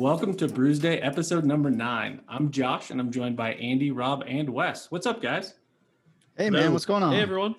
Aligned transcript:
everyone. 0.00 0.18
Welcome 0.18 0.34
to 0.36 0.48
Brewsday 0.48 1.04
episode 1.04 1.44
number 1.44 1.70
nine. 1.70 2.22
I'm 2.26 2.50
Josh 2.50 2.90
and 2.90 2.98
I'm 2.98 3.12
joined 3.12 3.36
by 3.36 3.52
Andy, 3.54 3.90
Rob, 3.90 4.24
and 4.26 4.48
Wes. 4.48 4.90
What's 4.90 5.04
up, 5.04 5.20
guys? 5.20 5.54
Hey, 6.38 6.48
man, 6.48 6.72
what's 6.72 6.86
going 6.86 7.02
on? 7.02 7.12
Hey 7.12 7.20
everyone. 7.20 7.54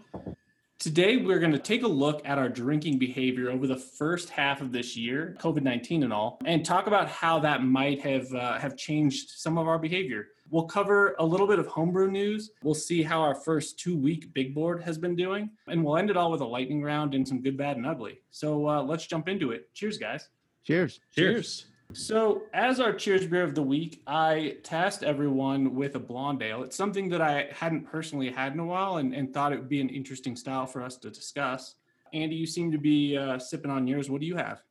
Today, 0.80 1.18
we're 1.18 1.38
going 1.38 1.52
to 1.52 1.60
take 1.60 1.84
a 1.84 1.88
look 1.88 2.24
at 2.26 2.40
our 2.40 2.50
drinking 2.50 2.98
behavior 2.98 3.52
over 3.52 3.68
the 3.68 3.76
first 3.76 4.32
half 4.32 4.60
of 4.60 4.72
this 4.72 4.98
year, 4.98 5.36
COVID 5.40 5.62
19 5.62 6.02
and 6.02 6.12
all, 6.12 6.40
and 6.46 6.66
talk 6.66 6.88
about 6.88 7.08
how 7.08 7.38
that 7.40 7.64
might 7.64 8.02
have, 8.02 8.34
uh, 8.34 8.58
have 8.58 8.76
changed 8.76 9.30
some 9.30 9.60
of 9.60 9.68
our 9.68 9.78
behavior. 9.78 10.30
We'll 10.50 10.66
cover 10.66 11.16
a 11.20 11.26
little 11.26 11.46
bit 11.46 11.60
of 11.60 11.68
homebrew 11.68 12.10
news. 12.10 12.50
We'll 12.64 12.74
see 12.74 13.04
how 13.04 13.22
our 13.22 13.36
first 13.36 13.78
two 13.78 13.96
week 13.96 14.34
big 14.34 14.56
board 14.56 14.82
has 14.82 14.98
been 14.98 15.16
doing, 15.16 15.52
and 15.68 15.84
we'll 15.84 15.98
end 15.98 16.10
it 16.10 16.18
all 16.18 16.32
with 16.32 16.42
a 16.42 16.46
lightning 16.46 16.82
round 16.82 17.14
and 17.14 17.28
some 17.28 17.44
good, 17.44 17.56
bad, 17.56 17.78
and 17.78 17.86
ugly. 17.86 18.20
So 18.32 18.68
uh, 18.68 18.82
let's 18.82 19.06
jump 19.06 19.30
into 19.30 19.52
it. 19.52 19.72
Cheers, 19.76 20.00
guys. 20.00 20.30
Cheers. 20.66 21.00
Cheers. 21.14 21.66
So, 21.94 22.44
as 22.54 22.80
our 22.80 22.94
cheers 22.94 23.28
beer 23.28 23.44
of 23.44 23.56
the 23.56 23.64
week, 23.64 24.02
I 24.08 24.58
tasked 24.64 25.04
everyone 25.04 25.76
with 25.76 25.96
a 25.96 26.00
blonde 26.00 26.42
ale. 26.42 26.64
It's 26.64 26.76
something 26.76 27.10
that 27.10 27.22
I 27.22 27.50
hadn't 27.52 27.86
personally 27.86 28.30
had 28.30 28.54
in 28.54 28.60
a 28.60 28.66
while 28.66 28.98
and, 28.98 29.14
and 29.14 29.34
thought 29.34 29.54
it 29.54 29.60
would 29.60 29.70
be 29.70 29.82
an 29.82 29.90
interesting 29.90 30.36
style 30.36 30.66
for 30.66 30.82
us 30.82 30.98
to 30.98 31.10
discuss. 31.10 31.76
Andy, 32.14 32.36
you 32.36 32.46
seem 32.46 32.72
to 32.72 32.78
be 32.78 33.18
uh, 33.18 33.40
sipping 33.40 33.72
on 33.72 33.88
yours. 33.88 34.10
What 34.10 34.22
do 34.22 34.28
you 34.28 34.36
have? 34.36 34.64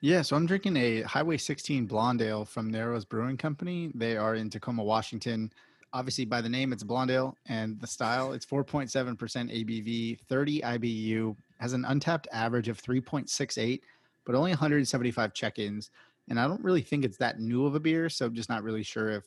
Yeah, 0.00 0.20
so 0.22 0.36
I'm 0.36 0.44
drinking 0.44 0.76
a 0.76 1.02
Highway 1.02 1.38
16 1.38 1.86
blonde 1.86 2.20
ale 2.20 2.44
from 2.44 2.70
Narrows 2.70 3.04
Brewing 3.04 3.38
Company. 3.38 3.90
They 3.94 4.16
are 4.16 4.34
in 4.34 4.50
Tacoma, 4.50 4.84
Washington. 4.84 5.50
Obviously, 5.94 6.24
by 6.24 6.40
the 6.40 6.48
name, 6.48 6.72
it's 6.72 6.82
blonde 6.82 7.10
ale, 7.10 7.36
and 7.46 7.80
the 7.80 7.86
style, 7.86 8.32
it's 8.32 8.44
4.7% 8.44 8.90
ABV, 9.16 10.20
30 10.28 10.60
IBU, 10.60 11.36
has 11.58 11.72
an 11.72 11.84
Untappd 11.84 12.26
average 12.32 12.68
of 12.68 12.82
3.68, 12.82 13.80
but 14.26 14.34
only 14.34 14.50
175 14.50 15.32
check 15.32 15.58
ins. 15.58 15.90
And 16.28 16.40
I 16.40 16.46
don't 16.46 16.62
really 16.62 16.82
think 16.82 17.04
it's 17.04 17.18
that 17.18 17.38
new 17.38 17.66
of 17.66 17.74
a 17.74 17.80
beer, 17.80 18.08
so 18.08 18.26
I'm 18.26 18.34
just 18.34 18.48
not 18.48 18.62
really 18.62 18.82
sure 18.82 19.10
if 19.10 19.24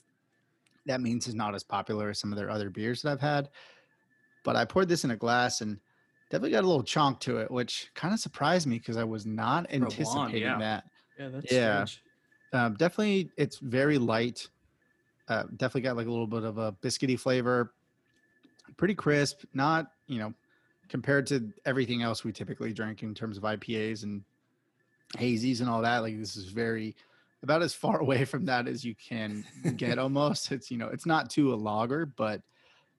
that 0.87 1.01
means 1.01 1.27
it's 1.27 1.35
not 1.35 1.53
as 1.53 1.63
popular 1.63 2.09
as 2.09 2.19
some 2.19 2.31
of 2.31 2.37
their 2.37 2.49
other 2.49 2.69
beers 2.69 3.01
that 3.01 3.11
I've 3.11 3.21
had. 3.21 3.49
But 4.43 4.55
I 4.55 4.65
poured 4.65 4.89
this 4.89 5.03
in 5.03 5.11
a 5.11 5.15
glass 5.15 5.61
and 5.61 5.79
definitely 6.29 6.51
got 6.51 6.63
a 6.63 6.67
little 6.67 6.83
chonk 6.83 7.19
to 7.21 7.37
it, 7.37 7.51
which 7.51 7.91
kind 7.93 8.13
of 8.13 8.19
surprised 8.19 8.67
me 8.67 8.79
because 8.79 8.97
I 8.97 9.03
was 9.03 9.25
not 9.25 9.69
blonde, 9.69 9.83
anticipating 9.83 10.41
yeah. 10.41 10.57
that. 10.57 10.83
Yeah, 11.19 11.29
that's 11.29 11.51
Yeah. 11.51 11.85
Um, 12.53 12.75
definitely, 12.75 13.29
it's 13.37 13.57
very 13.57 13.97
light. 13.97 14.47
Uh, 15.27 15.43
definitely 15.57 15.81
got 15.81 15.97
like 15.97 16.07
a 16.07 16.09
little 16.09 16.27
bit 16.27 16.43
of 16.43 16.57
a 16.57 16.71
biscuity 16.81 17.19
flavor. 17.19 17.73
Pretty 18.77 18.95
crisp. 18.95 19.43
Not 19.53 19.91
you 20.07 20.19
know 20.19 20.33
compared 20.89 21.27
to 21.27 21.51
everything 21.65 22.01
else 22.01 22.23
we 22.23 22.31
typically 22.31 22.71
drink 22.71 23.03
in 23.03 23.13
terms 23.13 23.37
of 23.37 23.43
IPAs 23.43 24.03
and 24.03 24.23
hazies 25.15 25.61
and 25.61 25.69
all 25.69 25.81
that. 25.81 25.99
Like 25.99 26.19
this 26.19 26.35
is 26.35 26.45
very 26.45 26.95
about 27.43 27.61
as 27.61 27.73
far 27.73 27.99
away 28.01 28.25
from 28.25 28.45
that 28.45 28.67
as 28.67 28.83
you 28.83 28.95
can 28.95 29.45
get. 29.77 29.99
almost. 29.99 30.51
It's 30.51 30.71
you 30.71 30.77
know 30.77 30.87
it's 30.87 31.05
not 31.05 31.29
too 31.29 31.53
a 31.53 31.55
lager, 31.55 32.05
but 32.05 32.41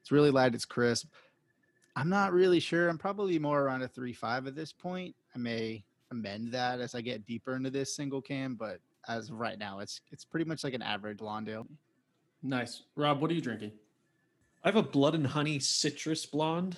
it's 0.00 0.12
really 0.12 0.31
light. 0.31 0.55
It's 0.55 0.65
crisp. 0.65 1.09
I'm 1.97 2.09
not 2.09 2.33
really 2.33 2.61
sure. 2.61 2.89
I'm 2.89 2.98
probably 2.98 3.39
more 3.39 3.61
around 3.61 3.83
a 3.83 3.89
three 3.89 4.12
five 4.12 4.47
at 4.47 4.55
this 4.55 4.73
point. 4.73 5.15
I 5.34 5.39
may 5.39 5.84
amend 6.11 6.53
that 6.53 6.81
as 6.81 6.95
I 6.95 7.00
get 7.00 7.27
deeper 7.27 7.56
into 7.56 7.70
this 7.70 7.95
single 7.95 8.22
can, 8.22 8.55
but 8.55 8.81
as 9.09 9.31
of 9.31 9.39
right 9.39 9.59
now, 9.59 9.81
it's 9.81 10.00
it's 10.11 10.25
pretty 10.25 10.45
much 10.45 10.65
like 10.65 10.75
an 10.75 10.83
average 10.83 11.19
blonde 11.19 11.48
ale. 11.48 11.67
Nice. 12.43 12.82
Rob, 12.94 13.21
what 13.21 13.31
are 13.31 13.34
you 13.34 13.41
drinking? 13.41 13.72
I 14.62 14.69
have 14.69 14.77
a 14.77 14.82
blood 14.82 15.15
and 15.15 15.27
honey 15.27 15.59
citrus 15.59 16.27
blonde, 16.27 16.77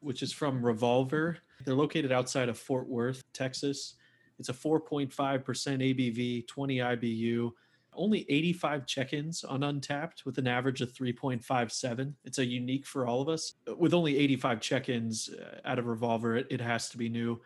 which 0.00 0.22
is 0.22 0.32
from 0.32 0.64
Revolver. 0.64 1.38
They're 1.64 1.74
located 1.74 2.12
outside 2.12 2.48
of 2.48 2.58
Fort 2.58 2.86
Worth, 2.86 3.22
Texas. 3.32 3.94
It's 4.38 4.48
a 4.48 4.52
4.5% 4.52 5.10
ABV, 5.12 6.46
20 6.46 6.76
IBU, 6.78 7.50
only 7.94 8.26
85 8.28 8.86
check-ins 8.86 9.42
on 9.44 9.60
Untappd 9.60 10.24
with 10.26 10.36
an 10.38 10.46
average 10.46 10.82
of 10.82 10.92
3.57. 10.92 12.12
It's 12.24 12.38
a 12.38 12.44
unique 12.44 12.86
for 12.86 13.06
all 13.06 13.22
of 13.22 13.28
us. 13.28 13.54
With 13.78 13.94
only 13.94 14.18
85 14.18 14.60
check-ins 14.60 15.30
uh, 15.30 15.60
out 15.64 15.78
of 15.78 15.86
Revolver, 15.86 16.36
it, 16.36 16.46
it 16.50 16.60
has 16.60 16.90
to 16.90 16.98
be 16.98 17.08
new. 17.08 17.40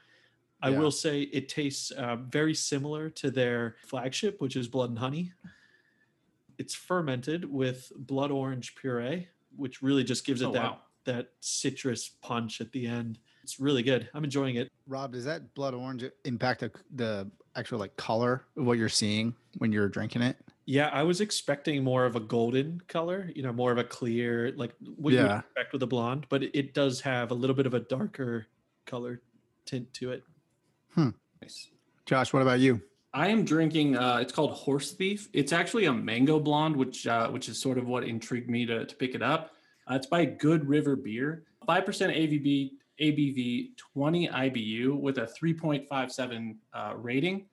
I 0.63 0.71
Yeah. 0.71 0.79
will 0.81 0.91
say 0.91 1.23
it 1.23 1.49
tastes 1.49 1.93
uh, 1.93 2.17
very 2.17 2.55
similar 2.55 3.09
to 3.11 3.31
their 3.31 3.77
flagship, 3.87 4.41
which 4.41 4.57
is 4.57 4.67
Blood 4.67 4.91
and 4.91 4.99
Honey. 4.99 5.33
It's 6.59 6.75
fermented 6.75 7.45
with 7.51 7.91
blood 7.97 8.31
orange 8.31 8.75
puree, 8.75 9.29
which 9.57 9.81
really 9.83 10.05
just 10.05 10.27
gives 10.27 10.43
it 10.43 10.47
Oh, 10.47 10.53
that 10.53 10.63
wow. 10.63 10.81
that 11.05 11.31
citrus 11.41 12.11
punch 12.21 12.61
at 12.61 12.73
the 12.73 12.87
end. 12.87 13.19
It's 13.43 13.59
really 13.61 13.83
good. 13.83 14.09
I'm 14.15 14.25
enjoying 14.25 14.57
it. 14.57 14.71
Rob, 14.87 15.13
does 15.13 15.25
that 15.25 15.55
blood 15.55 15.75
orange 15.75 16.05
impact 16.25 16.61
the, 16.61 16.71
the 16.95 17.31
actual 17.57 17.79
like 17.79 17.97
color 17.97 18.45
of 18.57 18.65
what 18.65 18.79
you're 18.79 18.89
seeing 18.89 19.35
when 19.59 19.73
you're 19.73 19.89
drinking 19.89 20.23
it? 20.23 20.37
Yeah, 20.67 20.89
I 20.93 21.03
was 21.03 21.21
expecting 21.21 21.83
more 21.83 22.05
of 22.05 22.15
a 22.17 22.21
golden 22.21 22.81
color, 22.87 23.31
you 23.35 23.43
know, 23.43 23.53
more 23.53 23.73
of 23.73 23.79
a 23.79 23.85
clear, 23.85 24.53
like 24.57 24.73
what 24.97 25.13
you 25.13 25.19
would 25.21 25.27
Yeah. 25.27 25.39
expect 25.41 25.73
with 25.73 25.83
a 25.83 25.87
blonde, 25.87 26.27
but 26.29 26.43
it, 26.45 26.51
it 26.55 26.75
does 26.75 27.01
have 27.01 27.31
a 27.31 27.35
little 27.35 27.57
bit 27.57 27.67
of 27.67 27.75
a 27.75 27.81
darker 27.81 28.47
color 28.87 29.21
tint 29.67 29.93
to 29.95 30.13
it. 30.13 30.23
Hmm. 30.95 31.11
Nice. 31.43 31.71
Josh, 32.07 32.33
what 32.33 32.43
about 32.43 32.61
you? 32.61 32.81
I 33.13 33.29
am 33.29 33.45
drinking. 33.45 33.97
Uh, 33.97 34.19
it's 34.21 34.33
called 34.33 34.53
Horse 34.53 34.93
Thief. 34.93 35.29
It's 35.33 35.53
actually 35.53 35.87
a 35.87 35.93
mango 35.93 36.39
blonde, 36.39 36.77
which 36.77 37.07
uh, 37.09 37.29
which 37.31 37.49
is 37.49 37.59
sort 37.61 37.77
of 37.77 37.89
what 37.89 38.05
intrigued 38.05 38.49
me 38.49 38.65
to, 38.67 38.87
to 38.87 38.95
pick 38.97 39.17
it 39.17 39.23
up. 39.23 39.51
Uh, 39.91 39.95
it's 39.95 40.07
by 40.07 40.25
Good 40.25 40.69
River 40.69 40.95
Beer, 40.95 41.43
five 41.67 41.85
percent 41.85 42.13
AVB, 42.15 42.71
ABV, 43.01 43.77
twenty 43.77 44.29
IBU 44.29 44.99
with 44.99 45.19
a 45.19 45.27
three 45.27 45.55
point 45.55 45.89
five 45.89 46.13
seven 46.13 46.59
uh, 46.73 46.95
rating. 46.97 47.47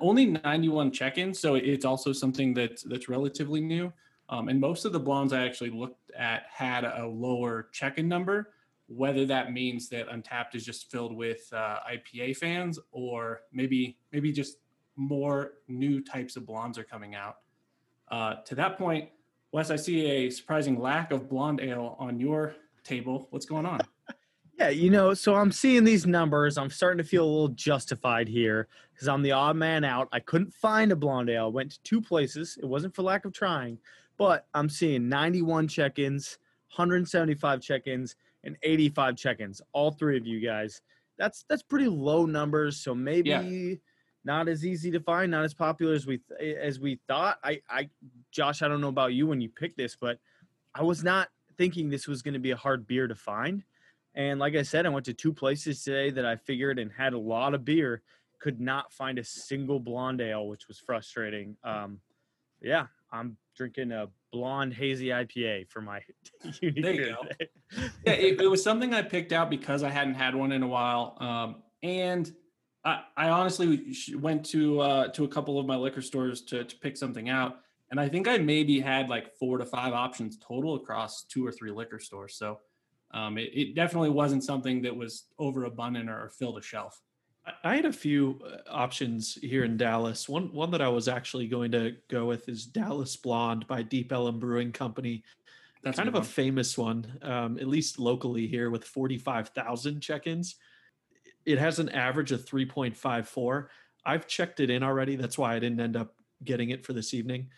Only 0.00 0.26
ninety 0.26 0.68
one 0.68 0.90
check-ins, 0.90 1.38
so 1.38 1.54
it's 1.56 1.84
also 1.84 2.12
something 2.12 2.54
that's 2.54 2.82
that's 2.82 3.08
relatively 3.08 3.60
new. 3.60 3.92
Um, 4.28 4.48
and 4.48 4.60
most 4.60 4.84
of 4.84 4.92
the 4.92 5.00
blondes 5.00 5.32
I 5.32 5.44
actually 5.44 5.70
looked 5.70 6.10
at 6.16 6.44
had 6.50 6.84
a 6.84 7.06
lower 7.06 7.68
check-in 7.72 8.08
number. 8.08 8.54
Whether 8.86 9.24
that 9.26 9.52
means 9.52 9.88
that 9.88 10.08
Untappd 10.08 10.54
is 10.54 10.64
just 10.64 10.90
filled 10.90 11.16
with 11.16 11.48
uh, 11.52 11.78
IPA 11.90 12.36
fans, 12.36 12.78
or 12.92 13.42
maybe 13.52 13.98
maybe 14.12 14.32
just 14.32 14.58
more 14.96 15.54
new 15.68 16.02
types 16.02 16.36
of 16.36 16.46
blondes 16.46 16.78
are 16.78 16.84
coming 16.84 17.14
out. 17.14 17.38
Uh, 18.08 18.34
to 18.44 18.54
that 18.54 18.76
point, 18.76 19.08
Wes, 19.52 19.70
I 19.70 19.76
see 19.76 20.06
a 20.06 20.30
surprising 20.30 20.78
lack 20.78 21.12
of 21.12 21.28
blonde 21.28 21.60
ale 21.60 21.96
on 21.98 22.20
your 22.20 22.54
table. 22.84 23.26
What's 23.30 23.46
going 23.46 23.66
on? 23.66 23.80
Yeah, 24.62 24.68
you 24.68 24.90
know, 24.90 25.12
so 25.12 25.34
I'm 25.34 25.50
seeing 25.50 25.82
these 25.82 26.06
numbers. 26.06 26.56
I'm 26.56 26.70
starting 26.70 26.98
to 26.98 27.04
feel 27.04 27.24
a 27.24 27.26
little 27.26 27.48
justified 27.48 28.28
here 28.28 28.68
because 28.94 29.08
I'm 29.08 29.20
the 29.20 29.32
odd 29.32 29.56
man 29.56 29.82
out. 29.82 30.06
I 30.12 30.20
couldn't 30.20 30.54
find 30.54 30.92
a 30.92 30.96
blonde 30.96 31.30
ale. 31.30 31.50
Went 31.50 31.72
to 31.72 31.82
two 31.82 32.00
places. 32.00 32.56
It 32.62 32.66
wasn't 32.66 32.94
for 32.94 33.02
lack 33.02 33.24
of 33.24 33.32
trying, 33.32 33.76
but 34.18 34.46
I'm 34.54 34.68
seeing 34.68 35.08
91 35.08 35.66
check-ins, 35.66 36.38
175 36.76 37.60
check-ins, 37.60 38.14
and 38.44 38.56
85 38.62 39.16
check-ins. 39.16 39.60
All 39.72 39.90
three 39.90 40.16
of 40.16 40.28
you 40.28 40.38
guys. 40.38 40.80
That's 41.18 41.44
that's 41.48 41.64
pretty 41.64 41.88
low 41.88 42.24
numbers. 42.24 42.76
So 42.76 42.94
maybe 42.94 43.80
not 44.24 44.46
as 44.46 44.64
easy 44.64 44.92
to 44.92 45.00
find, 45.00 45.32
not 45.32 45.42
as 45.42 45.54
popular 45.54 45.92
as 45.92 46.06
we 46.06 46.20
as 46.40 46.78
we 46.78 47.00
thought. 47.08 47.38
I 47.42 47.60
I 47.68 47.90
Josh, 48.30 48.62
I 48.62 48.68
don't 48.68 48.80
know 48.80 48.86
about 48.86 49.12
you 49.12 49.26
when 49.26 49.40
you 49.40 49.48
picked 49.48 49.76
this, 49.76 49.96
but 50.00 50.20
I 50.72 50.84
was 50.84 51.02
not 51.02 51.30
thinking 51.58 51.90
this 51.90 52.06
was 52.06 52.22
going 52.22 52.34
to 52.34 52.40
be 52.40 52.52
a 52.52 52.56
hard 52.56 52.86
beer 52.86 53.08
to 53.08 53.16
find. 53.16 53.64
And 54.14 54.38
like 54.38 54.54
I 54.54 54.62
said, 54.62 54.86
I 54.86 54.90
went 54.90 55.06
to 55.06 55.14
two 55.14 55.32
places 55.32 55.82
today 55.82 56.10
that 56.10 56.26
I 56.26 56.36
figured 56.36 56.78
and 56.78 56.90
had 56.92 57.12
a 57.14 57.18
lot 57.18 57.54
of 57.54 57.64
beer. 57.64 58.02
Could 58.40 58.60
not 58.60 58.92
find 58.92 59.18
a 59.18 59.24
single 59.24 59.78
blonde 59.78 60.20
ale, 60.20 60.48
which 60.48 60.68
was 60.68 60.78
frustrating. 60.78 61.56
Um, 61.64 62.00
yeah, 62.60 62.86
I'm 63.12 63.36
drinking 63.56 63.92
a 63.92 64.08
blonde 64.32 64.74
hazy 64.74 65.06
IPA 65.08 65.68
for 65.68 65.80
my 65.80 66.00
unique 66.60 66.82
There 66.82 66.92
you 66.92 67.04
go. 67.10 67.22
today. 67.22 67.50
yeah, 68.06 68.12
it, 68.12 68.40
it 68.40 68.46
was 68.50 68.62
something 68.62 68.94
I 68.94 69.02
picked 69.02 69.32
out 69.32 69.48
because 69.50 69.82
I 69.82 69.90
hadn't 69.90 70.14
had 70.14 70.34
one 70.34 70.52
in 70.52 70.62
a 70.62 70.66
while, 70.66 71.16
um, 71.20 71.62
and 71.82 72.32
I, 72.84 73.02
I 73.16 73.28
honestly 73.28 73.94
went 74.14 74.44
to 74.46 74.80
uh, 74.80 75.08
to 75.08 75.24
a 75.24 75.28
couple 75.28 75.58
of 75.58 75.66
my 75.66 75.76
liquor 75.76 76.02
stores 76.02 76.42
to 76.42 76.64
to 76.64 76.76
pick 76.78 76.96
something 76.96 77.28
out, 77.28 77.58
and 77.90 78.00
I 78.00 78.08
think 78.08 78.26
I 78.26 78.38
maybe 78.38 78.80
had 78.80 79.08
like 79.08 79.36
four 79.38 79.58
to 79.58 79.64
five 79.64 79.92
options 79.92 80.36
total 80.38 80.74
across 80.74 81.24
two 81.24 81.46
or 81.46 81.52
three 81.52 81.70
liquor 81.70 82.00
stores. 82.00 82.34
So 82.36 82.58
um, 83.14 83.38
it, 83.38 83.50
it 83.54 83.74
definitely 83.74 84.10
wasn't 84.10 84.44
something 84.44 84.82
that 84.82 84.94
was 84.96 85.24
overabundant 85.38 86.08
or, 86.08 86.30
filled 86.38 86.58
a 86.58 86.62
shelf. 86.62 87.00
I- 87.64 87.76
had 87.76 87.84
a 87.84 87.92
few 87.92 88.40
uh, 88.46 88.70
options 88.70 89.34
here 89.42 89.64
in 89.64 89.76
Dallas. 89.76 90.28
One 90.28 90.52
one 90.52 90.70
that 90.70 90.80
I 90.82 90.88
was 90.88 91.08
actually 91.08 91.48
going 91.48 91.72
to 91.72 91.96
go 92.08 92.26
with 92.26 92.48
is 92.48 92.66
Dallas 92.66 93.16
Blonde 93.16 93.66
by 93.66 93.82
Deep 93.82 94.12
Ellum 94.12 94.38
Brewing 94.38 94.72
Company. 94.72 95.24
That's 95.82 95.96
kind 95.96 96.08
a 96.08 96.10
of 96.10 96.14
good 96.14 96.18
a 96.18 96.20
one. 96.20 96.28
famous 96.28 96.78
one, 96.78 97.18
um, 97.22 97.58
at 97.58 97.66
least 97.66 97.98
locally 97.98 98.46
here, 98.46 98.70
with 98.70 98.84
45,000 98.84 100.00
check 100.00 100.26
ins. 100.28 100.54
It 101.44 101.58
has 101.58 101.80
an 101.80 101.88
average 101.88 102.30
of 102.30 102.44
3.54. 102.46 103.66
I've 104.06 104.28
checked 104.28 104.60
it 104.60 104.70
in 104.70 104.84
already. 104.84 105.16
That's 105.16 105.36
why 105.36 105.56
I 105.56 105.58
didn't 105.58 105.80
end 105.80 105.96
up 105.96 106.14
getting 106.44 106.70
it 106.70 106.84
for 106.86 106.92
this 106.92 107.14
evening. 107.14 107.48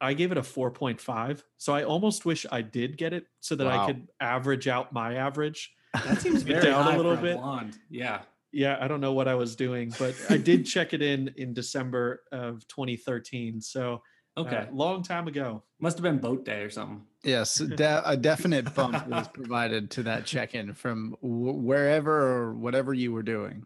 I 0.00 0.14
gave 0.14 0.32
it 0.32 0.38
a 0.38 0.42
4.5. 0.42 1.42
So 1.58 1.72
I 1.74 1.84
almost 1.84 2.24
wish 2.24 2.44
I 2.50 2.62
did 2.62 2.96
get 2.98 3.12
it 3.12 3.26
so 3.40 3.54
that 3.56 3.66
Wow. 3.66 3.82
I 3.84 3.86
could 3.86 4.08
average 4.20 4.68
out 4.68 4.92
my 4.92 5.14
average. 5.14 5.72
that 5.94 6.20
seems 6.20 6.42
get 6.44 6.60
very 6.60 6.66
down 6.72 6.92
a 6.92 6.96
little 6.96 7.16
for 7.16 7.22
bit. 7.22 7.36
blonde. 7.38 7.78
Yeah, 7.90 8.22
Yeah, 8.52 8.78
I 8.80 8.88
don't 8.88 9.00
know 9.00 9.12
what 9.12 9.28
I 9.28 9.34
was 9.34 9.56
doing, 9.56 9.92
but 9.98 10.14
I 10.30 10.36
did 10.36 10.66
check 10.66 10.92
it 10.92 11.02
in 11.02 11.32
in 11.36 11.54
December 11.54 12.22
of 12.32 12.66
2013. 12.68 13.60
So 13.60 14.02
uh, 14.36 14.40
Okay, 14.40 14.68
long 14.70 15.02
time 15.02 15.28
ago. 15.28 15.62
must 15.80 15.96
have 15.96 16.02
been 16.02 16.18
boat 16.18 16.44
day 16.44 16.60
or 16.60 16.68
something. 16.70 17.02
Yes, 17.24 17.54
de- 17.82 18.02
a 18.08 18.16
definite 18.18 18.74
bump 18.74 19.06
was 19.08 19.28
provided 19.28 19.90
to 19.92 20.02
that 20.04 20.26
check-in 20.26 20.74
from 20.74 21.16
w- 21.22 21.54
wherever 21.54 22.12
or 22.12 22.54
whatever 22.54 22.92
you 22.92 23.12
were 23.12 23.22
doing. 23.22 23.64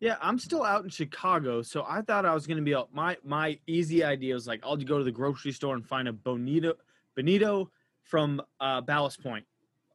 Yeah, 0.00 0.16
I'm 0.20 0.38
still 0.38 0.62
out 0.62 0.84
in 0.84 0.90
Chicago, 0.90 1.62
so 1.62 1.84
I 1.88 2.02
thought 2.02 2.26
I 2.26 2.34
was 2.34 2.46
gonna 2.46 2.62
be 2.62 2.74
out. 2.74 2.92
My 2.94 3.16
my 3.24 3.58
easy 3.66 4.04
idea 4.04 4.34
was 4.34 4.46
like 4.46 4.60
I'll 4.62 4.76
go 4.76 4.98
to 4.98 5.04
the 5.04 5.10
grocery 5.12 5.52
store 5.52 5.74
and 5.74 5.86
find 5.86 6.06
a 6.06 6.12
bonito 6.12 6.74
bonito 7.16 7.70
from 8.02 8.42
uh, 8.60 8.82
Ballast 8.82 9.22
Point. 9.22 9.46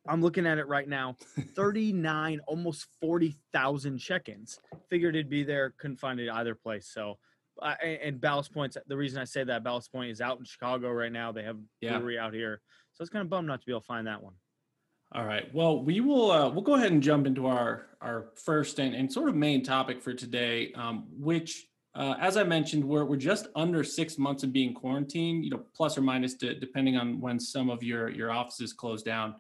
I'm 0.07 0.21
looking 0.21 0.48
at 0.48 0.57
it 0.57 0.68
right 0.68 0.88
now. 0.89 1.15
39, 1.56 2.39
almost 2.48 2.88
40,000 3.00 4.00
check-ins. 4.00 4.59
Figured 4.89 5.15
it'd 5.15 5.30
be 5.30 5.44
there. 5.44 5.75
Couldn't 5.77 5.98
find 5.98 6.19
it 6.19 6.27
either 6.27 6.56
place. 6.56 6.88
So, 6.92 7.19
uh, 7.62 7.75
and, 7.83 8.00
and 8.01 8.21
Ballast 8.21 8.51
Point's 8.51 8.75
the 8.88 8.97
reason 8.97 9.21
I 9.21 9.25
say 9.25 9.44
that 9.44 9.63
Ballast 9.63 9.92
Point 9.92 10.09
is 10.09 10.19
out 10.19 10.39
in 10.39 10.45
Chicago 10.45 10.89
right 10.92 11.12
now. 11.12 11.31
They 11.31 11.44
have 11.44 11.57
Yeah. 11.80 12.00
brewery 12.00 12.18
out 12.18 12.33
here, 12.33 12.59
so 12.94 13.04
it's 13.04 13.12
kind 13.12 13.21
of 13.21 13.30
bummed 13.30 13.47
not 13.47 13.59
to 13.62 13.65
be 13.68 13.71
able 13.71 13.81
to 13.81 13.86
find 13.86 14.07
that 14.07 14.24
one. 14.24 14.33
All 15.13 15.25
right. 15.25 15.54
Well, 15.54 15.84
we 15.84 16.00
will 16.00 16.31
uh, 16.31 16.50
we'll 16.50 16.63
go 16.63 16.75
ahead 16.75 16.92
and 16.92 17.04
jump 17.04 17.28
into 17.28 17.46
our 17.46 17.88
our 18.00 18.30
first 18.36 18.80
and, 18.80 18.96
and 18.96 19.12
sort 19.12 19.28
of 19.28 19.36
main 19.36 19.62
topic 19.62 20.02
for 20.02 20.13
today, 20.13 20.72
um, 20.74 21.06
which, 21.12 21.68
uh, 21.96 22.16
as 22.19 22.38
I 22.38 22.44
mentioned, 22.44 22.84
we're 22.84 23.04
we're 23.04 23.18
just 23.18 23.48
under 23.56 23.84
six 23.84 24.18
months 24.18 24.44
of 24.44 24.54
being 24.54 24.74
quarantined. 24.74 25.44
You 25.44 25.52
know, 25.52 25.63
plus 25.75 25.98
or 25.98 26.02
minus, 26.02 26.36
de- 26.36 26.58
depending 26.58 26.96
on 26.96 27.19
when 27.19 27.42
some 27.42 27.69
of 27.69 27.84
your 27.84 28.10
your 28.10 28.31
offices 28.31 28.72
close 28.72 29.04
down. 29.04 29.36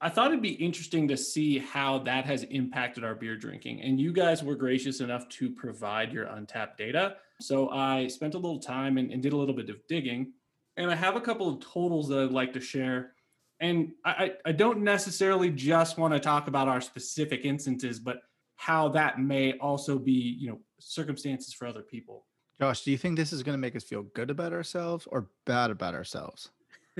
I 0.00 0.08
thought 0.08 0.28
it'd 0.28 0.42
be 0.42 0.50
interesting 0.50 1.08
to 1.08 1.16
see 1.16 1.58
how 1.58 1.98
that 2.00 2.24
has 2.26 2.44
impacted 2.44 3.02
our 3.02 3.14
beer 3.16 3.36
drinking. 3.36 3.80
And 3.82 3.98
you 3.98 4.12
guys 4.12 4.44
were 4.44 4.54
gracious 4.54 5.00
enough 5.00 5.28
to 5.30 5.50
provide 5.50 6.12
your 6.12 6.26
Untappd 6.26 6.76
data. 6.76 7.16
So 7.40 7.70
I 7.70 8.06
spent 8.06 8.34
a 8.34 8.38
little 8.38 8.60
time 8.60 8.98
and, 8.98 9.10
and 9.10 9.22
did 9.22 9.32
a 9.32 9.36
little 9.36 9.54
bit 9.54 9.70
of 9.70 9.78
digging. 9.88 10.34
And 10.76 10.90
I 10.90 10.94
have 10.94 11.16
a 11.16 11.20
couple 11.20 11.48
of 11.48 11.60
totals 11.60 12.08
that 12.08 12.18
I'd 12.18 12.30
like 12.30 12.52
to 12.52 12.60
share 12.60 13.14
and 13.60 13.92
I, 14.04 14.10
I 14.10 14.32
I 14.46 14.52
don't 14.52 14.82
necessarily 14.82 15.50
just 15.50 15.98
want 15.98 16.14
to 16.14 16.20
talk 16.20 16.48
about 16.48 16.68
our 16.68 16.80
specific 16.80 17.44
instances, 17.44 17.98
but 17.98 18.22
how 18.56 18.88
that 18.88 19.20
may 19.20 19.52
also 19.58 19.98
be, 19.98 20.36
you 20.40 20.48
know, 20.50 20.58
circumstances 20.78 21.54
for 21.54 21.66
other 21.66 21.82
people. 21.82 22.26
Josh, 22.58 22.82
do 22.82 22.90
you 22.90 22.98
think 22.98 23.16
this 23.16 23.32
is 23.32 23.42
going 23.42 23.54
to 23.54 23.60
make 23.60 23.76
us 23.76 23.84
feel 23.84 24.02
good 24.02 24.30
about 24.30 24.52
ourselves 24.52 25.06
or 25.10 25.28
bad 25.46 25.70
about 25.70 25.94
ourselves? 25.94 26.50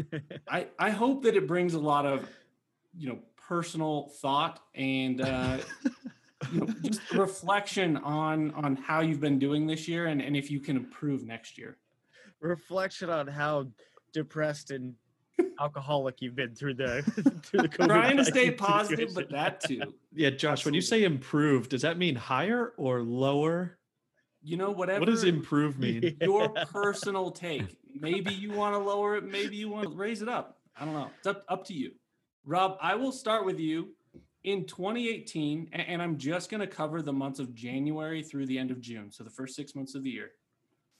I 0.48 0.68
I 0.78 0.90
hope 0.90 1.22
that 1.24 1.36
it 1.36 1.46
brings 1.46 1.74
a 1.74 1.80
lot 1.80 2.06
of, 2.06 2.28
you 2.96 3.08
know, 3.08 3.18
personal 3.36 4.12
thought 4.20 4.60
and 4.74 5.20
uh, 5.20 5.58
you 6.52 6.60
know, 6.60 6.66
just 6.82 7.12
reflection 7.12 7.96
on 7.98 8.52
on 8.52 8.76
how 8.76 9.00
you've 9.00 9.20
been 9.20 9.38
doing 9.38 9.66
this 9.66 9.88
year 9.88 10.06
and 10.06 10.22
and 10.22 10.36
if 10.36 10.50
you 10.50 10.60
can 10.60 10.76
improve 10.76 11.24
next 11.24 11.58
year. 11.58 11.76
Reflection 12.40 13.10
on 13.10 13.26
how 13.26 13.66
depressed 14.12 14.70
and 14.70 14.94
alcoholic 15.60 16.20
you've 16.20 16.36
been 16.36 16.54
through 16.54 16.74
the 16.74 17.02
through 17.42 17.62
the 17.62 17.68
COVID 17.68 17.86
Trying 17.86 18.16
to 18.16 18.24
stay 18.24 18.46
19 18.46 18.56
positive, 18.56 19.14
but 19.14 19.30
that 19.30 19.60
too. 19.60 19.82
Yeah, 20.14 20.30
Josh, 20.30 20.64
when 20.64 20.74
you 20.74 20.80
say 20.80 21.04
improve, 21.04 21.68
does 21.68 21.82
that 21.82 21.98
mean 21.98 22.14
higher 22.14 22.72
or 22.76 23.02
lower? 23.02 23.78
You 24.42 24.56
know, 24.56 24.70
whatever. 24.70 25.00
What 25.00 25.08
does 25.08 25.24
improve 25.24 25.78
mean? 25.78 26.16
your 26.20 26.48
personal 26.50 27.30
take. 27.30 27.76
Maybe 28.00 28.32
you 28.32 28.52
want 28.52 28.74
to 28.74 28.78
lower 28.78 29.16
it, 29.16 29.24
maybe 29.24 29.56
you 29.56 29.68
want 29.68 29.90
to 29.90 29.96
raise 29.96 30.22
it 30.22 30.28
up. 30.28 30.58
I 30.76 30.84
don't 30.84 30.94
know. 30.94 31.10
It's 31.18 31.26
up, 31.26 31.44
up 31.48 31.64
to 31.66 31.74
you. 31.74 31.92
Rob, 32.44 32.78
I 32.80 32.94
will 32.94 33.12
start 33.12 33.44
with 33.44 33.58
you. 33.58 33.90
In 34.44 34.64
2018, 34.64 35.68
and 35.72 36.00
I'm 36.00 36.16
just 36.16 36.48
going 36.48 36.60
to 36.60 36.66
cover 36.66 37.02
the 37.02 37.12
months 37.12 37.40
of 37.40 37.54
January 37.54 38.22
through 38.22 38.46
the 38.46 38.56
end 38.56 38.70
of 38.70 38.80
June, 38.80 39.10
so 39.10 39.24
the 39.24 39.28
first 39.28 39.56
six 39.56 39.74
months 39.74 39.96
of 39.96 40.04
the 40.04 40.10
year. 40.10 40.30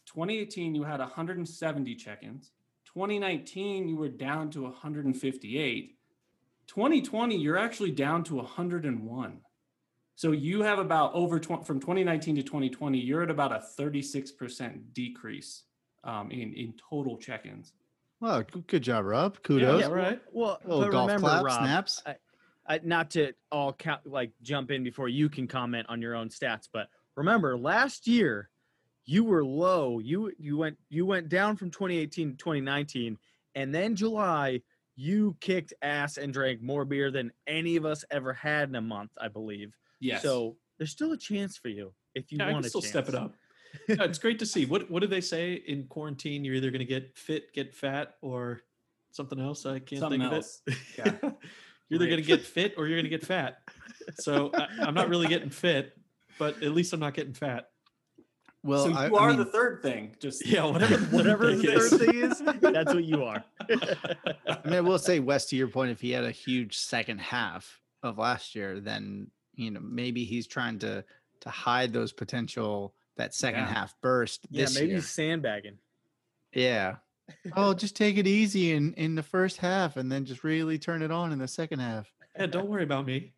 2018, 0.07 0.75
you 0.75 0.83
had 0.83 0.99
170 0.99 1.95
check 1.95 2.25
ins. 2.25 2.51
2019, 2.95 3.89
you 3.89 3.97
were 3.97 4.09
down 4.09 4.51
to 4.51 4.63
158. 4.63 5.97
2020, 6.67 7.37
you're 7.37 7.59
actually 7.59 7.91
down 7.91 8.25
to 8.25 8.37
101. 8.37 9.41
So 10.15 10.33
you 10.33 10.63
have 10.63 10.79
about 10.79 11.15
over 11.15 11.39
tw- 11.39 11.65
from 11.65 11.81
2019 11.81 12.37
to 12.37 12.43
2020, 12.43 12.99
you're 12.99 13.23
at 13.23 13.31
about 13.31 13.53
a 13.53 13.63
36% 13.81 14.93
decrease 14.93 15.65
um, 16.05 16.31
in 16.31 16.53
in 16.55 16.75
total 16.91 17.17
check-ins. 17.19 17.73
Well, 18.21 18.43
g- 18.43 18.65
good 18.67 18.83
job, 18.83 19.05
Rob. 19.05 19.41
Kudos. 19.43 19.83
Yeah, 19.83 19.89
right. 19.89 20.21
Well, 20.33 20.59
Little 20.65 20.81
but 20.83 20.91
golf 20.91 21.09
remember, 21.09 21.29
clap, 21.29 21.45
Rob, 21.45 21.59
snaps. 21.61 22.03
I, 22.67 22.81
not 22.83 23.11
to 23.13 23.33
all 23.53 23.73
count, 23.73 24.07
like 24.07 24.33
jump 24.43 24.71
in 24.71 24.83
before 24.83 25.09
you 25.09 25.29
can 25.29 25.47
comment 25.47 25.87
on 25.89 26.03
your 26.03 26.15
own 26.15 26.29
stats, 26.29 26.69
but 26.73 26.89
remember 27.15 27.57
last 27.57 28.07
year 28.07 28.51
you 29.09 29.25
were 29.25 29.43
low. 29.43 30.01
You 30.01 30.31
you 30.39 30.59
went 30.59 30.77
you 30.91 31.07
went 31.07 31.31
down 31.31 31.57
from 31.57 31.71
2018 31.71 32.33
to 32.33 32.37
2019, 32.37 33.17
and 33.55 33.75
then 33.75 33.97
July 33.97 34.61
you 34.97 35.35
kicked 35.41 35.73
ass 35.81 36.19
and 36.19 36.31
drank 36.31 36.61
more 36.61 36.85
beer 36.85 37.11
than 37.11 37.33
any 37.47 37.77
of 37.77 37.87
us 37.87 38.05
ever 38.11 38.35
had 38.35 38.69
in 38.69 38.75
a 38.75 38.83
month, 38.83 39.13
I 39.19 39.29
believe. 39.29 39.75
Yes. 39.99 40.23
So 40.23 40.57
there's 40.77 40.91
still 40.91 41.13
a 41.13 41.17
chance 41.17 41.57
for 41.57 41.69
you 41.69 41.95
if 42.15 42.31
you 42.31 42.37
Yeah, 42.39 42.49
I 42.49 42.53
want 42.53 42.57
can 42.57 42.63
to 42.65 42.69
still 42.69 42.83
step 42.83 43.09
it 43.09 43.15
up. 43.15 43.35
Yeah, 43.87 44.05
it's 44.05 44.19
great 44.19 44.39
to 44.41 44.47
see. 44.47 44.65
What 44.67 44.91
what 44.91 45.01
do 45.01 45.07
they 45.07 45.21
say 45.21 45.53
in 45.55 45.87
quarantine? 45.89 46.45
You're 46.45 46.57
either 46.57 46.71
going 46.71 46.81
to 46.81 46.87
get 46.87 47.17
fit, 47.17 47.53
get 47.55 47.75
fat, 47.75 48.15
or 48.23 48.61
something 49.13 49.39
else. 49.39 49.65
I 49.67 49.79
can't 49.79 50.01
Something 50.01 50.21
think 50.21 50.33
else. 50.33 50.63
of 50.67 50.75
it. 50.75 50.79
Yeah. 50.99 51.31
you're 51.89 52.03
either 52.03 52.07
going 52.07 52.23
to 52.23 52.27
get 52.27 52.43
fit 52.43 52.75
or 52.77 52.87
you're 52.87 52.97
going 52.97 53.11
to 53.11 53.11
get 53.11 53.25
fat. 53.27 53.59
So 54.21 54.51
I, 54.55 54.69
I'm 54.81 54.95
not 54.95 55.09
really 55.11 55.29
getting 55.29 55.51
fit, 55.51 55.93
but 56.39 56.63
at 56.63 56.73
least 56.73 56.93
I'm 56.95 57.01
not 57.01 57.15
getting 57.15 57.35
fat. 57.35 57.69
Well, 58.69 58.85
so 58.85 58.89
you 58.91 58.97
I, 58.97 59.07
I 59.07 59.11
are 59.11 59.29
mean, 59.31 59.39
the 59.39 59.45
third 59.47 59.83
thing. 59.83 60.15
Just 60.21 60.47
Yeah, 60.47 60.65
whatever. 60.65 60.97
the 60.99 61.07
Whatever 61.17 61.57
thing 61.57 61.63
the 61.63 61.81
third 61.81 62.01
thing 62.01 62.15
is, 62.17 62.39
that's 62.61 62.93
what 62.95 63.05
you 63.05 63.25
are. 63.25 63.43
I 63.69 64.59
mean, 64.65 64.75
I 64.75 64.81
will 64.83 64.99
say, 64.99 65.21
Wes, 65.21 65.47
to 65.47 65.57
your 65.57 65.69
point, 65.69 65.91
if 65.91 66.01
he 66.01 66.11
had 66.11 66.25
a 66.25 66.31
huge 66.31 66.77
second 66.77 67.19
half 67.21 67.81
of 68.03 68.19
last 68.19 68.55
year, 68.55 68.79
then 68.81 69.31
you 69.55 69.71
know 69.71 69.81
maybe 69.83 70.25
he's 70.25 70.47
trying 70.47 70.79
to 70.81 71.05
to 71.41 71.49
hide 71.51 71.93
those 71.93 72.13
potential 72.13 72.95
that 73.17 73.35
second 73.35 73.61
Yeah. 73.61 73.73
half 73.73 73.95
burst 74.03 74.47
yeah, 74.51 74.67
maybe 74.75 74.87
year. 74.89 74.97
he's 74.97 75.09
sandbagging. 75.09 75.79
Yeah. 76.53 76.97
Oh, 77.57 77.75
just 77.75 77.97
take 77.97 78.17
it 78.19 78.27
easy 78.27 78.73
in 78.73 78.93
in 78.95 79.15
the 79.15 79.23
first 79.23 79.57
half, 79.57 79.97
and 79.97 80.11
then 80.13 80.25
just 80.25 80.45
really 80.45 80.79
turn 80.79 81.03
it 81.03 81.11
on 81.11 81.33
in 81.33 81.39
the 81.39 81.49
second 81.49 81.79
half. 81.81 82.13
Yeah, 82.39 82.47
don't 82.47 82.69
worry 82.69 82.85
about 82.85 83.07
me. 83.07 83.33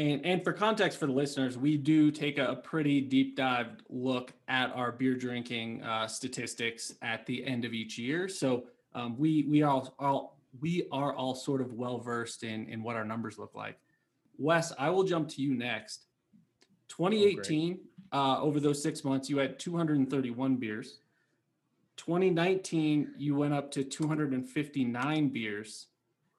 And 0.00 0.24
and 0.24 0.42
for 0.42 0.54
context 0.54 0.98
for 0.98 1.04
the 1.04 1.12
listeners, 1.12 1.58
we 1.58 1.76
do 1.76 2.10
take 2.10 2.38
a, 2.38 2.56
pretty 2.56 3.02
deep 3.02 3.36
dive 3.36 3.66
look 3.90 4.32
at 4.48 4.72
our 4.74 4.92
beer 4.92 5.14
drinking 5.14 5.82
uh, 5.82 6.06
statistics 6.06 6.94
at 7.02 7.26
the 7.26 7.44
end 7.44 7.66
of 7.66 7.74
each 7.74 7.98
year. 7.98 8.26
So 8.26 8.64
um, 8.94 9.18
we 9.18 9.42
we 9.42 9.62
all, 9.62 9.94
all 9.98 10.38
we 10.58 10.86
are 10.90 11.14
all 11.14 11.34
sort 11.34 11.60
of 11.60 11.74
well 11.74 11.98
versed 11.98 12.44
in 12.44 12.66
in 12.68 12.82
what 12.82 12.96
our 12.96 13.04
numbers 13.04 13.38
look 13.38 13.54
like. 13.54 13.78
Wes, 14.38 14.72
I 14.78 14.88
will 14.88 15.04
jump 15.04 15.28
to 15.30 15.42
you 15.42 15.54
next. 15.54 16.06
2018, 16.88 17.78
uh, 18.10 18.40
over 18.40 18.58
those 18.58 18.82
six 18.82 19.04
months, 19.04 19.28
you 19.28 19.36
had 19.36 19.58
231 19.58 20.56
beers. 20.56 20.98
2019, 21.98 23.12
you 23.18 23.36
went 23.36 23.52
up 23.52 23.70
to 23.72 23.84
259 23.84 25.28
beers. 25.28 25.86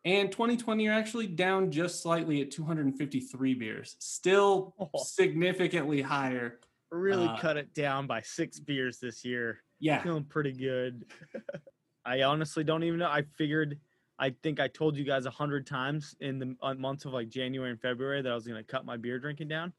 And 0.04 0.32
2020, 0.32 0.84
you're 0.84 0.94
actually 0.94 1.28
down 1.28 1.72
just 1.72 2.02
slightly 2.02 2.42
at 2.42 2.50
253 2.52 3.54
beers. 3.54 3.96
Still 4.00 4.74
Oh. 4.80 4.90
significantly 5.04 6.02
higher. 6.02 6.60
Really 6.92 7.28
Uh, 7.28 7.38
cut 7.38 7.56
it 7.58 7.74
down 7.74 8.08
by 8.08 8.22
six 8.22 8.60
beers 8.60 9.00
this 9.00 9.24
year. 9.24 9.60
Yeah. 9.80 10.02
Feeling 10.04 10.26
pretty 10.26 10.54
good. 10.54 11.06
I 12.06 12.24
honestly 12.24 12.64
don't 12.64 12.84
even 12.84 13.00
know. 13.00 13.08
I 13.10 13.22
figured, 13.38 13.80
I 14.18 14.32
think 14.44 14.60
I 14.60 14.68
told 14.68 14.98
you 14.98 15.04
guys 15.06 15.26
a 15.28 15.32
hundred 15.32 15.68
times 15.68 16.16
in 16.20 16.40
the 16.40 16.56
uh, 16.62 16.74
months 16.74 17.06
of 17.06 17.14
like 17.14 17.30
January 17.30 17.70
and 17.72 17.80
February 17.80 18.22
that 18.24 18.32
I 18.32 18.36
was 18.36 18.46
going 18.48 18.58
to 18.64 18.64
cut 18.70 18.86
my 18.86 18.98
beer 18.98 19.20
drinking 19.20 19.48
down. 19.50 19.72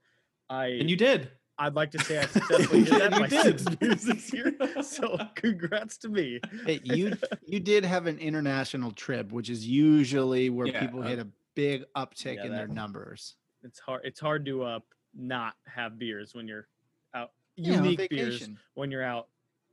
I 0.48 0.66
And 0.66 0.88
you 0.88 0.96
did. 0.96 1.30
I'd 1.58 1.74
like 1.74 1.90
to 1.92 1.98
say 2.00 2.18
I 2.18 2.26
successfully 2.26 2.84
did 2.84 3.00
that 3.12 3.20
You 3.20 3.26
did. 3.26 3.60
six 3.60 3.76
beers 3.76 4.02
this 4.04 4.32
year. 4.32 4.52
So 4.82 5.18
congrats 5.34 5.96
to 5.98 6.08
me. 6.08 6.40
Hey, 6.66 6.80
you 6.82 7.12
you 7.46 7.60
did 7.60 7.84
have 7.84 8.06
an 8.06 8.18
international 8.18 8.90
trip, 8.92 9.32
which 9.32 9.50
is 9.50 9.66
usually 9.66 10.50
where 10.50 10.66
Yeah, 10.66 10.80
people 10.80 11.02
uh, 11.02 11.06
hit 11.08 11.18
a 11.18 11.28
big 11.54 11.84
uptick 11.96 12.36
yeah, 12.36 12.46
in 12.46 12.52
their 12.52 12.66
that- 12.66 12.74
numbers. 12.74 13.36
It's 13.62 13.78
hard. 13.78 14.00
It's 14.04 14.18
hard 14.18 14.44
to 14.46 14.62
uh 14.64 14.80
not 15.14 15.54
have 15.66 15.98
beers 15.98 16.34
when 16.34 16.48
you're 16.48 16.66
out. 17.14 17.32
Yeah, 17.56 17.74
Unique 17.82 18.08
beers 18.08 18.48
when 18.74 18.90
you're 18.90 19.04
out 19.04 19.28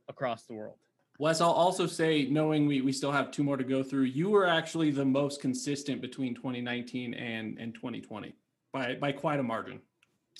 across 0.08 0.44
the 0.44 0.54
world. 0.54 0.76
Wes, 1.18 1.40
I'll 1.40 1.50
also 1.50 1.86
say, 1.86 2.26
knowing 2.30 2.66
we, 2.66 2.80
we 2.80 2.92
still 2.92 3.12
have 3.12 3.30
two 3.30 3.42
more 3.42 3.56
to 3.58 3.64
go 3.64 3.82
through, 3.82 4.04
you 4.04 4.30
were 4.30 4.46
actually 4.46 4.90
the 4.90 5.04
most 5.04 5.40
consistent 5.42 6.00
between 6.00 6.34
2019 6.34 7.12
and, 7.12 7.58
and 7.58 7.74
2020 7.74 8.34
by, 8.72 8.94
by 8.94 9.12
quite 9.12 9.38
a 9.38 9.42
margin. 9.42 9.80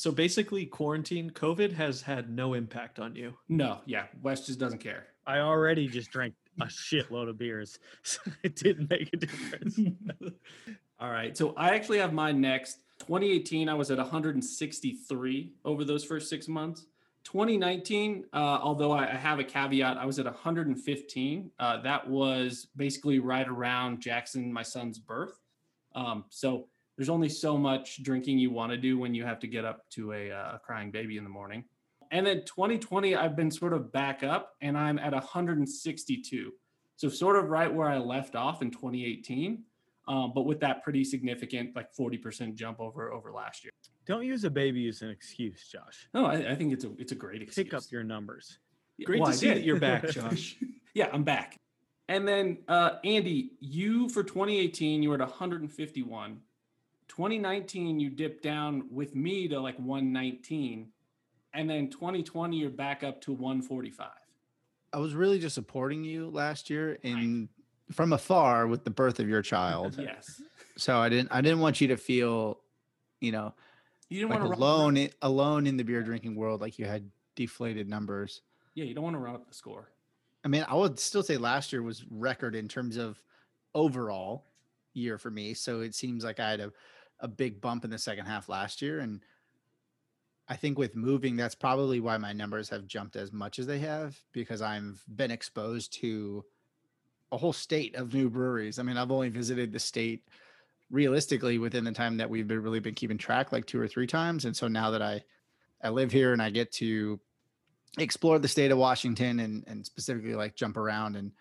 So 0.00 0.10
basically, 0.10 0.64
quarantine, 0.64 1.28
COVID 1.28 1.74
has 1.74 2.00
had 2.00 2.30
no 2.30 2.54
impact 2.54 2.98
on 2.98 3.14
you. 3.14 3.34
No, 3.50 3.82
yeah, 3.84 4.06
Wes 4.22 4.46
just 4.46 4.58
doesn't 4.58 4.78
care. 4.78 5.08
I 5.26 5.40
already 5.40 5.88
just 5.88 6.10
drank 6.10 6.32
a 6.58 6.64
shitload 6.64 7.28
of 7.28 7.36
beers, 7.36 7.78
so 8.02 8.22
it 8.42 8.56
didn't 8.56 8.88
make 8.88 9.10
a 9.12 9.18
difference. 9.18 9.78
All 11.00 11.10
right. 11.10 11.36
So 11.36 11.52
I 11.54 11.74
actually 11.74 11.98
have 11.98 12.14
mine 12.14 12.40
next. 12.40 12.78
2018, 13.00 13.68
I 13.68 13.74
was 13.74 13.90
at 13.90 13.98
163 13.98 15.52
over 15.66 15.84
those 15.84 16.02
first 16.02 16.30
six 16.30 16.48
months. 16.48 16.86
2019, 17.24 18.24
uh, 18.32 18.36
although 18.38 18.92
I, 18.92 19.02
I 19.02 19.16
have 19.16 19.38
a 19.38 19.44
caveat, 19.44 19.98
I 19.98 20.06
was 20.06 20.18
at 20.18 20.24
115. 20.24 21.50
Uh, 21.58 21.82
that 21.82 22.08
was 22.08 22.68
basically 22.74 23.18
right 23.18 23.46
around 23.46 24.00
Jackson, 24.00 24.50
my 24.50 24.62
son's 24.62 24.98
birth. 24.98 25.38
Um, 25.94 26.24
so 26.30 26.68
there's 27.00 27.08
only 27.08 27.30
so 27.30 27.56
much 27.56 28.02
drinking 28.02 28.38
you 28.38 28.50
want 28.50 28.70
to 28.70 28.76
do 28.76 28.98
when 28.98 29.14
you 29.14 29.24
have 29.24 29.38
to 29.38 29.46
get 29.46 29.64
up 29.64 29.88
to 29.88 30.12
a, 30.12 30.30
uh, 30.30 30.56
a 30.56 30.58
crying 30.62 30.90
baby 30.90 31.16
in 31.16 31.24
the 31.24 31.30
morning. 31.30 31.64
And 32.10 32.26
then 32.26 32.42
2020, 32.44 33.16
I've 33.16 33.34
been 33.34 33.50
sort 33.50 33.72
of 33.72 33.90
back 33.90 34.22
up 34.22 34.54
and 34.60 34.76
I'm 34.76 34.98
at 34.98 35.14
162. 35.14 36.52
So 36.96 37.08
sort 37.08 37.36
of 37.36 37.48
right 37.48 37.72
where 37.72 37.88
I 37.88 37.96
left 37.96 38.36
off 38.36 38.60
in 38.60 38.70
2018, 38.70 39.62
um, 40.08 40.32
but 40.34 40.42
with 40.42 40.60
that 40.60 40.84
pretty 40.84 41.02
significant 41.02 41.74
like 41.74 41.88
40% 41.98 42.54
jump 42.54 42.80
over 42.80 43.10
over 43.10 43.32
last 43.32 43.64
year. 43.64 43.70
Don't 44.04 44.26
use 44.26 44.44
a 44.44 44.50
baby 44.50 44.86
as 44.86 45.00
an 45.00 45.08
excuse, 45.08 45.68
Josh. 45.72 46.06
No, 46.12 46.26
I, 46.26 46.50
I 46.50 46.54
think 46.54 46.70
it's 46.74 46.84
a 46.84 46.90
it's 46.98 47.12
a 47.12 47.14
great 47.14 47.40
excuse. 47.40 47.64
Pick 47.64 47.72
up 47.72 47.84
your 47.90 48.04
numbers. 48.04 48.58
Great 49.06 49.20
Well, 49.20 49.30
to 49.30 49.32
I 49.32 49.36
see 49.36 49.46
did. 49.48 49.56
that 49.56 49.64
you're 49.64 49.80
back, 49.88 50.06
Josh. 50.10 50.56
yeah, 50.92 51.08
I'm 51.10 51.24
back. 51.24 51.56
And 52.10 52.28
then 52.28 52.58
uh, 52.68 52.96
Andy, 53.04 53.52
you 53.58 54.10
for 54.10 54.22
2018, 54.22 55.02
you 55.02 55.08
were 55.08 55.14
at 55.14 55.20
151. 55.22 56.40
2019, 57.10 57.98
you 57.98 58.08
dipped 58.08 58.42
down 58.42 58.84
with 58.90 59.16
me 59.16 59.48
to 59.48 59.60
like 59.60 59.76
119. 59.78 60.88
And 61.52 61.68
then 61.68 61.90
2020, 61.90 62.56
you're 62.56 62.70
back 62.70 63.02
up 63.02 63.20
to 63.22 63.32
145. 63.32 64.08
I 64.92 64.98
was 64.98 65.14
really 65.14 65.40
just 65.40 65.56
supporting 65.56 66.04
you 66.04 66.30
last 66.30 66.70
year 66.70 66.98
in 67.02 67.48
from 67.90 68.12
afar 68.12 68.68
with 68.68 68.84
the 68.84 68.90
birth 68.90 69.18
of 69.18 69.28
your 69.28 69.42
child. 69.42 69.98
Yes. 70.00 70.40
so 70.76 70.98
I 70.98 71.08
didn't 71.08 71.32
I 71.32 71.40
didn't 71.40 71.58
want 71.58 71.80
you 71.80 71.88
to 71.88 71.96
feel, 71.96 72.60
you 73.20 73.32
know, 73.32 73.54
You 74.08 74.20
didn't 74.20 74.30
like 74.30 74.40
want 74.40 74.52
to 74.52 74.58
alone 74.58 74.96
in, 74.96 75.10
alone 75.22 75.66
in 75.66 75.76
the 75.76 75.82
beer 75.82 76.02
drinking 76.04 76.36
world 76.36 76.60
like 76.60 76.78
you 76.78 76.84
had 76.84 77.10
deflated 77.34 77.88
numbers. 77.88 78.42
Yeah, 78.76 78.84
you 78.84 78.94
don't 78.94 79.04
want 79.04 79.14
to 79.14 79.20
run 79.20 79.34
up 79.34 79.48
the 79.48 79.54
score. 79.54 79.90
I 80.44 80.48
mean, 80.48 80.64
I 80.68 80.74
would 80.76 80.98
still 81.00 81.24
say 81.24 81.36
last 81.36 81.72
year 81.72 81.82
was 81.82 82.04
record 82.08 82.54
in 82.54 82.68
terms 82.68 82.96
of 82.96 83.20
overall 83.74 84.44
year 84.94 85.18
for 85.18 85.30
me. 85.30 85.54
So 85.54 85.80
it 85.80 85.94
seems 85.94 86.24
like 86.24 86.40
I 86.40 86.50
had 86.50 86.60
a, 86.60 86.72
a 87.20 87.28
big 87.28 87.60
bump 87.60 87.84
in 87.84 87.90
the 87.90 87.98
second 87.98 88.26
half 88.26 88.48
last 88.48 88.82
year. 88.82 89.00
And 89.00 89.20
I 90.48 90.56
think 90.56 90.78
with 90.78 90.96
moving, 90.96 91.36
that's 91.36 91.54
probably 91.54 92.00
why 92.00 92.16
my 92.18 92.32
numbers 92.32 92.68
have 92.70 92.86
jumped 92.86 93.16
as 93.16 93.32
much 93.32 93.58
as 93.58 93.66
they 93.66 93.78
have 93.80 94.18
because 94.32 94.62
I've 94.62 95.02
been 95.14 95.30
exposed 95.30 95.92
to 96.00 96.44
a 97.32 97.36
whole 97.36 97.52
state 97.52 97.94
of 97.94 98.12
new 98.12 98.28
breweries. 98.28 98.78
I 98.78 98.82
mean, 98.82 98.96
I've 98.96 99.12
only 99.12 99.28
visited 99.28 99.72
the 99.72 99.78
state 99.78 100.24
realistically 100.90 101.58
within 101.58 101.84
the 101.84 101.92
time 101.92 102.16
that 102.16 102.28
we've 102.28 102.48
been 102.48 102.62
really 102.62 102.80
been 102.80 102.94
keeping 102.94 103.18
track 103.18 103.52
like 103.52 103.66
two 103.66 103.80
or 103.80 103.86
three 103.86 104.06
times. 104.06 104.44
And 104.44 104.56
so 104.56 104.68
now 104.68 104.90
that 104.90 105.02
I 105.02 105.22
I 105.82 105.88
live 105.90 106.12
here 106.12 106.32
and 106.32 106.42
I 106.42 106.50
get 106.50 106.72
to 106.72 107.20
explore 107.98 108.38
the 108.38 108.48
state 108.48 108.70
of 108.70 108.78
Washington 108.78 109.40
and 109.40 109.64
and 109.66 109.86
specifically 109.86 110.34
like 110.34 110.56
jump 110.56 110.76
around 110.76 111.16
and 111.16 111.32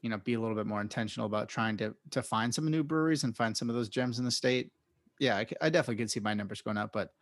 you 0.00 0.10
know 0.10 0.18
be 0.18 0.34
a 0.34 0.40
little 0.40 0.56
bit 0.56 0.66
more 0.66 0.80
intentional 0.80 1.26
about 1.26 1.48
trying 1.48 1.76
to 1.78 1.94
to 2.10 2.22
find 2.22 2.54
some 2.54 2.70
new 2.70 2.82
breweries 2.82 3.24
and 3.24 3.36
find 3.36 3.56
some 3.56 3.68
of 3.68 3.76
those 3.76 3.88
gems 3.88 4.18
in 4.18 4.24
the 4.24 4.30
state. 4.30 4.72
Yeah, 5.20 5.44
I 5.60 5.68
definitely 5.68 5.96
could 5.96 6.10
see 6.10 6.20
my 6.20 6.34
numbers 6.34 6.62
going 6.62 6.78
up, 6.78 6.92
but 6.92 7.12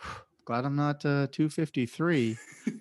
glad 0.44 0.64
I'm 0.64 0.74
not 0.74 1.04
uh, 1.04 1.28
253. 1.30 2.36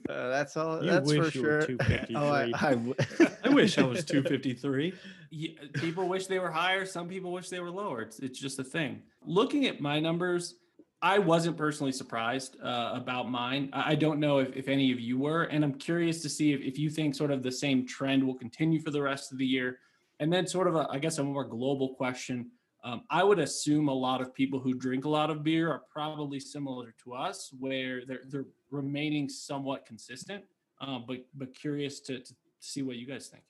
Uh, 0.10 0.30
that's 0.30 0.56
all. 0.56 0.82
You 0.82 0.90
that's 0.90 1.08
wish 1.08 1.34
for 1.34 1.38
you 1.38 1.44
were 1.44 1.62
sure. 1.62 1.78
Oh, 2.16 2.32
I, 2.32 2.46
253. 2.46 2.54
I 2.54 2.72
w- 2.72 2.96
I 3.44 3.50
wish 3.50 3.78
I 3.78 3.84
was 3.84 4.06
253. 4.06 4.94
Yeah, 5.30 5.50
people 5.74 6.08
wish 6.08 6.28
they 6.28 6.40
were 6.40 6.50
higher. 6.50 6.86
Some 6.86 7.10
people 7.10 7.34
wish 7.34 7.50
they 7.50 7.60
were 7.60 7.70
lower. 7.70 8.02
It's, 8.02 8.20
it's 8.20 8.40
just 8.40 8.58
a 8.58 8.64
thing. 8.64 9.02
Looking 9.26 9.68
at 9.68 9.82
my 9.82 10.00
numbers, 10.00 10.56
I 11.02 11.20
wasn't 11.20 11.58
personally 11.58 11.92
surprised 11.92 12.56
uh, 12.64 12.92
about 12.94 13.30
mine. 13.30 13.70
I 13.74 13.92
I 13.92 13.96
don't 13.96 14.22
know 14.22 14.40
if, 14.40 14.56
if 14.56 14.70
any 14.70 14.94
of 14.94 15.02
you 15.02 15.20
were. 15.20 15.44
And 15.44 15.64
I'm 15.66 15.74
curious 15.74 16.22
to 16.22 16.30
see 16.30 16.54
if, 16.54 16.62
if 16.62 16.80
you 16.80 16.90
think 16.90 17.16
sort 17.16 17.32
of 17.32 17.44
the 17.44 17.52
same 17.52 17.86
trend 17.86 18.26
will 18.26 18.36
continue 18.36 18.80
for 18.80 18.92
the 18.92 19.02
rest 19.02 19.34
of 19.34 19.38
the 19.38 19.46
year. 19.46 19.80
And 20.22 20.32
then, 20.32 20.48
sort 20.48 20.68
of, 20.68 20.76
a, 20.76 20.88
I 20.90 20.98
guess, 21.00 21.18
a 21.18 21.24
more 21.24 21.44
global 21.44 21.94
question. 21.96 22.50
Um, 22.84 23.02
I 23.10 23.24
would 23.24 23.40
assume 23.40 23.88
a 23.88 23.94
lot 23.94 24.22
of 24.22 24.34
people 24.34 24.60
who 24.60 24.74
drink 24.74 25.06
a 25.06 25.10
lot 25.10 25.30
of 25.30 25.44
beer 25.44 25.72
are 25.72 25.82
probably 25.92 26.40
similar 26.40 26.94
to 27.04 27.14
us, 27.14 27.52
where 27.60 28.06
they're, 28.06 28.22
they're 28.30 28.46
remaining 28.72 29.28
somewhat 29.28 29.86
consistent. 29.86 30.44
Um, 30.80 31.06
but 31.08 31.26
but 31.34 31.56
curious 31.56 32.00
to, 32.02 32.20
to 32.20 32.34
see 32.60 32.84
what 32.84 32.98
you 32.98 33.08
guys 33.08 33.28
think. 33.28 33.44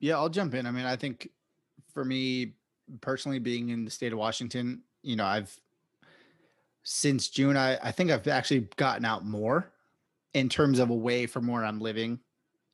Yeah, 0.00 0.16
I'll 0.16 0.30
jump 0.30 0.54
in. 0.54 0.66
I 0.66 0.70
mean, 0.70 0.86
I 0.86 0.96
think 0.96 1.30
for 1.92 2.04
me 2.04 2.54
personally, 3.00 3.38
being 3.38 3.68
in 3.68 3.84
the 3.84 3.90
state 3.90 4.12
of 4.12 4.18
Washington, 4.18 4.82
you 5.02 5.16
know, 5.16 5.24
I've 5.24 5.54
since 6.82 7.28
June, 7.28 7.56
I, 7.56 7.78
I 7.82 7.92
think 7.92 8.10
I've 8.10 8.26
actually 8.28 8.68
gotten 8.76 9.04
out 9.04 9.24
more 9.24 9.70
in 10.34 10.48
terms 10.48 10.78
of 10.78 10.90
away 10.90 11.26
from 11.26 11.46
where 11.46 11.64
I'm 11.64 11.80
living 11.80 12.20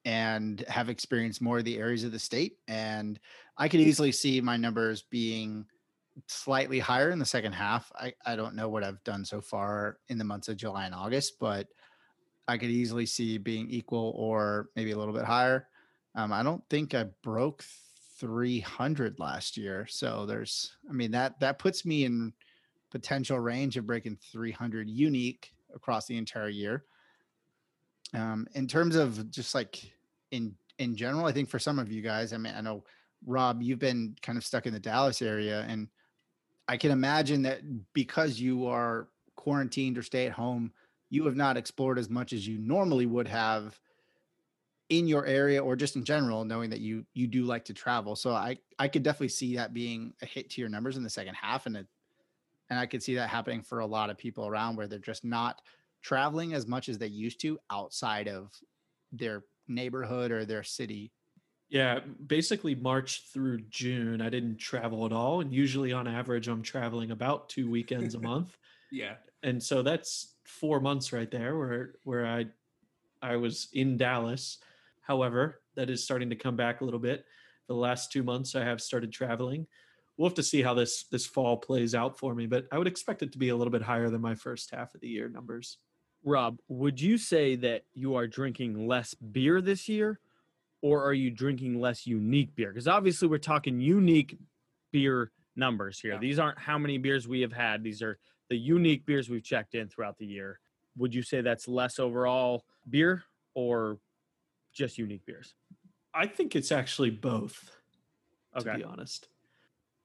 and 0.05 0.61
have 0.69 0.89
experienced 0.89 1.43
more 1.43 1.59
of 1.59 1.65
the 1.65 1.79
areas 1.79 2.05
of 2.05 2.13
the 2.13 2.19
state. 2.19 2.57
And 2.69 3.19
I 3.57 3.69
could 3.69 3.81
easily 3.81 4.13
see 4.13 4.41
my 4.41 4.57
numbers 4.57 5.03
being 5.03 5.67
slightly 6.27 6.79
higher 6.79 7.11
in 7.11 7.19
the 7.19 7.25
second 7.25 7.53
half. 7.53 7.91
I, 7.95 8.15
I 8.25 8.37
don't 8.37 8.55
know 8.55 8.69
what 8.69 8.85
I've 8.85 9.03
done 9.05 9.25
so 9.25 9.41
far 9.41 9.99
in 10.09 10.19
the 10.19 10.25
months 10.25 10.49
of 10.49 10.57
July 10.57 10.87
and 10.87 10.95
August, 10.95 11.39
but 11.39 11.69
I 12.49 12.59
could 12.59 12.71
easily 12.71 13.07
see 13.07 13.39
being 13.39 13.71
equal 13.71 14.13
or 14.17 14.71
maybe 14.75 14.91
a 14.93 14.99
little 14.99 15.15
bit 15.15 15.25
higher. 15.25 15.69
Um, 16.15 16.33
I 16.33 16.43
don't 16.43 16.65
think 16.69 16.95
I 16.95 17.05
broke 17.23 17.65
300 18.19 19.19
last 19.19 19.57
year. 19.57 19.87
So 19.89 20.27
there's, 20.27 20.77
I 20.89 20.93
mean, 20.93 21.13
that 21.13 21.39
that 21.41 21.59
puts 21.59 21.85
me 21.85 22.05
in 22.05 22.33
potential 22.91 23.39
range 23.39 23.77
of 23.77 23.87
breaking 23.87 24.19
300 24.33 24.91
unique 24.91 25.53
across 25.75 26.07
the 26.07 26.17
entire 26.17 26.49
year. 26.49 26.85
Um, 28.15 28.47
in 28.55 28.67
terms 28.67 28.97
of 28.97 29.31
just 29.31 29.55
like 29.55 29.93
in 30.31 30.55
in 30.79 30.97
general, 30.97 31.27
I 31.27 31.33
think 31.33 31.49
for 31.49 31.59
some 31.59 31.79
of 31.79 31.93
you 31.93 32.03
guys, 32.03 32.33
I 32.33 32.39
mean, 32.39 32.55
I 32.57 32.61
know 32.61 32.85
Rob, 33.27 33.63
you've 33.63 33.79
been 33.79 34.17
kind 34.23 34.39
of 34.39 34.45
stuck 34.45 34.67
in 34.67 34.73
the 34.73 34.81
Dallas 34.81 35.23
area, 35.23 35.65
and 35.69 35.89
I 36.69 36.77
can 36.77 36.91
imagine 36.91 37.43
that 37.43 37.61
because 37.93 38.41
you 38.41 38.67
are 38.67 39.09
quarantined 39.37 39.99
or 39.99 40.03
stay 40.03 40.27
at 40.27 40.33
home, 40.33 40.73
you 41.11 41.25
have 41.27 41.37
not 41.37 41.57
explored 41.57 41.99
as 41.99 42.09
much 42.09 42.33
as 42.33 42.47
you 42.47 42.59
normally 42.59 43.07
would 43.07 43.29
have 43.29 43.79
in 44.91 45.07
your 45.07 45.25
area 45.25 45.63
or 45.63 45.77
just 45.77 45.97
in 45.97 46.05
general 46.05 46.45
knowing 46.45 46.69
that 46.71 46.81
you 46.81 47.05
you 47.15 47.27
do 47.27 47.45
like 47.45 47.65
to 47.65 47.73
travel. 47.73 48.17
So 48.17 48.33
i 48.33 48.59
i 48.79 48.89
could 48.89 49.03
definitely 49.03 49.29
see 49.29 49.57
that 49.57 49.73
being 49.73 50.13
a 50.21 50.27
hit 50.27 50.51
to 50.51 50.61
your 50.61 50.69
numbers 50.69 50.97
in 50.97 51.03
the 51.03 51.11
second 51.11 51.35
half 51.35 51.67
and 51.67 51.77
it 51.77 51.87
and 52.69 52.79
i 52.79 52.87
could 52.87 53.03
see 53.03 53.15
that 53.15 53.29
happening 53.29 53.63
for 53.63 53.81
a 53.81 53.87
lot 53.87 54.11
of 54.11 54.19
people 54.19 54.47
around 54.47 54.77
where 54.77 54.89
they're 54.89 54.99
just 54.99 55.25
not 55.25 55.63
traveling 56.03 56.55
as 56.55 56.67
much 56.67 56.89
as 56.89 56.99
they 56.99 57.07
used 57.07 57.41
to 57.41 57.59
outside 57.71 58.29
of 58.29 58.53
their 59.13 59.45
neighborhood 59.69 60.31
or 60.31 60.45
their 60.45 60.63
city 60.63 61.13
Yeah, 61.69 62.01
basically 62.27 62.75
March 62.75 63.25
through 63.33 63.61
June, 63.71 64.21
I 64.21 64.29
didn't 64.29 64.59
travel 64.59 65.07
at 65.07 65.13
all. 65.13 65.41
And 65.41 65.53
usually 65.53 65.93
on 65.93 66.09
average, 66.09 66.49
I'm 66.49 66.63
traveling 66.63 67.13
about 67.13 67.49
two 67.49 67.71
weekends 67.71 68.15
a 68.15 68.21
month. 68.33 68.57
Yeah. 68.91 69.15
And 69.43 69.63
so 69.63 69.83
that's 69.83 70.35
four 70.45 70.81
months 70.81 71.13
right 71.13 71.31
there 71.31 71.57
where 71.57 71.95
where 72.05 72.27
I 72.27 72.47
I 73.23 73.37
was 73.37 73.69
in 73.73 73.97
Dallas. 73.97 74.59
However, 75.03 75.61
that 75.77 75.91
is 75.91 76.05
starting 76.05 76.31
to 76.31 76.37
come 76.37 76.57
back 76.57 76.81
a 76.81 76.85
little 76.85 77.01
bit. 77.01 77.25
The 77.69 77.75
last 77.75 78.11
two 78.11 78.23
months 78.23 78.55
I 78.55 78.65
have 78.65 78.81
started 78.81 79.13
traveling. 79.13 79.67
We'll 80.17 80.29
have 80.29 80.37
to 80.37 80.43
see 80.43 80.61
how 80.61 80.75
this 80.75 81.05
this 81.05 81.25
fall 81.27 81.57
plays 81.57 81.95
out 81.95 82.19
for 82.19 82.35
me, 82.35 82.47
but 82.47 82.67
I 82.73 82.79
would 82.79 82.89
expect 82.89 83.23
it 83.23 83.33
to 83.33 83.39
be 83.39 83.51
a 83.51 83.57
little 83.57 83.71
bit 83.71 83.83
higher 83.83 84.11
than 84.11 84.21
my 84.21 84.35
first 84.35 84.71
half 84.73 84.95
of 84.95 85.01
the 85.01 85.09
year 85.09 85.29
numbers. 85.29 85.79
Rob, 86.25 86.59
would 86.69 87.01
you 87.01 87.17
say 87.19 87.57
that 87.57 87.85
you 87.95 88.15
are 88.15 88.27
drinking 88.27 88.87
less 88.87 89.15
beer 89.15 89.61
this 89.61 89.89
year, 89.89 90.21
or 90.83 91.05
are 91.05 91.15
you 91.15 91.31
drinking 91.31 91.81
less 91.81 92.07
unique 92.07 92.55
beer? 92.55 92.71
Because 92.73 92.89
obviously, 92.89 93.29
we're 93.29 93.39
talking 93.39 93.81
unique 93.81 94.37
beer 94.93 95.31
numbers 95.57 95.99
here. 96.01 96.15
Yeah. 96.15 96.19
These 96.19 96.39
aren't 96.39 96.59
how 96.59 96.79
many 96.79 96.99
beers 96.99 97.27
we 97.27 97.41
have 97.41 97.53
had, 97.53 97.83
these 97.83 98.03
are 98.03 98.19
the 98.49 98.57
unique 98.57 99.07
beers 99.07 99.29
we've 99.31 99.43
checked 99.45 99.75
in 99.75 99.89
throughout 99.89 100.19
the 100.19 100.27
year. 100.27 100.59
Would 100.97 101.15
you 101.15 101.23
say 101.23 101.41
that's 101.41 101.69
less 101.69 101.99
overall 101.99 102.65
beer 102.89 103.23
or 103.55 103.99
just 104.73 104.99
unique 104.99 105.25
beers? 105.25 105.55
I 106.13 106.27
think 106.27 106.57
it's 106.57 106.73
actually 106.73 107.11
both. 107.11 107.71
to 108.59 108.69
Okay. 108.69 108.79
be 108.79 108.85
honest. 108.85 109.29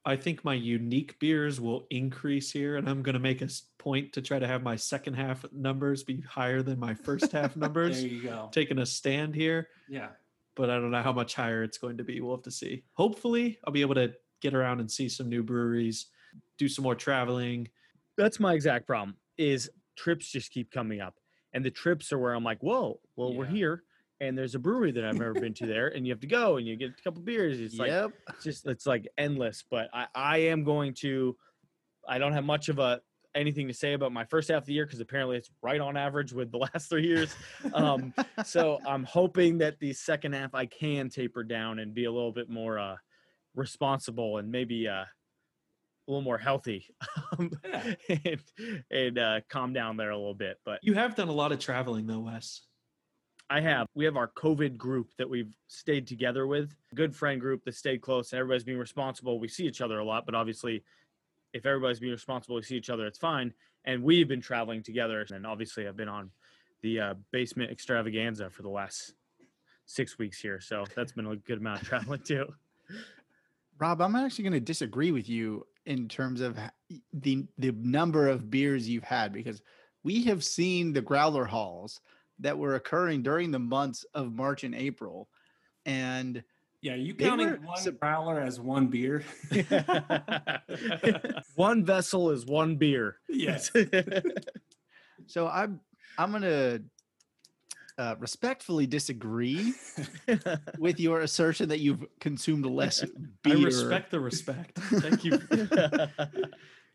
I 0.06 0.14
think 0.14 0.44
my 0.44 0.54
unique 0.54 1.18
beers 1.18 1.60
will 1.60 1.88
increase 1.90 2.52
here, 2.52 2.76
and 2.76 2.88
I'm 2.88 3.02
going 3.02 3.14
to 3.14 3.18
make 3.18 3.42
a 3.42 3.48
point 3.78 4.12
to 4.12 4.22
try 4.22 4.38
to 4.38 4.46
have 4.46 4.62
my 4.62 4.76
second 4.76 5.14
half 5.14 5.44
numbers 5.52 6.04
be 6.04 6.20
higher 6.20 6.62
than 6.62 6.78
my 6.78 6.94
first 6.94 7.32
half 7.32 7.56
numbers. 7.56 8.00
There 8.00 8.08
you 8.10 8.22
go. 8.22 8.48
Taking 8.52 8.78
a 8.78 8.86
stand 8.86 9.34
here, 9.34 9.68
Yeah. 9.88 10.10
but 10.54 10.70
I 10.70 10.74
don't 10.76 10.92
know 10.92 11.02
how 11.02 11.12
much 11.12 11.34
higher 11.34 11.64
it's 11.64 11.76
going 11.76 11.96
to 11.96 12.04
be. 12.04 12.20
We'll 12.20 12.36
have 12.36 12.44
to 12.44 12.52
see. 12.52 12.84
Hopefully, 12.92 13.58
I'll 13.64 13.72
be 13.72 13.80
able 13.80 13.96
to 13.96 14.12
get 14.40 14.54
around 14.54 14.78
and 14.78 14.88
see 14.88 15.08
some 15.08 15.28
new 15.28 15.42
breweries, 15.42 16.06
do 16.56 16.68
some 16.68 16.84
more 16.84 16.94
traveling. 16.94 17.66
That's 18.16 18.38
my 18.38 18.54
exact 18.54 18.86
problem. 18.86 19.16
Is 19.38 19.68
trips 19.96 20.30
just 20.30 20.52
keep 20.52 20.70
coming 20.70 21.00
up, 21.00 21.16
and 21.52 21.64
the 21.64 21.70
trips 21.72 22.12
are 22.12 22.18
where 22.20 22.32
I'm 22.32 22.44
like, 22.44 22.62
whoa, 22.62 23.00
well, 23.16 23.34
we're 23.34 23.44
here, 23.46 23.82
and 24.20 24.36
there's 24.36 24.54
a 24.54 24.58
brewery 24.58 24.92
that 24.92 25.04
I've 25.04 25.18
never 25.18 25.34
been 25.34 25.54
to 25.54 25.66
there, 25.66 25.88
and 25.88 26.06
you 26.06 26.12
have 26.12 26.20
to 26.20 26.26
go 26.26 26.56
and 26.56 26.66
you 26.66 26.76
get 26.76 26.90
a 26.98 27.02
couple 27.02 27.22
beers. 27.22 27.60
It's 27.60 27.78
like 27.78 27.88
yep 27.90 28.12
it's 28.30 28.44
just 28.44 28.66
it's 28.66 28.86
like 28.86 29.06
endless. 29.18 29.64
But 29.68 29.88
I 29.92 30.06
I 30.14 30.38
am 30.38 30.64
going 30.64 30.94
to 31.00 31.36
I 32.08 32.18
don't 32.18 32.32
have 32.32 32.44
much 32.44 32.68
of 32.68 32.78
a 32.78 33.00
anything 33.34 33.68
to 33.68 33.74
say 33.74 33.92
about 33.92 34.12
my 34.12 34.24
first 34.24 34.48
half 34.48 34.62
of 34.62 34.66
the 34.66 34.72
year 34.72 34.86
because 34.86 35.00
apparently 35.00 35.36
it's 35.36 35.50
right 35.60 35.80
on 35.80 35.94
average 35.96 36.32
with 36.32 36.50
the 36.50 36.56
last 36.74 36.88
three 36.88 37.06
years. 37.06 37.34
Um, 37.74 38.14
so 38.44 38.78
I'm 38.86 39.04
hoping 39.04 39.58
that 39.58 39.78
the 39.78 39.92
second 39.92 40.32
half 40.32 40.54
I 40.54 40.64
can 40.64 41.10
taper 41.10 41.44
down 41.44 41.78
and 41.78 41.92
be 41.92 42.06
a 42.06 42.10
little 42.10 42.32
bit 42.32 42.48
more 42.48 42.78
uh, 42.78 42.96
responsible 43.54 44.38
and 44.38 44.50
maybe 44.50 44.88
uh, 44.88 45.02
a 45.02 45.06
little 46.08 46.22
more 46.22 46.38
healthy 46.38 46.86
um, 47.38 47.50
Yeah. 47.64 47.94
and, 48.24 48.42
and 48.90 49.18
uh, 49.18 49.40
calm 49.50 49.72
down 49.74 49.96
there 49.98 50.10
a 50.10 50.16
little 50.16 50.34
bit. 50.34 50.58
But 50.64 50.80
You 50.82 50.94
have 50.94 51.14
done 51.14 51.28
a 51.28 51.32
lot 51.32 51.52
of 51.52 51.58
traveling 51.58 52.06
though, 52.06 52.20
Wes. 52.20 52.62
I 53.48 53.60
have. 53.60 53.86
We 53.94 54.04
have 54.04 54.16
our 54.16 54.28
COVID 54.28 54.76
group 54.76 55.10
that 55.18 55.28
we've 55.28 55.54
stayed 55.68 56.06
together 56.06 56.46
with, 56.46 56.74
good 56.94 57.14
friend 57.14 57.40
group 57.40 57.64
that 57.64 57.74
stayed 57.74 58.00
close, 58.00 58.32
and 58.32 58.40
everybody's 58.40 58.64
being 58.64 58.78
responsible. 58.78 59.38
We 59.38 59.48
see 59.48 59.66
each 59.66 59.80
other 59.80 60.00
a 60.00 60.04
lot, 60.04 60.26
but 60.26 60.34
obviously, 60.34 60.82
if 61.52 61.64
everybody's 61.64 62.00
being 62.00 62.12
responsible, 62.12 62.56
we 62.56 62.62
see 62.62 62.76
each 62.76 62.90
other, 62.90 63.06
it's 63.06 63.18
fine. 63.18 63.52
And 63.84 64.02
we've 64.02 64.26
been 64.26 64.40
traveling 64.40 64.82
together, 64.82 65.24
and 65.30 65.46
obviously, 65.46 65.86
I've 65.86 65.96
been 65.96 66.08
on 66.08 66.30
the 66.82 67.00
uh, 67.00 67.14
basement 67.30 67.70
extravaganza 67.70 68.50
for 68.50 68.62
the 68.62 68.68
last 68.68 69.14
six 69.86 70.18
weeks 70.18 70.40
here, 70.40 70.60
so 70.60 70.84
that's 70.96 71.12
been 71.12 71.26
a 71.26 71.36
good 71.36 71.58
amount 71.58 71.82
of 71.82 71.88
traveling 71.88 72.20
too. 72.20 72.46
Rob, 73.78 74.00
I'm 74.00 74.16
actually 74.16 74.44
going 74.44 74.54
to 74.54 74.60
disagree 74.60 75.12
with 75.12 75.28
you 75.28 75.66
in 75.84 76.08
terms 76.08 76.40
of 76.40 76.58
the 77.12 77.46
the 77.58 77.72
number 77.72 78.28
of 78.28 78.50
beers 78.50 78.88
you've 78.88 79.04
had 79.04 79.32
because 79.32 79.62
we 80.02 80.24
have 80.24 80.42
seen 80.42 80.92
the 80.92 81.00
growler 81.00 81.44
hauls 81.44 82.00
that 82.40 82.58
were 82.58 82.74
occurring 82.74 83.22
during 83.22 83.50
the 83.50 83.58
months 83.58 84.04
of 84.14 84.32
March 84.32 84.64
and 84.64 84.74
April, 84.74 85.28
and 85.84 86.42
Yeah, 86.82 86.94
you 86.94 87.14
counting 87.14 87.50
were 87.50 87.56
one 87.58 87.76
sup- 87.78 88.00
growler 88.00 88.40
as 88.40 88.60
one 88.60 88.88
beer? 88.88 89.24
one 91.54 91.84
vessel 91.84 92.30
is 92.30 92.44
one 92.46 92.76
beer. 92.76 93.16
yes. 93.28 93.70
so 95.26 95.48
I'm 95.48 95.80
I'm 96.18 96.30
going 96.30 96.42
to 96.42 96.82
uh, 97.98 98.14
respectfully 98.18 98.86
disagree 98.86 99.72
with 100.78 101.00
your 101.00 101.20
assertion 101.20 101.68
that 101.70 101.80
you've 101.80 102.04
consumed 102.20 102.66
less 102.66 103.00
beer. 103.42 103.54
I 103.54 103.56
beer 103.56 103.64
respect 103.66 104.10
the 104.10 104.20
respect. 104.20 104.78
Thank 104.78 105.24
you. 105.24 105.40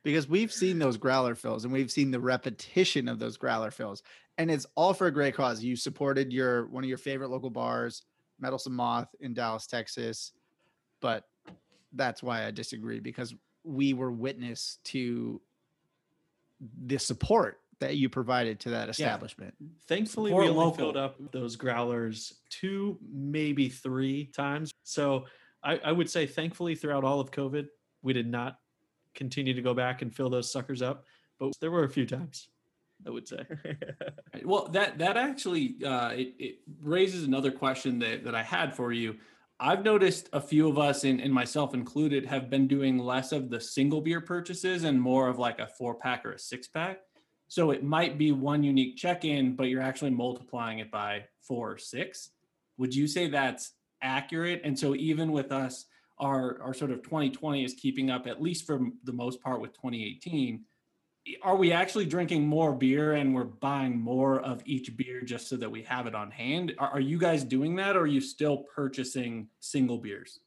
Because 0.04 0.28
we've 0.28 0.52
seen 0.52 0.80
those 0.80 0.98
growler 0.98 1.36
fills 1.36 1.64
and 1.64 1.74
we've 1.74 1.92
seen 1.92 2.12
the 2.12 2.20
repetition 2.20 3.08
of 3.08 3.20
those 3.20 3.38
growler 3.38 3.72
fills. 3.72 4.02
And 4.38 4.50
it's 4.50 4.66
all 4.76 4.94
for 4.94 5.08
a 5.08 5.12
great 5.12 5.36
cause. 5.36 5.64
You 5.64 5.76
supported 5.76 6.32
your 6.34 6.68
one 6.68 6.84
of 6.84 6.90
your 6.90 6.98
favorite 6.98 7.30
local 7.30 7.50
bars 7.50 8.04
meddlesome 8.40 8.76
moth 8.76 9.14
in 9.20 9.34
dallas 9.34 9.68
texas. 9.68 10.32
But 11.00 11.26
that's 11.94 12.24
why 12.24 12.46
i 12.46 12.52
disagree 12.52 13.00
because 13.00 13.36
we 13.64 13.94
were 13.94 14.12
witness 14.12 14.80
to 14.86 15.42
the 16.86 16.98
support 16.98 17.60
that 17.80 17.98
you 17.98 18.10
provided 18.10 18.60
to 18.60 18.70
that 18.70 18.90
establishment. 18.90 19.54
Thankfully, 19.88 20.30
Support 20.30 20.44
we 20.44 20.50
only 20.50 20.66
local. 20.66 20.78
filled 20.78 20.98
up 20.98 21.16
those 21.32 21.56
growlers 21.56 22.36
two, 22.50 22.98
maybe 23.12 23.70
three 23.70 24.26
times. 24.28 24.72
So 24.84 25.26
I, 25.64 25.80
I 25.84 25.92
would 25.92 26.10
say, 26.10 26.28
thankfully, 26.28 26.76
throughout 26.76 27.04
all 27.04 27.20
of 27.20 27.32
COVID, 27.32 27.68
we 28.04 28.14
did 28.14 28.28
not 28.28 28.58
continue 29.16 29.54
to 29.54 29.62
go 29.62 29.74
back 29.74 30.02
and 30.02 30.14
fill 30.14 30.30
those 30.30 30.52
suckers 30.52 30.82
up. 30.82 31.06
But 31.40 31.54
there 31.60 31.72
were 31.72 31.84
a 31.84 31.90
few 31.90 32.06
times, 32.06 32.50
I 33.06 33.10
would 33.10 33.28
say. 33.28 33.46
Well, 34.44 34.70
that 34.70 34.98
that 34.98 35.18
actually 35.18 35.76
uh, 35.86 36.10
it, 36.12 36.34
it 36.40 36.56
raises 36.82 37.26
another 37.26 37.52
question 37.52 38.00
that, 38.00 38.24
that 38.24 38.34
I 38.34 38.42
had 38.42 38.76
for 38.76 38.92
you. 38.92 39.18
I've 39.60 39.84
noticed 39.84 40.30
a 40.34 40.42
few 40.42 40.68
of 40.68 40.80
us, 40.80 41.04
and, 41.04 41.22
and 41.22 41.32
myself 41.32 41.76
included, 41.76 42.26
have 42.26 42.50
been 42.50 42.68
doing 42.68 42.98
less 42.98 43.32
of 43.32 43.52
the 43.52 43.62
single 43.62 44.02
beer 44.02 44.20
purchases 44.20 44.84
and 44.84 45.00
more 45.00 45.28
of 45.28 45.38
like 45.38 45.60
a 45.60 45.68
four 45.68 45.94
pack 45.94 46.26
or 46.26 46.32
a 46.32 46.40
six 46.40 46.68
pack. 46.68 47.02
So 47.48 47.70
it 47.70 47.84
might 47.84 48.18
be 48.18 48.32
one 48.32 48.64
unique 48.64 48.98
check 48.98 49.24
in, 49.24 49.56
but 49.56 49.66
you're 49.66 49.82
actually 49.82 50.12
multiplying 50.12 50.80
it 50.80 50.90
by 50.90 51.26
four 51.42 51.74
or 51.74 51.78
six. 51.78 52.32
Would 52.78 52.96
you 52.96 53.06
say 53.06 53.28
that's 53.28 53.74
accurate? 54.02 54.62
And 54.64 54.78
so 54.78 54.96
even 54.96 55.32
with 55.32 55.52
us, 55.52 55.86
our 56.22 56.62
our 56.62 56.74
sort 56.74 56.92
of 56.92 57.02
2020 57.04 57.64
is 57.66 57.74
keeping 57.74 58.10
up 58.10 58.28
at 58.28 58.42
least 58.42 58.66
for 58.66 58.80
the 59.04 59.12
most 59.12 59.42
part 59.42 59.60
with 59.60 59.74
2018 59.74 60.64
are 61.44 61.56
we 61.56 61.72
actually 61.72 62.06
drinking 62.06 62.48
more 62.48 62.74
beer 62.74 63.14
and 63.14 63.36
we're 63.36 63.44
buying 63.44 64.00
more 64.00 64.40
of 64.42 64.60
each 64.66 64.96
beer 64.98 65.22
just 65.22 65.48
so 65.48 65.56
that 65.56 65.70
we 65.70 65.84
have 65.84 66.08
it 66.08 66.16
on 66.16 66.32
hand? 66.32 66.74
Are, 66.80 66.94
are 66.94 67.00
you 67.00 67.20
guys 67.20 67.44
doing 67.44 67.76
that 67.76 67.96
or 67.96 68.00
are 68.02 68.08
you 68.08 68.20
still 68.22 68.64
purchasing 68.76 69.48
single 69.60 69.98
beers? 70.00 70.40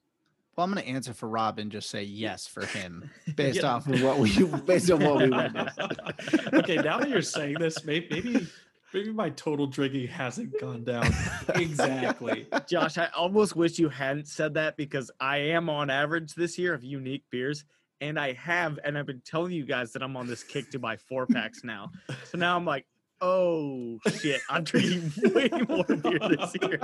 well 0.57 0.65
i'm 0.65 0.73
going 0.73 0.85
to 0.85 0.89
answer 0.89 1.13
for 1.13 1.29
rob 1.29 1.59
and 1.59 1.71
just 1.73 1.91
say 1.91 2.03
yes 2.05 2.47
for 2.47 2.65
him 2.67 3.09
based 3.37 3.61
Yeah. 3.63 3.73
off 3.75 3.89
of 3.89 4.01
what 4.03 4.19
we 4.19 4.31
based 4.67 4.89
on 4.91 5.03
what 5.05 5.17
we 5.19 5.29
witnessed 5.29 5.79
okay, 6.55 6.77
now 6.77 6.99
that 7.01 7.09
you're 7.09 7.23
saying 7.23 7.57
this, 7.59 7.85
maybe, 7.85 8.07
maybe 8.11 8.47
maybe 8.95 9.13
my 9.13 9.29
total 9.31 9.67
drinking 9.67 10.07
hasn't 10.07 10.59
gone 10.61 10.85
down. 10.85 11.13
Exactly. 11.57 12.47
Josh, 12.69 12.97
I 12.97 13.09
almost 13.17 13.55
wish 13.55 13.79
you 13.79 13.89
hadn't 13.89 14.29
said 14.29 14.55
that 14.55 14.77
because 14.77 15.11
I 15.21 15.39
am 15.39 15.69
on 15.69 15.91
average 15.91 16.35
this 16.35 16.59
year 16.59 16.73
of 16.73 16.83
unique 16.83 17.25
beers. 17.31 17.65
And 18.01 18.19
I 18.19 18.33
have, 18.33 18.79
and 18.85 18.97
I've 18.97 19.07
been 19.07 19.23
telling 19.25 19.53
you 19.53 19.65
guys 19.65 19.93
that 19.93 20.03
I'm 20.03 20.17
on 20.17 20.27
this 20.27 20.43
kick 20.43 20.71
to 20.71 20.79
buy 20.79 20.97
four 20.97 21.27
packs 21.27 21.63
now. 21.65 21.91
So 22.25 22.39
now 22.39 22.57
I'm 22.57 22.65
like, 22.65 22.87
oh 23.25 23.99
shit, 24.21 24.41
I'm 24.51 24.65
drinking 24.65 25.13
way 25.35 25.49
more 25.69 25.85
beer 25.85 26.19
this 26.19 26.55
year. 26.61 26.79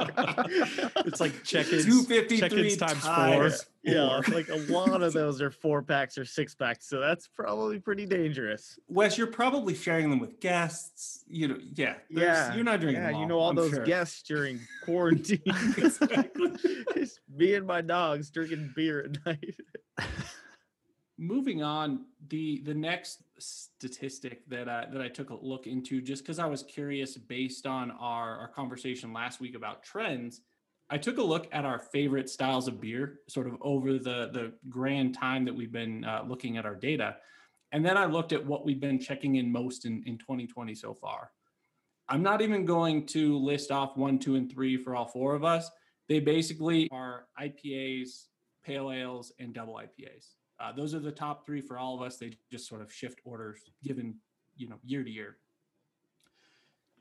It's 1.06 1.20
like 1.20 1.44
check-ins, 1.44 1.84
253 1.84 2.38
check-ins 2.40 2.76
times 2.78 3.04
four. 3.06 3.50
yeah, 3.82 4.20
four. 4.22 4.34
like 4.34 4.48
a 4.48 4.56
lot 4.72 5.02
of 5.02 5.12
those 5.20 5.42
are 5.42 5.50
four 5.50 5.82
packs 5.82 6.16
or 6.16 6.24
six 6.24 6.54
packs. 6.54 6.88
So 6.88 6.98
that's 6.98 7.28
probably 7.28 7.78
pretty 7.78 8.06
dangerous. 8.06 8.78
Wes, 8.88 9.18
you're 9.18 9.26
probably 9.26 9.74
sharing 9.74 10.08
them 10.10 10.18
with 10.18 10.40
guests. 10.40 11.24
You 11.28 11.48
know, 11.48 11.58
yeah. 11.74 11.94
Yeah, 12.08 12.54
You're 12.54 12.64
not 12.64 12.80
drinking 12.80 13.02
Yeah, 13.02 13.12
them 13.12 13.20
you 13.20 13.26
know 13.26 13.38
all 13.38 13.50
I'm 13.50 13.56
those 13.56 13.70
sure. 13.72 13.84
guests 13.84 14.22
during 14.22 14.60
quarantine. 14.84 15.42
Exactly. 15.46 16.52
It's 16.96 17.20
me 17.34 17.54
and 17.54 17.66
my 17.66 17.80
dogs 17.80 18.30
drinking 18.30 18.72
beer 18.74 19.00
at 19.04 19.24
night. 19.26 19.54
Moving 21.20 21.62
on 21.62 22.06
the 22.28 22.62
the 22.64 22.74
next 22.74 23.22
statistic 23.38 24.48
that 24.48 24.68
I, 24.68 24.86
that 24.90 25.02
I 25.02 25.08
took 25.08 25.30
a 25.30 25.34
look 25.34 25.66
into 25.66 26.00
just 26.00 26.22
because 26.22 26.38
I 26.38 26.46
was 26.46 26.62
curious 26.62 27.16
based 27.16 27.66
on 27.66 27.90
our, 27.92 28.36
our 28.38 28.48
conversation 28.48 29.12
last 29.12 29.40
week 29.40 29.54
about 29.54 29.82
trends 29.82 30.40
I 30.92 30.98
took 30.98 31.18
a 31.18 31.22
look 31.22 31.46
at 31.52 31.64
our 31.64 31.78
favorite 31.78 32.28
styles 32.28 32.66
of 32.66 32.80
beer 32.80 33.20
sort 33.28 33.46
of 33.46 33.56
over 33.60 33.92
the 33.92 34.30
the 34.32 34.52
grand 34.68 35.14
time 35.14 35.44
that 35.44 35.54
we've 35.54 35.70
been 35.70 36.04
uh, 36.04 36.24
looking 36.26 36.56
at 36.56 36.66
our 36.66 36.74
data. 36.74 37.16
And 37.72 37.86
then 37.86 37.96
I 37.96 38.06
looked 38.06 38.32
at 38.32 38.44
what 38.44 38.64
we've 38.64 38.80
been 38.80 38.98
checking 38.98 39.36
in 39.36 39.52
most 39.52 39.86
in, 39.86 40.02
in 40.04 40.18
2020 40.18 40.74
so 40.74 40.92
far. 40.92 41.30
I'm 42.08 42.24
not 42.24 42.42
even 42.42 42.64
going 42.64 43.06
to 43.06 43.38
list 43.38 43.70
off 43.70 43.96
one 43.96 44.18
two 44.18 44.34
and 44.34 44.50
three 44.50 44.76
for 44.76 44.96
all 44.96 45.06
four 45.06 45.36
of 45.36 45.44
us. 45.44 45.70
They 46.08 46.18
basically 46.18 46.88
are 46.90 47.26
IPAs 47.40 48.24
pale 48.64 48.90
ales 48.90 49.32
and 49.38 49.54
double 49.54 49.74
IPAs 49.74 50.34
uh, 50.60 50.72
those 50.72 50.94
are 50.94 51.00
the 51.00 51.10
top 51.10 51.46
three 51.46 51.60
for 51.60 51.78
all 51.78 51.94
of 51.94 52.02
us. 52.02 52.18
They 52.18 52.32
just 52.50 52.68
sort 52.68 52.82
of 52.82 52.92
shift 52.92 53.20
orders 53.24 53.60
given, 53.82 54.16
you 54.56 54.68
know, 54.68 54.76
year 54.84 55.02
to 55.02 55.10
year. 55.10 55.38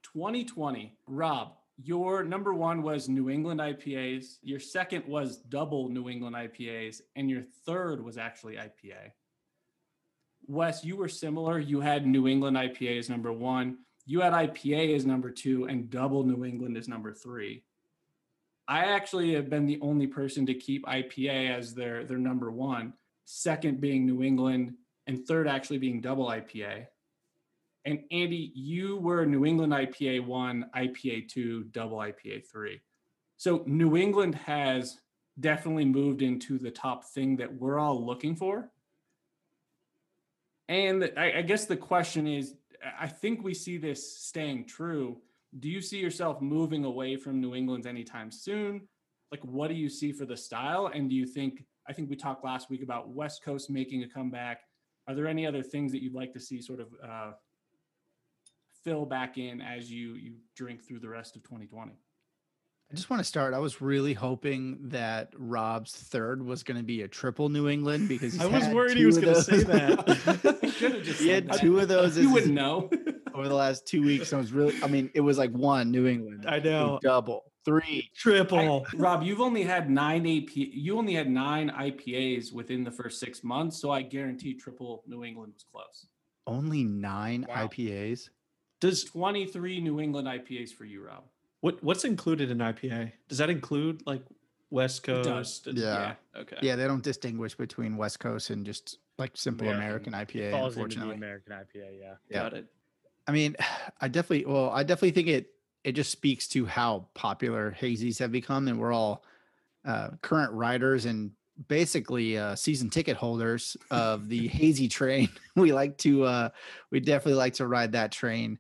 2020, 0.04 0.98
Rob, 1.08 1.54
your 1.78 2.24
number 2.24 2.54
one 2.54 2.82
was 2.82 3.10
New 3.10 3.30
England 3.30 3.60
IPAs. 3.60 4.38
Your 4.42 4.60
second 4.60 5.06
was 5.08 5.38
double 5.38 5.90
New 5.90 6.10
England 6.10 6.36
IPAs, 6.36 7.02
and 7.16 7.30
your 7.30 7.44
third 7.66 8.04
was 8.04 8.18
actually 8.18 8.56
IPA. 8.56 9.12
Wes, 10.48 10.84
you 10.84 10.96
were 10.96 11.10
similar. 11.10 11.60
You 11.60 11.82
had 11.82 12.08
New 12.08 12.28
England 12.28 12.58
IPA 12.58 13.00
as 13.00 13.10
number 13.10 13.32
one. 13.32 13.80
You 14.06 14.22
had 14.22 14.34
IPA 14.34 14.96
as 14.96 15.06
number 15.06 15.30
two, 15.30 15.66
and 15.66 15.90
double 15.90 16.24
New 16.24 16.46
England 16.46 16.78
as 16.78 16.88
number 16.88 17.14
three. 17.14 17.64
I 18.68 18.86
actually 18.86 19.34
have 19.34 19.50
been 19.50 19.66
the 19.66 19.80
only 19.82 20.08
person 20.08 20.46
to 20.46 20.54
keep 20.54 20.86
IPA 20.86 21.58
as 21.58 21.74
their 21.74 22.06
their 22.06 22.18
number 22.18 22.52
one 22.52 22.94
second 23.32 23.80
being 23.80 24.08
New 24.08 24.24
England, 24.24 24.74
and 25.06 25.24
third 25.24 25.48
actually 25.48 25.78
being 25.78 26.02
double 26.02 26.28
IPA. 26.28 26.88
And 27.86 28.00
Andy, 28.12 28.52
you 28.56 28.98
were 28.98 29.24
New 29.24 29.46
England 29.46 29.72
IPA 29.72 30.26
one, 30.26 30.66
IPA 30.76 31.30
two, 31.30 31.66
double 31.66 31.98
IPA 31.98 32.48
three. 32.52 32.82
So 33.38 33.64
New 33.68 33.96
England 33.96 34.34
has 34.34 34.98
definitely 35.40 35.86
moved 35.86 36.24
into 36.24 36.58
the 36.58 36.72
top 36.72 37.06
thing 37.06 37.38
that 37.38 37.54
we're 37.54 37.78
all 37.78 38.04
looking 38.04 38.36
for. 38.36 38.72
And 40.68 41.12
I, 41.16 41.34
I 41.38 41.42
guess 41.44 41.66
the 41.66 41.78
question 41.78 42.26
is 42.26 42.56
I 43.00 43.08
think 43.08 43.44
we 43.44 43.54
see 43.54 43.78
this 43.78 44.18
staying 44.18 44.66
true. 44.66 45.22
Do 45.60 45.70
you 45.70 45.82
see 45.82 46.00
yourself 46.00 46.42
moving 46.42 46.84
away 46.84 47.16
from 47.16 47.40
New 47.40 47.54
England's 47.54 47.86
anytime 47.86 48.32
soon? 48.32 48.88
Like, 49.32 49.44
what 49.46 49.68
do 49.68 49.76
you 49.76 49.90
see 49.90 50.12
for 50.12 50.26
the 50.26 50.38
style? 50.38 50.88
And 50.92 51.10
do 51.10 51.16
you 51.16 51.28
think 51.28 51.64
I 51.90 51.94
think 51.94 52.10
we 52.10 52.16
talked 52.16 52.46
last 52.46 52.70
week 52.70 52.84
about 52.84 53.10
West 53.10 53.44
Coast 53.44 53.70
making 53.70 54.04
a 54.04 54.08
comeback. 54.08 54.60
Are 55.08 55.16
there 55.16 55.28
any 55.28 55.48
other 55.48 55.64
things 55.64 55.92
that 55.92 56.04
you'd 56.04 56.14
like 56.14 56.32
to 56.34 56.40
see 56.40 56.62
sort 56.62 56.80
of 56.80 56.88
uh, 57.04 57.32
fill 58.84 59.06
back 59.06 59.38
in 59.38 59.60
as 59.62 59.90
you 59.92 60.14
you 60.14 60.34
drink 60.56 60.86
through 60.88 61.00
the 61.00 61.10
rest 61.10 61.36
of 61.36 61.44
2020? 61.44 61.92
I 62.92 62.96
just 62.96 63.10
want 63.10 63.20
to 63.20 63.24
start. 63.24 63.54
I 63.54 63.60
was 63.60 63.82
really 63.82 64.14
hoping 64.14 64.78
that 64.90 65.32
Rob's 65.38 65.92
third 65.96 66.44
was 66.44 66.64
going 66.64 66.78
to 66.78 66.84
be 66.84 67.04
a 67.04 67.08
triple 67.08 67.50
New 67.50 67.70
England 67.70 68.08
because 68.10 68.34
he's 68.34 68.42
I 68.42 68.48
was 68.48 68.68
worried 68.70 68.98
he 68.98 69.06
was 69.06 69.18
gonna 69.20 69.42
say 69.42 69.64
that. 69.64 70.56
He 70.80 71.02
just 71.02 71.22
he 71.22 71.28
had 71.28 71.50
that. 71.50 71.60
two 71.60 71.78
of 71.80 71.90
those. 71.90 72.18
as 72.18 72.24
You 72.24 72.32
wouldn't 72.32 72.54
know. 72.54 72.90
over 73.34 73.50
the 73.50 73.54
last 73.56 73.86
two 73.86 74.02
weeks. 74.02 74.32
I 74.32 74.38
was 74.38 74.54
really. 74.54 74.76
I 74.82 74.88
mean, 74.88 75.10
it 75.14 75.20
was 75.20 75.38
like 75.38 75.52
one 75.52 75.92
New 75.92 76.08
England. 76.08 76.46
I 76.48 76.60
know. 76.60 77.00
double, 77.02 77.44
three. 77.70 78.10
Triple. 78.16 78.86
Rob, 78.96 79.24
you've 79.24 79.42
only 79.42 79.64
had 79.64 79.90
nine 79.90 80.26
AP. 80.26 80.50
You 80.56 80.98
only 80.98 81.14
had 81.14 81.30
nine 81.30 81.70
IPAs 81.70 82.52
within 82.52 82.84
the 82.84 82.92
first 82.92 83.20
six 83.20 83.44
months, 83.44 83.80
so 83.80 83.92
I 83.92 84.02
guarantee 84.02 84.54
triple 84.54 85.04
New 85.08 85.24
England 85.24 85.54
was 85.54 85.64
close. 85.72 86.08
Only 86.48 86.84
nine 86.84 87.46
Wow. 87.48 87.68
IPAs. 87.68 88.30
Does 88.80 89.04
Twenty-three 89.04 89.82
New 89.82 90.00
England 90.00 90.28
IPAs 90.28 90.72
for 90.74 90.86
you, 90.86 91.06
Rob. 91.06 91.24
what 91.62 91.84
what's 91.84 92.06
included 92.06 92.50
in 92.52 92.60
IPA? 92.60 93.12
Does 93.28 93.38
that 93.40 93.50
include 93.50 94.02
like 94.08 94.24
West 94.72 95.08
It 95.10 95.14
does. 95.24 95.26
Coast? 95.26 95.68
and- 95.68 95.78
Yeah. 95.78 96.16
Okay. 96.36 96.58
Yeah, 96.62 96.76
they 96.78 96.88
don't 96.88 97.04
distinguish 97.04 97.56
between 97.56 97.98
West 97.98 98.20
Coast 98.20 98.50
and 98.52 98.66
just 98.66 98.98
like 99.18 99.32
simple 99.36 99.68
American. 99.68 100.14
American, 100.14 100.42
IPA. 100.42 100.52
Falls 100.52 100.78
into 100.78 100.96
the 100.98 101.12
Unfortunately, 101.12 101.16
American 101.16 101.54
IPA, 101.54 102.00
yeah. 102.00 102.14
Yeah. 102.30 102.44
Got 102.44 102.54
it. 102.54 102.66
I 103.28 103.32
mean, 103.34 103.56
I 104.02 104.08
definitely. 104.08 104.46
Well, 104.46 104.70
I 104.70 104.84
definitely 104.84 105.12
think 105.12 105.28
it. 105.28 105.50
It 105.90 105.96
just 105.96 106.12
speaks 106.12 106.48
to 106.50 106.68
how 106.68 107.08
popular 107.16 107.76
hazies 107.82 108.20
have 108.20 108.32
become, 108.32 108.68
and 108.68 108.80
we're 108.80 108.94
all 108.94 109.24
uh, 109.84 110.10
current 110.22 110.54
riders 110.54 111.06
and 111.06 111.32
basically 111.68 112.38
uh, 112.38 112.56
season 112.56 112.92
ticket 112.92 113.18
holders 113.18 113.76
of 113.90 114.30
the 114.30 114.48
hazy 114.50 114.88
train. 114.88 115.30
we 115.56 115.74
like 115.74 115.98
to. 115.98 116.26
Uh, 116.26 116.50
we 116.92 117.00
definitely 117.00 117.40
like 117.40 117.54
to 117.56 117.66
ride 117.66 117.94
that 117.94 118.12
train, 118.12 118.60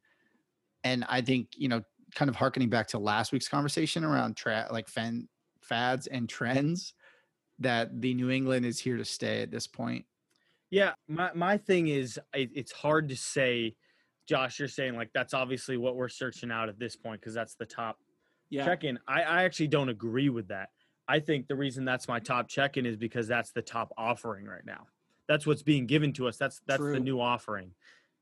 and 0.83 1.05
I 1.07 1.21
think 1.21 1.49
you 1.55 1.69
know, 1.69 1.83
kind 2.15 2.29
of 2.29 2.35
harkening 2.35 2.69
back 2.69 2.87
to 2.87 2.97
last 2.97 3.31
week's 3.31 3.47
conversation 3.47 4.03
around 4.03 4.35
tra- 4.35 4.67
like 4.71 4.87
fan 4.87 5.29
fads 5.61 6.07
and 6.07 6.27
trends, 6.27 6.95
that 7.59 8.01
the 8.01 8.15
New 8.15 8.31
England 8.31 8.65
is 8.65 8.79
here 8.79 8.97
to 8.97 9.05
stay 9.05 9.43
at 9.43 9.51
this 9.51 9.67
point. 9.67 10.03
Yeah, 10.71 10.93
my 11.07 11.31
my 11.35 11.57
thing 11.59 11.89
is 11.89 12.19
it, 12.33 12.49
it's 12.55 12.71
hard 12.71 13.07
to 13.09 13.15
say. 13.15 13.75
Josh, 14.29 14.59
you're 14.59 14.67
saying 14.67 14.95
like 14.95 15.09
that's 15.11 15.33
obviously 15.33 15.75
what 15.75 15.95
we're 15.95 16.07
searching 16.07 16.51
out 16.51 16.69
at 16.69 16.77
this 16.77 16.95
point 16.95 17.19
because 17.19 17.33
that's 17.33 17.55
the 17.55 17.65
top 17.65 17.97
Yeah. 18.51 18.63
check-in. 18.63 18.99
I, 19.07 19.23
I 19.23 19.43
actually 19.43 19.69
don't 19.69 19.89
agree 19.89 20.29
with 20.29 20.49
that. 20.49 20.69
I 21.07 21.19
think 21.19 21.47
the 21.47 21.55
reason 21.55 21.83
that's 21.83 22.07
my 22.07 22.19
top 22.19 22.47
check-in 22.47 22.85
is 22.85 22.95
because 22.95 23.27
that's 23.27 23.51
the 23.51 23.63
top 23.63 23.91
offering 23.97 24.45
right 24.45 24.63
now. 24.63 24.85
That's 25.27 25.47
what's 25.47 25.63
being 25.63 25.87
given 25.87 26.13
to 26.13 26.27
us. 26.27 26.37
That's 26.37 26.61
that's 26.67 26.83
the 26.83 26.99
new 26.99 27.19
offering. 27.19 27.71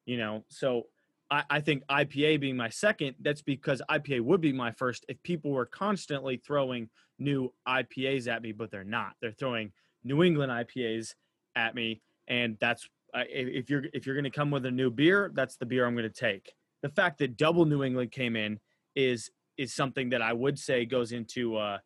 You 0.05 0.15
know, 0.17 0.45
so 0.47 0.83
I, 1.29 1.43
I 1.49 1.59
think 1.59 1.83
IPA 1.87 2.39
being 2.39 2.55
my 2.55 2.69
second, 2.69 3.15
that's 3.19 3.41
because 3.41 3.81
IPA 3.89 4.21
would 4.21 4.39
be 4.39 4.53
my 4.53 4.71
first 4.71 5.05
if 5.09 5.21
people 5.23 5.51
were 5.51 5.65
constantly 5.65 6.37
throwing 6.37 6.89
new 7.19 7.51
IPAs 7.67 8.29
at 8.29 8.41
me, 8.41 8.53
but 8.53 8.71
they're 8.71 8.85
not. 8.85 9.13
They're 9.21 9.31
throwing 9.33 9.73
New 10.05 10.23
England 10.23 10.53
IPAs 10.53 11.15
at 11.57 11.75
me, 11.75 12.01
and 12.29 12.55
that's 12.61 12.87
I- 13.19 13.27
if 13.29 13.69
you're 13.69 13.83
if 13.93 14.05
you're 14.05 14.15
going 14.15 14.23
to 14.23 14.29
come 14.29 14.51
with 14.51 14.65
a 14.65 14.71
new 14.71 14.89
beer, 14.89 15.31
that's 15.33 15.57
the 15.57 15.65
beer 15.65 15.85
I'm 15.85 15.95
going 15.95 16.09
to 16.11 16.19
take. 16.19 16.53
The 16.81 16.89
fact 16.89 17.19
that 17.19 17.37
Double 17.37 17.65
New 17.65 17.83
England 17.83 18.11
came 18.11 18.35
in 18.35 18.59
is 18.95 19.31
is 19.57 19.73
something 19.73 20.09
that 20.09 20.21
I 20.21 20.33
would 20.33 20.59
say 20.59 20.85
goes 20.85 21.11
into 21.11 21.57
uh, 21.57 21.79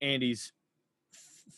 Andy's 0.00 0.52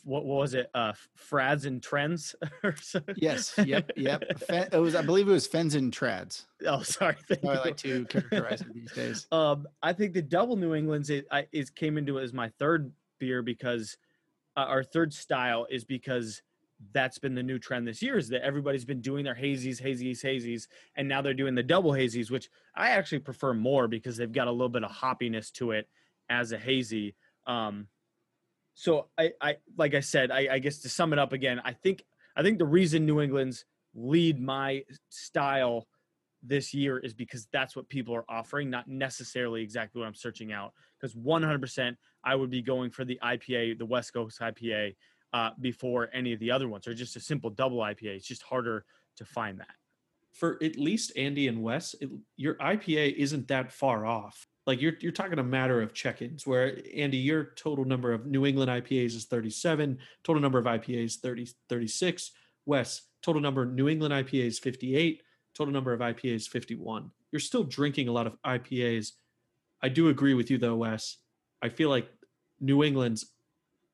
what, 0.05 0.25
what 0.25 0.39
was 0.39 0.55
it 0.55 0.71
uh, 0.75 0.93
frads 1.31 1.67
and 1.67 1.83
trends 1.83 2.35
or 2.63 2.75
something? 2.77 3.15
Yes. 3.19 3.55
Yep. 3.63 3.93
Yep. 3.97 4.39
Fen- 4.41 4.69
it 4.73 4.79
was. 4.79 4.95
I 4.95 5.03
believe 5.03 5.29
it 5.29 5.33
was 5.33 5.47
Fens 5.47 5.75
and 5.75 5.93
Trads. 5.93 6.47
Oh, 6.67 6.83
sorry. 6.83 7.17
Thank 7.29 7.45
I 7.45 7.61
like 7.61 7.77
to 7.79 8.05
characterize 8.07 8.61
it 8.63 8.73
these 8.73 8.93
days. 8.93 9.27
Um, 9.33 9.67
I 9.83 9.93
think 9.93 10.15
the 10.15 10.23
double 10.23 10.57
New 10.57 10.75
England's 10.75 11.11
is, 11.11 11.25
I, 11.31 11.47
is 11.53 11.71
came 11.71 11.99
into 11.99 12.19
it 12.19 12.25
as 12.25 12.33
my 12.33 12.49
third 12.59 12.93
beer 13.19 13.43
because 13.43 13.97
uh, 14.57 14.61
our 14.61 14.83
third 14.83 15.13
style 15.13 15.67
is 15.71 15.85
because 15.85 16.43
that's 16.93 17.19
been 17.19 17.35
the 17.35 17.43
new 17.43 17.59
trend 17.59 17.87
this 17.87 18.03
year 18.03 18.17
is 18.17 18.29
that 18.29 18.43
everybody's 18.43 18.85
been 18.85 19.01
doing 19.01 19.25
their 19.25 19.35
hazies, 19.35 19.83
hazies, 19.83 20.25
hazies, 20.25 20.67
and 20.97 21.09
now 21.09 21.21
they're 21.21 21.35
doing 21.35 21.55
the 21.55 21.63
double 21.63 21.93
hazies, 21.93 22.31
which 22.31 22.49
I 22.75 22.91
actually 22.91 23.21
prefer 23.21 23.55
more 23.55 23.89
because 23.89 24.17
they've 24.17 24.33
got 24.33 24.49
a 24.49 24.53
little 24.53 24.69
bit 24.69 24.85
of 24.85 24.91
hoppiness 24.91 25.53
to 25.53 25.73
it 25.73 25.89
as 26.29 26.53
a 26.53 26.59
hazy. 26.59 27.15
Um, 27.47 27.89
so 28.75 29.09
I, 29.19 29.33
I 29.41 29.57
like 29.77 29.95
I 29.95 30.01
said, 30.01 30.31
I, 30.31 30.49
I 30.53 30.59
guess 30.59 30.79
to 30.79 30.89
sum 30.89 31.13
it 31.13 31.19
up 31.19 31.33
again, 31.33 31.61
I 31.65 31.73
think 31.73 32.05
I 32.37 32.43
think 32.43 32.59
the 32.59 32.67
reason 32.67 33.05
New 33.05 33.21
England's 33.21 33.65
lead 33.95 34.41
my 34.41 34.85
style 35.09 35.87
this 36.43 36.73
year 36.73 36.99
is 36.99 37.13
because 37.13 37.47
that's 37.53 37.77
what 37.77 37.89
people 37.89 38.15
are 38.15 38.25
offering, 38.29 38.71
not 38.71 38.89
necessarily 38.89 39.63
exactly 39.63 40.01
what 40.01 40.07
I'm 40.07 40.15
searching 40.15 40.53
out. 40.53 40.73
Because 40.99 41.15
100%, 41.15 41.97
I 42.25 42.35
would 42.35 42.51
be 42.51 42.63
going 42.63 42.91
for 42.91 43.05
the 43.05 43.19
IPA, 43.23 43.79
the 43.79 43.87
West 43.87 44.13
Coast 44.13 44.41
IPA, 44.41 44.95
uh, 45.33 45.51
before 45.61 46.09
any 46.13 46.33
of 46.33 46.41
the 46.41 46.51
other 46.51 46.69
ones, 46.69 46.87
or 46.87 46.95
just 46.95 47.17
a 47.17 47.21
simple 47.21 47.51
double 47.51 47.79
IPA. 47.79 48.17
It's 48.17 48.27
just 48.27 48.43
harder 48.43 48.85
to 49.17 49.25
find 49.25 49.59
that. 49.61 49.75
For 50.33 50.59
at 50.63 50.77
least 50.77 51.13
Andy 51.17 51.49
and 51.49 51.63
Wes, 51.63 51.95
it, 52.01 52.11
your 52.37 52.55
IPA 52.55 53.17
isn't 53.17 53.49
that 53.49 53.73
far 53.73 54.07
off. 54.07 54.47
Like 54.67 54.81
you're 54.81 54.95
you're 55.01 55.13
talking 55.13 55.39
a 55.39 55.45
matter 55.45 55.83
of 55.83 55.95
check-ins 55.95 56.47
where 56.47 56.79
Andy, 56.95 57.17
your 57.17 57.53
total 57.57 57.85
number 57.85 58.13
of 58.13 58.27
New 58.27 58.47
England 58.47 58.71
IPAs 58.71 59.17
is 59.17 59.25
37, 59.25 59.99
total 60.23 60.43
number 60.43 60.59
of 60.59 60.67
IPAs 60.67 61.17
30, 61.17 61.49
36. 61.69 62.33
Wes, 62.67 63.03
total 63.23 63.43
number 63.43 63.63
of 63.63 63.73
New 63.73 63.89
England 63.89 64.15
IPAs 64.15 64.61
58, 64.61 65.23
total 65.55 65.73
number 65.73 65.93
of 65.93 66.01
IPAs 66.01 66.49
51. 66.49 67.11
You're 67.33 67.41
still 67.41 67.65
drinking 67.65 68.09
a 68.09 68.13
lot 68.13 68.27
of 68.27 68.37
IPAs. 68.43 69.13
I 69.83 69.89
do 69.89 70.09
agree 70.09 70.35
with 70.35 70.51
you 70.51 70.59
though, 70.59 70.77
Wes. 70.77 71.17
I 71.63 71.69
feel 71.69 71.89
like 71.89 72.09
New 72.61 72.85
England's 72.85 73.27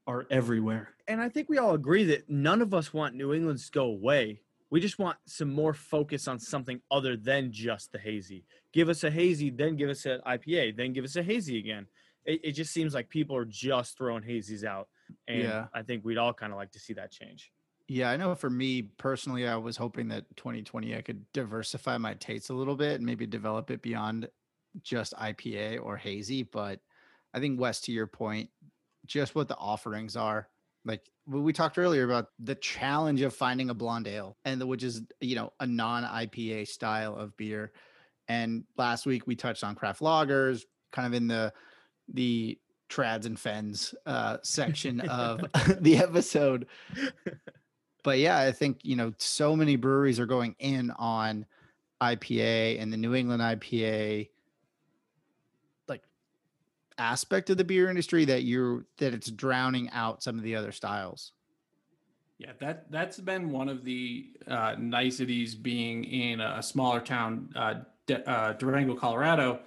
are 0.06 0.26
everywhere. 0.30 0.90
And 1.08 1.20
I 1.20 1.28
think 1.28 1.48
we 1.48 1.58
all 1.58 1.74
agree 1.74 2.04
that 2.04 2.28
none 2.28 2.62
of 2.62 2.74
us 2.74 2.92
want 2.92 3.14
New 3.14 3.32
England 3.32 3.58
to 3.60 3.70
go 3.70 3.84
away. 3.84 4.40
We 4.70 4.80
just 4.80 4.98
want 4.98 5.16
some 5.26 5.52
more 5.52 5.72
focus 5.74 6.26
on 6.26 6.38
something 6.40 6.80
other 6.90 7.16
than 7.16 7.52
just 7.52 7.92
the 7.92 7.98
hazy. 7.98 8.44
Give 8.72 8.88
us 8.88 9.04
a 9.04 9.10
hazy, 9.10 9.50
then 9.50 9.76
give 9.76 9.88
us 9.88 10.04
an 10.06 10.20
IPA, 10.26 10.76
then 10.76 10.92
give 10.92 11.04
us 11.04 11.16
a 11.16 11.22
hazy 11.22 11.58
again. 11.58 11.86
It, 12.24 12.40
it 12.42 12.52
just 12.52 12.72
seems 12.72 12.92
like 12.92 13.08
people 13.08 13.36
are 13.36 13.44
just 13.44 13.96
throwing 13.96 14.22
hazies 14.24 14.64
out. 14.64 14.88
And 15.28 15.42
Yeah. 15.42 15.66
I 15.72 15.82
think 15.82 16.04
we'd 16.04 16.18
all 16.18 16.32
kind 16.34 16.52
of 16.52 16.56
like 16.58 16.72
to 16.72 16.80
see 16.80 16.92
that 16.94 17.12
change. 17.12 17.52
Yeah, 17.88 18.10
I 18.10 18.16
know 18.16 18.34
for 18.34 18.50
me 18.50 18.82
personally, 18.82 19.46
I 19.46 19.54
was 19.54 19.76
hoping 19.76 20.08
that 20.08 20.24
2020 20.36 20.96
I 20.96 21.02
could 21.02 21.24
diversify 21.32 21.96
my 21.98 22.14
tastes 22.14 22.48
a 22.48 22.54
little 22.54 22.74
bit 22.74 22.96
and 22.96 23.06
maybe 23.06 23.26
develop 23.26 23.70
it 23.70 23.80
beyond 23.80 24.28
just 24.82 25.14
IPA 25.14 25.80
or 25.84 25.96
hazy. 25.96 26.42
But 26.42 26.80
I 27.32 27.38
think 27.38 27.60
Wes, 27.60 27.80
to 27.82 27.92
your 27.92 28.08
point, 28.08 28.50
just 29.06 29.34
what 29.34 29.48
the 29.48 29.56
offerings 29.56 30.16
are. 30.16 30.48
Like 30.84 31.02
we 31.26 31.52
talked 31.52 31.78
earlier 31.78 32.04
about 32.04 32.28
the 32.38 32.54
challenge 32.54 33.20
of 33.22 33.34
finding 33.34 33.70
a 33.70 33.74
blonde 33.74 34.06
ale, 34.06 34.36
and 34.44 34.60
the, 34.60 34.66
which 34.66 34.82
is 34.82 35.02
you 35.20 35.36
know 35.36 35.52
a 35.60 35.66
non 35.66 36.04
IPA 36.04 36.68
style 36.68 37.16
of 37.16 37.36
beer. 37.36 37.72
And 38.28 38.64
last 38.76 39.06
week 39.06 39.26
we 39.26 39.36
touched 39.36 39.64
on 39.64 39.74
craft 39.74 40.00
lagers, 40.00 40.62
kind 40.92 41.06
of 41.06 41.14
in 41.14 41.26
the 41.26 41.52
the 42.12 42.58
trads 42.88 43.26
and 43.26 43.38
fens 43.38 43.94
uh, 44.06 44.38
section 44.42 45.00
of 45.00 45.40
the 45.80 45.96
episode 45.96 46.66
but 48.06 48.20
yeah, 48.20 48.38
I 48.38 48.52
think 48.52 48.78
you 48.84 48.94
know 48.94 49.12
so 49.18 49.56
many 49.56 49.74
breweries 49.74 50.20
are 50.20 50.26
going 50.26 50.54
in 50.60 50.92
on 50.92 51.44
IPA 52.00 52.80
and 52.80 52.92
the 52.92 52.96
New 52.96 53.16
England 53.16 53.42
IPA 53.42 54.28
aspect 56.98 57.50
of 57.50 57.56
the 57.56 57.64
beer 57.64 57.88
industry 57.88 58.24
that 58.24 58.44
you're 58.44 58.86
that 58.98 59.14
it's 59.14 59.30
drowning 59.30 59.90
out 59.90 60.22
some 60.22 60.36
of 60.38 60.44
the 60.44 60.56
other 60.56 60.72
styles. 60.72 61.32
Yeah, 62.38 62.52
that 62.60 62.90
that's 62.90 63.18
been 63.18 63.50
one 63.50 63.68
of 63.68 63.84
the 63.84 64.28
uh, 64.46 64.74
niceties 64.78 65.54
being 65.54 66.04
in 66.04 66.40
a 66.40 66.62
smaller 66.62 67.00
town, 67.00 67.50
uh, 67.56 67.74
De- 68.06 68.28
uh, 68.28 68.52
Durango, 68.54 68.94
Colorado. 68.94 69.60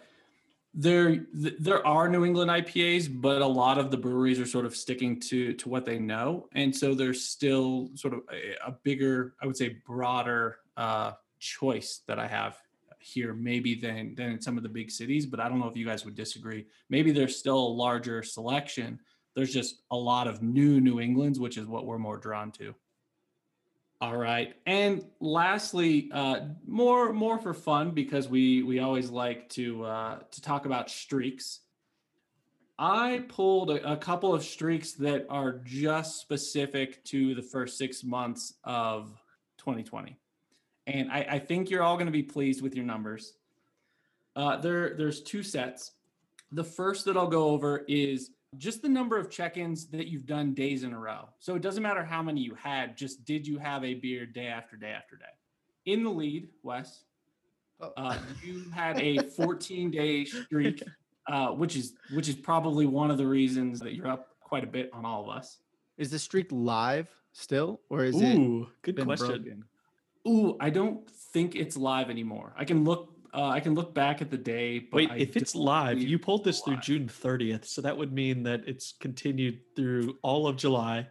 There, 0.75 1.15
th- 1.15 1.55
there 1.59 1.85
are 1.85 2.07
New 2.07 2.25
England 2.25 2.51
IPAs, 2.51 3.09
but 3.21 3.41
a 3.41 3.47
lot 3.47 3.79
of 3.79 3.89
the 3.89 3.97
breweries 3.97 4.39
are 4.39 4.45
sort 4.45 4.65
of 4.65 4.75
sticking 4.75 5.19
to 5.21 5.53
to 5.53 5.67
what 5.67 5.83
they 5.83 5.97
know, 5.97 6.47
and 6.53 6.75
so 6.75 6.93
there's 6.93 7.25
still 7.25 7.89
sort 7.95 8.13
of 8.13 8.21
a, 8.31 8.69
a 8.69 8.71
bigger, 8.83 9.33
I 9.41 9.47
would 9.47 9.57
say, 9.57 9.77
broader 9.85 10.59
uh, 10.77 11.13
choice 11.39 12.01
that 12.05 12.19
I 12.19 12.27
have 12.27 12.55
here, 12.99 13.33
maybe 13.33 13.75
than 13.75 14.15
than 14.15 14.31
in 14.31 14.41
some 14.41 14.57
of 14.57 14.63
the 14.63 14.69
big 14.69 14.91
cities. 14.91 15.25
But 15.25 15.39
I 15.39 15.49
don't 15.49 15.59
know 15.59 15.67
if 15.67 15.75
you 15.75 15.85
guys 15.85 16.05
would 16.05 16.15
disagree. 16.15 16.65
Maybe 16.89 17.11
there's 17.11 17.37
still 17.37 17.57
a 17.57 17.75
larger 17.75 18.23
selection 18.23 18.99
there's 19.35 19.53
just 19.53 19.81
a 19.91 19.95
lot 19.95 20.27
of 20.27 20.41
new 20.41 20.81
New 20.81 20.99
Englands, 20.99 21.39
which 21.39 21.57
is 21.57 21.65
what 21.65 21.85
we're 21.85 21.97
more 21.97 22.17
drawn 22.17 22.51
to. 22.53 22.75
All 24.01 24.17
right, 24.17 24.53
and 24.65 25.05
lastly, 25.19 26.09
uh, 26.13 26.41
more 26.65 27.11
more 27.11 27.37
for 27.37 27.53
fun 27.53 27.91
because 27.91 28.27
we 28.27 28.63
we 28.63 28.79
always 28.79 29.09
like 29.09 29.49
to 29.49 29.83
uh, 29.83 30.19
to 30.31 30.41
talk 30.41 30.65
about 30.65 30.89
streaks. 30.89 31.61
I 32.77 33.23
pulled 33.27 33.71
a, 33.71 33.93
a 33.93 33.97
couple 33.97 34.33
of 34.33 34.43
streaks 34.43 34.93
that 34.93 35.25
are 35.29 35.61
just 35.65 36.21
specific 36.21 37.03
to 37.05 37.35
the 37.35 37.41
first 37.41 37.77
six 37.77 38.05
months 38.05 38.53
of 38.63 39.09
2020, 39.57 40.17
and 40.89 41.11
I, 41.11 41.25
I 41.31 41.39
think 41.39 41.69
you're 41.69 41.83
all 41.83 41.95
going 41.95 42.07
to 42.07 42.11
be 42.11 42.23
pleased 42.23 42.61
with 42.61 42.75
your 42.75 42.85
numbers. 42.85 43.33
Uh, 44.35 44.57
there 44.57 44.95
there's 44.95 45.21
two 45.21 45.43
sets. 45.43 45.91
The 46.51 46.63
first 46.63 47.05
that 47.05 47.15
I'll 47.17 47.27
go 47.27 47.49
over 47.49 47.85
is 47.87 48.31
just 48.57 48.81
the 48.81 48.89
number 48.89 49.17
of 49.17 49.29
check-ins 49.29 49.85
that 49.87 50.07
you've 50.07 50.25
done 50.25 50.53
days 50.55 50.83
in 50.83 50.93
a 50.93 50.99
row. 50.99 51.29
So 51.39 51.55
it 51.55 51.61
doesn't 51.61 51.83
matter 51.83 52.03
how 52.03 52.23
many 52.23 52.41
you 52.41 52.55
had, 52.55 52.97
just 52.97 53.23
did 53.23 53.45
you 53.45 53.59
have 53.59 53.83
a 53.83 53.93
beer 53.93 54.25
day 54.25 54.47
after 54.47 54.75
day 54.75 54.89
after 54.89 55.15
day? 55.15 55.25
In 55.85 56.03
the 56.03 56.09
lead, 56.09 56.47
Wes, 56.63 57.03
Oh. 57.81 57.93
uh, 57.95 58.17
you 58.43 58.65
had 58.73 58.99
a 58.99 59.15
14-day 59.39 60.25
streak, 60.25 60.83
uh, 61.27 61.49
which 61.51 61.77
is 61.77 61.93
which 62.13 62.27
is 62.27 62.35
probably 62.35 62.85
one 62.85 63.09
of 63.09 63.17
the 63.17 63.25
reasons 63.27 63.79
that 63.79 63.93
you're 63.93 64.07
up 64.07 64.35
quite 64.41 64.63
a 64.65 64.67
bit 64.67 64.89
on 64.91 65.05
all 65.05 65.23
of 65.23 65.29
us. 65.29 65.59
Is 65.97 66.09
the 66.09 66.19
streak 66.19 66.47
live 66.51 67.07
still, 67.31 67.79
or 67.89 68.03
is 68.03 68.19
it 68.19 68.35
good 68.81 68.95
been 68.95 69.05
question. 69.05 69.27
broken? 69.27 69.63
Ooh, 70.29 70.57
I 70.59 70.69
don't 70.69 71.09
think 71.09 71.55
it's 71.55 71.75
live 71.77 72.09
anymore. 72.09 72.53
I 72.57 72.65
can 72.65 72.83
look. 72.83 73.13
Uh, 73.33 73.47
I 73.47 73.59
can 73.59 73.75
look 73.75 73.93
back 73.93 74.21
at 74.23 74.31
the 74.31 74.37
day. 74.37 74.79
But 74.79 74.95
Wait, 74.97 75.11
I 75.11 75.17
if 75.17 75.37
it's 75.37 75.53
live, 75.53 75.99
you 75.99 76.17
pulled 76.17 76.43
this 76.43 76.57
it's 76.57 76.65
through 76.65 76.75
live. 76.75 76.83
June 76.83 77.07
30th, 77.07 77.65
so 77.65 77.81
that 77.81 77.95
would 77.95 78.11
mean 78.11 78.41
that 78.43 78.63
it's 78.67 78.93
continued 78.99 79.59
through 79.75 80.17
all 80.23 80.47
of 80.47 80.55
July 80.57 81.07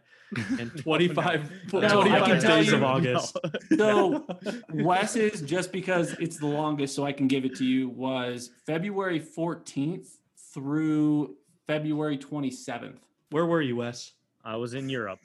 and 0.59 0.69
25, 0.83 1.51
No, 1.71 1.79
I 1.79 1.87
25 1.87 2.23
can 2.25 2.39
tell 2.41 2.57
days 2.57 2.73
of 2.73 2.81
you- 2.81 2.85
August. 2.85 3.37
So 3.77 4.27
Wes's, 4.73 5.41
just 5.43 5.71
because 5.71 6.11
it's 6.19 6.37
the 6.37 6.45
longest, 6.45 6.93
so 6.93 7.05
I 7.05 7.13
can 7.13 7.27
give 7.29 7.45
it 7.45 7.55
to 7.55 7.65
you, 7.65 7.87
was 7.87 8.51
February 8.65 9.21
14th 9.21 10.07
through 10.53 11.35
February 11.67 12.17
27th. 12.17 12.97
Where 13.31 13.45
were 13.45 13.61
you, 13.61 13.77
Wes? 13.77 14.11
I 14.43 14.57
was 14.57 14.73
in 14.73 14.89
Europe. 14.89 15.19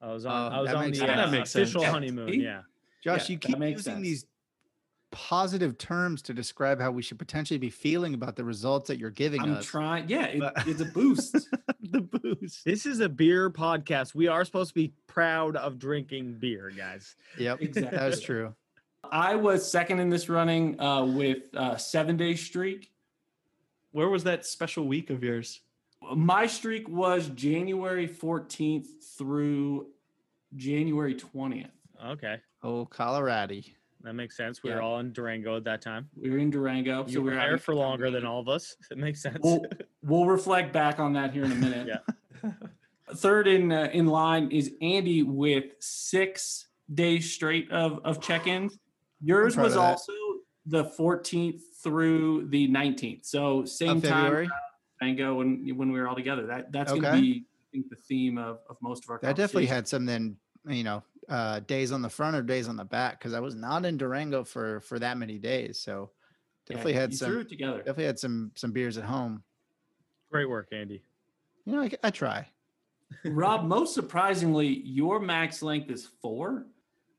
I 0.00 0.12
was 0.12 0.24
on. 0.24 0.52
Oh, 0.52 0.56
I 0.56 0.60
was 0.60 0.72
on 0.72 0.90
the 0.92 1.02
uh, 1.02 1.06
That 1.16 1.30
makes 1.32 1.50
sense. 1.50 1.64
official 1.70 1.82
Yeah. 1.82 1.90
honeymoon. 1.90 2.28
See? 2.32 2.42
Yeah. 2.42 2.60
Josh, 3.02 3.28
Yeah, 3.28 3.32
you 3.34 3.38
keep 3.38 3.58
using 3.58 3.78
sense. 3.78 4.02
these 4.02 4.26
positive 5.10 5.76
terms 5.76 6.22
to 6.22 6.32
describe 6.32 6.80
how 6.80 6.90
we 6.90 7.02
should 7.02 7.18
potentially 7.18 7.58
be 7.58 7.68
feeling 7.68 8.14
about 8.14 8.34
the 8.36 8.44
results 8.44 8.88
that 8.88 8.98
you're 8.98 9.10
giving 9.10 9.40
us. 9.42 9.46
I'm 9.46 9.52
us. 9.56 9.66
trying. 9.66 10.08
Yeah, 10.08 10.24
it, 10.26 10.40
But- 10.40 10.66
it's 10.66 10.80
a 10.80 10.86
boost. 10.86 11.32
the 11.82 12.00
boost. 12.00 12.64
This 12.64 12.86
is 12.86 13.00
a 13.00 13.08
beer 13.08 13.50
podcast. 13.50 14.14
We 14.14 14.28
are 14.28 14.44
supposed 14.44 14.70
to 14.70 14.74
be 14.74 14.94
proud 15.06 15.56
of 15.56 15.78
drinking 15.78 16.38
beer, 16.38 16.70
guys. 16.74 17.14
Yep, 17.38 17.60
Exactly. 17.60 17.98
that 17.98 18.12
is 18.12 18.20
true. 18.20 18.54
I 19.10 19.34
was 19.34 19.70
second 19.70 19.98
in 19.98 20.08
this 20.08 20.28
running 20.28 20.80
uh, 20.80 21.04
with 21.04 21.54
uh, 21.54 21.76
seven 21.76 22.16
day 22.16 22.34
streak. 22.36 22.90
Where 23.90 24.08
was 24.08 24.24
that 24.24 24.46
special 24.46 24.86
week 24.86 25.10
of 25.10 25.22
yours? 25.22 25.60
My 26.16 26.46
streak 26.46 26.88
was 26.88 27.28
January 27.28 28.08
14th 28.08 28.86
through 29.18 29.88
January 30.56 31.14
20th. 31.14 31.68
Okay, 32.04 32.36
Oh, 32.62 32.84
Colorado. 32.86 33.60
that 34.02 34.14
makes 34.14 34.36
sense. 34.36 34.62
We 34.62 34.70
Yeah. 34.70 34.76
were 34.76 34.82
all 34.82 34.98
in 34.98 35.12
Durango 35.12 35.56
at 35.56 35.64
that 35.64 35.80
time. 35.82 36.08
We 36.16 36.30
were 36.30 36.38
in 36.38 36.50
Durango, 36.50 37.06
You 37.06 37.12
so 37.14 37.20
we 37.20 37.24
were 37.26 37.30
were 37.32 37.36
there 37.36 37.58
for 37.58 37.72
a 37.72 37.74
good 37.74 37.80
time 37.80 37.88
longer 37.90 38.10
than 38.10 38.24
all 38.26 38.40
of 38.40 38.48
us. 38.48 38.76
It 38.90 38.98
makes 38.98 39.22
sense. 39.22 39.38
We'll, 39.42 39.64
we'll 40.02 40.26
reflect 40.26 40.72
back 40.72 40.98
on 40.98 41.12
that 41.14 41.32
here 41.32 41.44
in 41.44 41.52
a 41.52 41.54
minute. 41.66 41.86
Yeah. 41.86 42.50
Third 43.16 43.46
in 43.46 43.70
uh, 43.70 43.88
in 43.92 44.06
line 44.06 44.50
is 44.50 44.72
Andy 44.80 45.22
with 45.22 45.64
six 45.80 46.68
days 46.94 47.32
straight 47.32 47.70
of 47.70 48.00
of 48.04 48.20
check-ins. 48.20 48.78
Yours 49.20 49.56
was 49.56 49.76
also 49.76 50.12
the 50.66 50.84
14th 50.84 51.60
through 51.82 52.48
the 52.48 52.68
19th. 52.68 53.24
So 53.26 53.64
same 53.64 53.98
Of 53.98 54.02
time 54.04 54.24
February. 54.24 54.50
Mango 55.00 55.34
when 55.34 55.76
when 55.76 55.92
we 55.92 56.00
were 56.00 56.08
all 56.08 56.14
together. 56.14 56.46
That 56.46 56.72
that's 56.72 56.92
gonna 56.92 57.20
be 57.20 57.44
I 57.44 57.66
think 57.72 57.90
the 57.90 57.96
theme 57.96 58.38
of, 58.38 58.60
of 58.70 58.76
most 58.80 59.04
of 59.04 59.10
our 59.10 59.18
That 59.22 59.36
definitely 59.36 59.66
had 59.66 59.86
some 59.86 60.06
then, 60.06 60.36
you 60.66 60.82
know, 60.84 61.02
uh, 61.32 61.60
days 61.60 61.92
on 61.92 62.02
the 62.02 62.10
front 62.10 62.36
or 62.36 62.42
days 62.42 62.68
on 62.68 62.76
the 62.76 62.84
back 62.84 63.18
because 63.18 63.32
I 63.32 63.40
was 63.40 63.54
not 63.54 63.86
in 63.86 63.96
Durango 63.96 64.44
for 64.44 64.80
for 64.80 64.98
that 64.98 65.16
many 65.16 65.38
days. 65.38 65.78
So 65.80 66.10
Yeah, 66.68 66.76
definitely 66.76 66.92
had 66.92 67.10
you 67.12 67.16
some 67.16 67.30
threw 67.30 67.40
it 67.40 67.48
together. 67.48 67.78
definitely 67.78 68.04
had 68.04 68.18
some 68.18 68.52
some 68.54 68.70
beers 68.72 68.98
at 68.98 69.04
home. 69.04 69.42
Great 70.30 70.48
work, 70.48 70.68
Andy. 70.72 71.02
You 71.64 71.72
know, 71.72 71.82
I, 71.82 71.90
I 72.04 72.10
try. 72.10 72.48
Rob, 73.24 73.64
most 73.64 73.94
surprisingly, 73.94 74.66
your 74.84 75.20
max 75.20 75.62
length 75.62 75.90
is 75.90 76.06
four, 76.20 76.66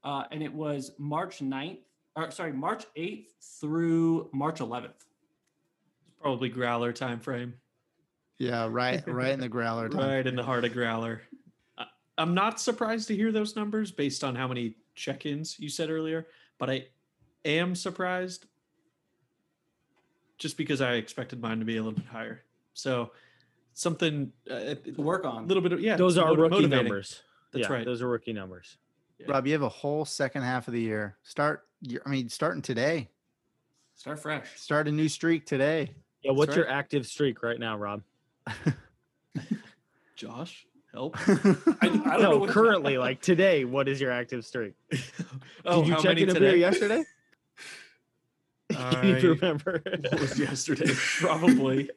uh, 0.04 0.24
and 0.32 0.44
it 0.44 0.54
was 0.54 0.92
March 1.00 1.40
9th, 1.40 1.80
or 2.16 2.30
sorry, 2.30 2.52
March 2.54 2.86
8th 2.98 3.28
through 3.62 4.30
March 4.34 4.60
11th. 4.60 4.90
Probably 6.22 6.50
growler 6.50 6.94
time 6.94 7.20
frame. 7.20 7.54
Yeah, 8.40 8.68
right, 8.70 9.04
right 9.08 9.32
in 9.32 9.40
the 9.40 9.50
growler. 9.50 9.90
time 9.90 10.00
Right 10.10 10.28
in 10.28 10.36
the 10.36 10.44
heart 10.44 10.66
of 10.66 10.74
growler. 10.74 11.22
I- 12.18 12.22
I'm 12.22 12.34
not 12.34 12.60
surprised 12.60 13.08
to 13.10 13.16
hear 13.16 13.32
those 13.32 13.56
numbers 13.56 13.92
based 13.92 14.24
on 14.24 14.36
how 14.36 14.48
many 14.48 14.76
check-ins 14.96 15.60
you 15.60 15.70
said 15.70 15.90
earlier, 15.90 16.28
but 16.58 16.70
I 16.70 16.88
am 17.46 17.76
surprised 17.76 18.46
just 20.38 20.58
because 20.58 20.82
I 20.82 20.94
expected 20.94 21.42
mine 21.42 21.60
to 21.60 21.66
be 21.66 21.78
a 21.78 21.84
little 21.84 21.98
bit 21.98 22.06
higher. 22.06 22.44
So 22.74 23.12
something 23.74 24.32
uh, 24.50 24.76
To 24.76 24.94
work 24.98 25.26
on. 25.26 25.44
A 25.44 25.48
little 25.48 25.64
bit 25.64 25.72
of 25.74 25.80
yeah. 25.80 25.96
Those 25.96 26.18
are 26.18 26.30
little 26.30 26.44
rookie 26.44 26.56
motivating. 26.56 26.86
numbers. 26.86 27.22
That's 27.52 27.68
yeah, 27.70 27.74
right. 27.74 27.86
Those 27.86 28.02
are 28.02 28.08
rookie 28.10 28.34
numbers. 28.34 28.78
Rob, 29.28 29.46
you 29.48 29.54
have 29.54 29.62
a 29.62 29.70
whole 29.70 30.04
second 30.06 30.42
half 30.42 30.68
of 30.68 30.74
the 30.74 30.82
year. 30.82 31.18
Start. 31.24 31.66
your- 31.82 32.02
I 32.06 32.10
mean, 32.10 32.28
starting 32.30 32.62
today. 32.62 33.10
Start 33.96 34.20
fresh. 34.20 34.60
Start 34.60 34.88
a 34.88 34.92
new 34.92 35.08
streak 35.08 35.46
today. 35.46 35.92
Yeah. 36.24 36.32
What's 36.32 36.50
right. 36.50 36.58
your 36.58 36.70
active 36.70 37.06
streak 37.06 37.42
right 37.44 37.60
now, 37.60 37.78
Rob? 37.78 38.02
Josh, 40.16 40.66
help. 40.94 41.18
I, 41.28 41.32
I 41.82 41.88
don't 41.88 42.06
know 42.06 42.18
No, 42.32 42.38
what- 42.40 42.50
currently, 42.50 42.98
like 42.98 43.22
today, 43.22 43.66
what 43.66 43.88
is 43.88 44.00
your 44.00 44.12
active 44.12 44.46
streak? 44.46 44.74
oh, 45.66 45.80
Did 45.82 45.88
you 45.88 45.94
how 45.94 46.00
check 46.00 46.10
many 46.12 46.22
in 46.24 46.30
a 46.30 46.34
today? 46.34 46.46
beer 46.52 46.56
yesterday? 46.58 47.04
Can 48.72 49.08
you 49.08 49.16
I- 49.16 49.20
remember? 49.22 49.82
What 49.86 50.20
was 50.20 50.40
yesterday? 50.40 50.94
Probably. 51.20 51.90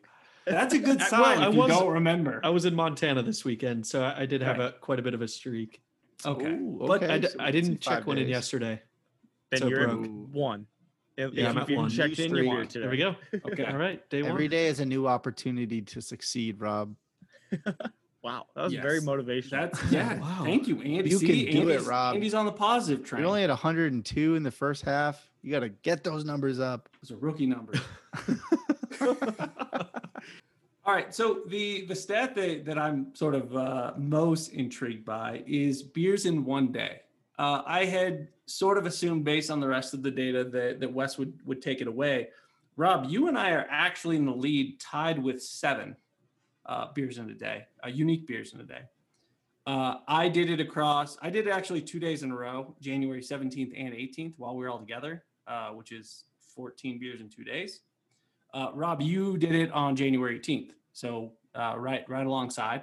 That's 0.47 0.75
a 0.75 0.79
good 0.79 1.01
sign 1.03 1.21
well, 1.21 1.43
I 1.43 1.49
if 1.49 1.55
you 1.55 1.61
was- 1.61 1.71
don't 1.71 1.93
remember. 1.93 2.41
I 2.45 2.51
was 2.51 2.65
in 2.65 2.75
Montana 2.75 3.23
this 3.23 3.45
weekend, 3.45 3.87
so 3.87 4.03
I 4.03 4.23
I 4.23 4.27
did 4.27 4.43
have 4.43 4.59
Right. 4.59 4.69
a 4.75 4.79
quite 4.79 4.99
a 4.99 5.03
bit 5.03 5.15
of 5.15 5.23
a 5.23 5.29
streak. 5.29 5.81
okay. 6.25 6.47
Ooh, 6.53 6.85
But 6.87 7.03
I, 7.05 7.21
so 7.21 7.29
I 7.39 7.51
didn't 7.51 7.81
check 7.81 7.99
five 7.99 8.07
one 8.07 8.19
in 8.19 8.29
yesterday. 8.29 8.81
then 9.51 9.61
So 9.61 9.69
you're 9.69 9.87
broke. 9.89 10.05
in 10.05 10.33
one. 10.33 10.67
If, 11.17 11.33
Yeah, 11.33 11.49
I'm 11.49 11.57
if 11.57 11.63
at 11.65 11.69
you 11.71 11.77
one. 11.77 11.89
checked 11.91 12.19
in, 12.19 12.35
you're 12.35 12.45
One. 12.45 12.69
today. 12.69 12.81
There 12.83 12.91
we 12.91 12.97
go. 12.99 13.17
Okay. 13.51 13.65
All 13.65 13.79
right, 13.79 14.07
day 14.11 14.19
Every 14.21 14.33
one. 14.45 14.51
day 14.51 14.67
is 14.67 14.81
a 14.81 14.85
new 14.85 15.09
opportunity 15.09 15.81
to 15.81 16.03
succeed, 16.03 16.61
Rob. 16.61 16.95
Wow, 18.27 18.47
that 18.57 18.65
was 18.65 18.75
very 18.75 19.01
motivational. 19.01 19.51
That's 19.51 19.81
yeah. 19.93 20.19
Wow. 20.19 20.41
Thank 20.43 20.67
you, 20.67 20.81
Andy. 20.83 21.11
You 21.11 21.19
See, 21.19 21.47
can 21.47 21.63
do 21.63 21.69
it, 21.69 21.83
Rob. 21.83 22.17
Andy's 22.17 22.35
on 22.35 22.45
the 22.45 22.51
positive 22.51 23.07
train. 23.07 23.21
You're 23.21 23.29
only 23.29 23.45
at 23.45 23.51
102 23.51 24.35
in 24.35 24.43
the 24.43 24.51
first 24.51 24.83
half. 24.83 25.31
You 25.43 25.53
got 25.53 25.61
to 25.61 25.69
get 25.69 26.03
those 26.03 26.25
numbers 26.25 26.59
up. 26.59 26.89
It's 27.03 27.13
a 27.13 27.17
rookie 27.17 27.47
number. 27.47 27.75
All 30.85 30.93
right. 30.93 31.15
So 31.15 31.43
the 31.47 31.87
the 31.87 31.95
stat 31.95 32.35
that, 32.35 32.65
that 32.65 32.79
I'm 32.79 33.15
sort 33.15 33.37
of 33.37 33.57
uh, 33.57 33.93
most 33.97 34.49
intrigued 34.49 35.05
by 35.05 35.45
is 35.47 35.85
beers 35.85 36.27
in 36.27 36.45
one 36.45 36.73
day. 36.73 37.03
Uh, 37.39 37.63
I 37.65 37.85
had 37.85 38.27
sort 38.47 38.77
of 38.77 38.87
assumed 38.87 39.25
based 39.25 39.53
on 39.53 39.61
the 39.61 39.69
rest 39.69 39.95
of 39.95 40.03
the 40.03 40.11
data 40.11 40.43
that 40.43 40.81
that 40.81 40.93
Wes 40.93 41.17
would 41.17 41.39
would 41.47 41.63
take 41.63 41.81
it 41.81 41.87
away. 41.87 42.31
Rob, 42.77 43.07
you 43.09 43.29
and 43.29 43.39
I 43.39 43.53
are 43.53 43.69
actually 43.71 44.17
in 44.17 44.27
the 44.27 44.35
lead, 44.35 44.81
tied 44.81 45.23
with 45.23 45.41
seven 45.41 45.95
uh, 46.67 46.93
beers 46.95 47.19
in 47.19 47.31
a 47.31 47.35
day, 47.35 47.67
uh, 47.85 47.89
unique 47.89 48.27
beers 48.27 48.53
in 48.53 48.61
a 48.61 48.65
day. 48.65 48.83
Uh, 49.67 49.97
I 50.07 50.29
did 50.29 50.49
it 50.49 50.61
across. 50.61 51.17
I 51.21 51.31
did 51.31 51.49
it 51.49 51.51
actually 51.51 51.83
two 51.83 51.99
days 51.99 52.23
in 52.23 52.31
a 52.31 52.37
row, 52.37 52.75
January 52.81 53.21
17th 53.21 53.73
and 53.77 53.93
18th, 53.95 54.35
while 54.37 54.55
we 54.55 54.65
were 54.65 54.71
all 54.71 54.79
together, 54.79 55.25
uh, 55.49 55.71
which 55.71 55.91
is 55.91 56.25
14 56.55 56.99
beers 57.01 57.21
in 57.21 57.29
two 57.29 57.43
days. 57.43 57.81
Uh, 58.55 58.71
Rob, 58.75 59.03
you 59.03 59.37
did 59.37 59.55
it 59.55 59.73
on 59.73 59.97
January 59.97 60.39
18th, 60.39 60.71
so 60.93 61.33
uh, 61.55 61.75
right 61.77 62.09
right 62.09 62.27
alongside. 62.27 62.83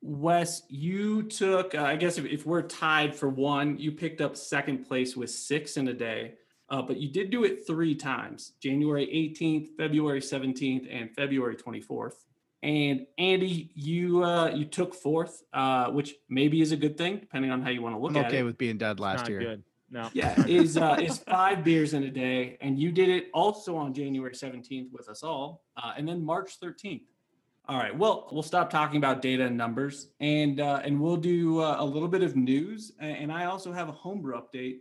Wes, 0.00 0.62
you 0.68 1.24
took. 1.24 1.74
I 1.74 1.96
guess 1.96 2.18
if, 2.18 2.24
if 2.24 2.46
we're 2.46 2.62
tied 2.62 3.14
for 3.14 3.28
one, 3.28 3.78
you 3.78 3.92
picked 3.92 4.20
up 4.20 4.36
second 4.36 4.86
place 4.86 5.16
with 5.16 5.30
six 5.30 5.76
in 5.76 5.88
a 5.88 5.92
day, 5.92 6.34
uh, 6.70 6.80
but 6.80 6.96
you 6.96 7.08
did 7.08 7.30
do 7.30 7.44
it 7.44 7.66
three 7.66 7.94
times: 7.94 8.52
January 8.60 9.06
18th, 9.06 9.76
February 9.76 10.20
17th, 10.20 10.88
and 10.90 11.14
February 11.14 11.56
24th. 11.56 12.24
And 12.62 13.06
Andy, 13.18 13.70
you 13.74 14.24
uh, 14.24 14.50
you 14.50 14.64
took 14.64 14.94
fourth, 14.94 15.44
uh, 15.52 15.90
which 15.90 16.14
maybe 16.28 16.60
is 16.60 16.72
a 16.72 16.76
good 16.76 16.98
thing, 16.98 17.18
depending 17.18 17.52
on 17.52 17.62
how 17.62 17.70
you 17.70 17.82
want 17.82 17.94
to 17.94 18.00
look 18.00 18.12
at 18.12 18.16
it. 18.16 18.18
I'm 18.18 18.24
at 18.24 18.30
okay 18.30 18.38
it. 18.40 18.44
with 18.44 18.58
being 18.58 18.78
dead 18.78 18.98
last 18.98 19.20
not 19.20 19.28
year. 19.28 19.40
good. 19.40 19.62
No. 19.90 20.10
Yeah, 20.12 20.34
is 20.46 20.76
uh, 20.76 20.98
is 21.00 21.18
five 21.18 21.64
beers 21.64 21.94
in 21.94 22.02
a 22.02 22.10
day, 22.10 22.58
and 22.60 22.78
you 22.78 22.90
did 22.92 23.08
it 23.08 23.28
also 23.32 23.76
on 23.76 23.94
January 23.94 24.34
seventeenth 24.34 24.92
with 24.92 25.08
us 25.08 25.22
all, 25.22 25.62
uh, 25.76 25.92
and 25.96 26.06
then 26.06 26.22
March 26.22 26.58
thirteenth. 26.60 27.02
All 27.68 27.76
right, 27.76 27.96
well, 27.96 28.28
we'll 28.32 28.42
stop 28.42 28.70
talking 28.70 28.96
about 28.96 29.22
data 29.22 29.44
and 29.44 29.56
numbers, 29.56 30.08
and 30.20 30.60
uh, 30.60 30.80
and 30.82 31.00
we'll 31.00 31.16
do 31.16 31.60
uh, 31.60 31.76
a 31.78 31.84
little 31.84 32.08
bit 32.08 32.22
of 32.22 32.34
news, 32.34 32.92
and 32.98 33.30
I 33.30 33.44
also 33.44 33.72
have 33.72 33.88
a 33.88 33.92
homebrew 33.92 34.40
update. 34.40 34.78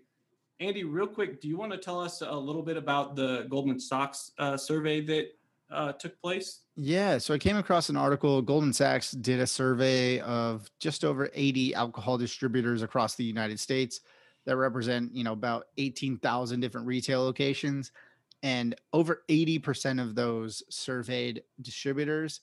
Andy, 0.59 0.83
real 0.83 1.05
quick, 1.05 1.39
do 1.39 1.47
you 1.47 1.57
want 1.57 1.71
to 1.71 1.77
tell 1.77 1.99
us 1.99 2.21
a 2.21 2.35
little 2.35 2.63
bit 2.63 2.77
about 2.77 3.15
the 3.15 3.45
Goldman 3.49 3.79
Sachs 3.79 4.31
uh, 4.39 4.57
survey 4.57 5.01
that 5.01 5.36
uh, 5.71 5.91
took 5.93 6.19
place? 6.21 6.61
Yeah, 6.75 7.17
so 7.17 7.33
I 7.33 7.37
came 7.37 7.57
across 7.57 7.89
an 7.89 7.97
article. 7.97 8.41
Goldman 8.41 8.73
Sachs 8.73 9.11
did 9.11 9.39
a 9.39 9.47
survey 9.47 10.19
of 10.21 10.69
just 10.79 11.03
over 11.03 11.29
80 11.33 11.73
alcohol 11.75 12.17
distributors 12.17 12.81
across 12.81 13.15
the 13.15 13.23
United 13.23 13.59
States 13.59 14.01
that 14.45 14.55
represent, 14.57 15.13
you 15.13 15.23
know, 15.23 15.33
about 15.33 15.65
18,000 15.77 16.59
different 16.59 16.87
retail 16.87 17.21
locations. 17.23 17.91
and 18.43 18.75
over 18.93 19.23
80% 19.29 20.01
of 20.01 20.13
those 20.15 20.61
surveyed 20.69 21.41
distributors 21.61 22.41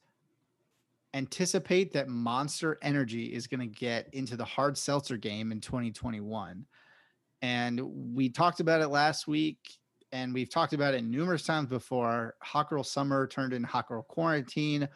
anticipate 1.14 1.92
that 1.92 2.08
Monster 2.08 2.78
Energy 2.82 3.32
is 3.32 3.46
going 3.46 3.60
to 3.60 3.66
get 3.66 4.12
into 4.12 4.36
the 4.36 4.44
hard 4.44 4.76
seltzer 4.76 5.16
game 5.16 5.52
in 5.52 5.60
2021. 5.60 6.66
And 7.42 7.80
we 8.14 8.28
talked 8.28 8.60
about 8.60 8.80
it 8.80 8.88
last 8.88 9.28
week, 9.28 9.58
and 10.14 10.32
we've 10.32 10.48
talked 10.48 10.72
about 10.74 10.94
it 10.94 11.02
numerous 11.02 11.42
times 11.42 11.68
before. 11.68 12.36
Hot 12.40 12.70
Girl 12.70 12.84
Summer 12.84 13.26
turned 13.26 13.52
into 13.52 13.66
Hot 13.66 13.88
Girl 13.88 14.02
Quarantine. 14.02 14.88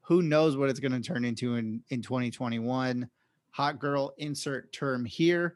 Who 0.00 0.20
knows 0.20 0.56
what 0.56 0.68
it's 0.68 0.80
going 0.80 0.90
to 0.90 1.00
turn 1.00 1.24
into 1.24 1.54
in, 1.54 1.80
in 1.90 2.02
2021? 2.02 3.08
Hot 3.52 3.78
Girl 3.78 4.12
insert 4.18 4.72
term 4.72 5.04
here. 5.04 5.54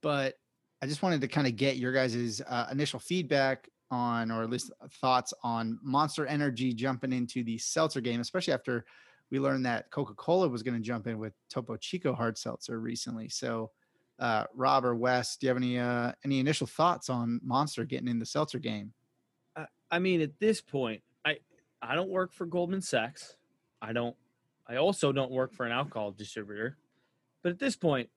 But 0.00 0.38
I 0.80 0.86
just 0.86 1.02
wanted 1.02 1.20
to 1.20 1.28
kind 1.28 1.46
of 1.46 1.56
get 1.56 1.76
your 1.76 1.92
guys' 1.92 2.40
uh, 2.48 2.68
initial 2.72 2.98
feedback 2.98 3.68
on, 3.90 4.30
or 4.30 4.42
at 4.42 4.48
least 4.48 4.72
thoughts 4.92 5.34
on 5.42 5.78
Monster 5.82 6.24
Energy 6.24 6.72
jumping 6.72 7.12
into 7.12 7.44
the 7.44 7.58
seltzer 7.58 8.00
game, 8.00 8.22
especially 8.22 8.54
after 8.54 8.86
we 9.30 9.38
learned 9.38 9.66
that 9.66 9.90
Coca 9.90 10.14
Cola 10.14 10.48
was 10.48 10.62
going 10.62 10.74
to 10.74 10.82
jump 10.82 11.06
in 11.06 11.18
with 11.18 11.34
Topo 11.50 11.76
Chico 11.76 12.14
hard 12.14 12.38
seltzer 12.38 12.80
recently. 12.80 13.28
So, 13.28 13.72
uh, 14.18 14.44
Rob 14.54 14.84
or 14.84 14.94
Wes, 14.94 15.36
do 15.36 15.46
you 15.46 15.48
have 15.48 15.56
any 15.56 15.78
uh, 15.78 16.12
any 16.24 16.40
initial 16.40 16.66
thoughts 16.66 17.08
on 17.08 17.40
Monster 17.42 17.84
getting 17.84 18.08
in 18.08 18.18
the 18.18 18.26
seltzer 18.26 18.58
game? 18.58 18.92
I 19.90 19.98
mean, 19.98 20.20
at 20.20 20.38
this 20.38 20.60
point, 20.60 21.02
I 21.24 21.38
I 21.80 21.94
don't 21.94 22.10
work 22.10 22.32
for 22.32 22.46
Goldman 22.46 22.82
Sachs. 22.82 23.36
I 23.80 23.92
don't. 23.92 24.16
I 24.66 24.76
also 24.76 25.12
don't 25.12 25.30
work 25.30 25.54
for 25.54 25.64
an 25.64 25.72
alcohol 25.72 26.10
distributor. 26.10 26.76
But 27.42 27.52
at 27.52 27.58
this 27.58 27.76
point, 27.76 28.10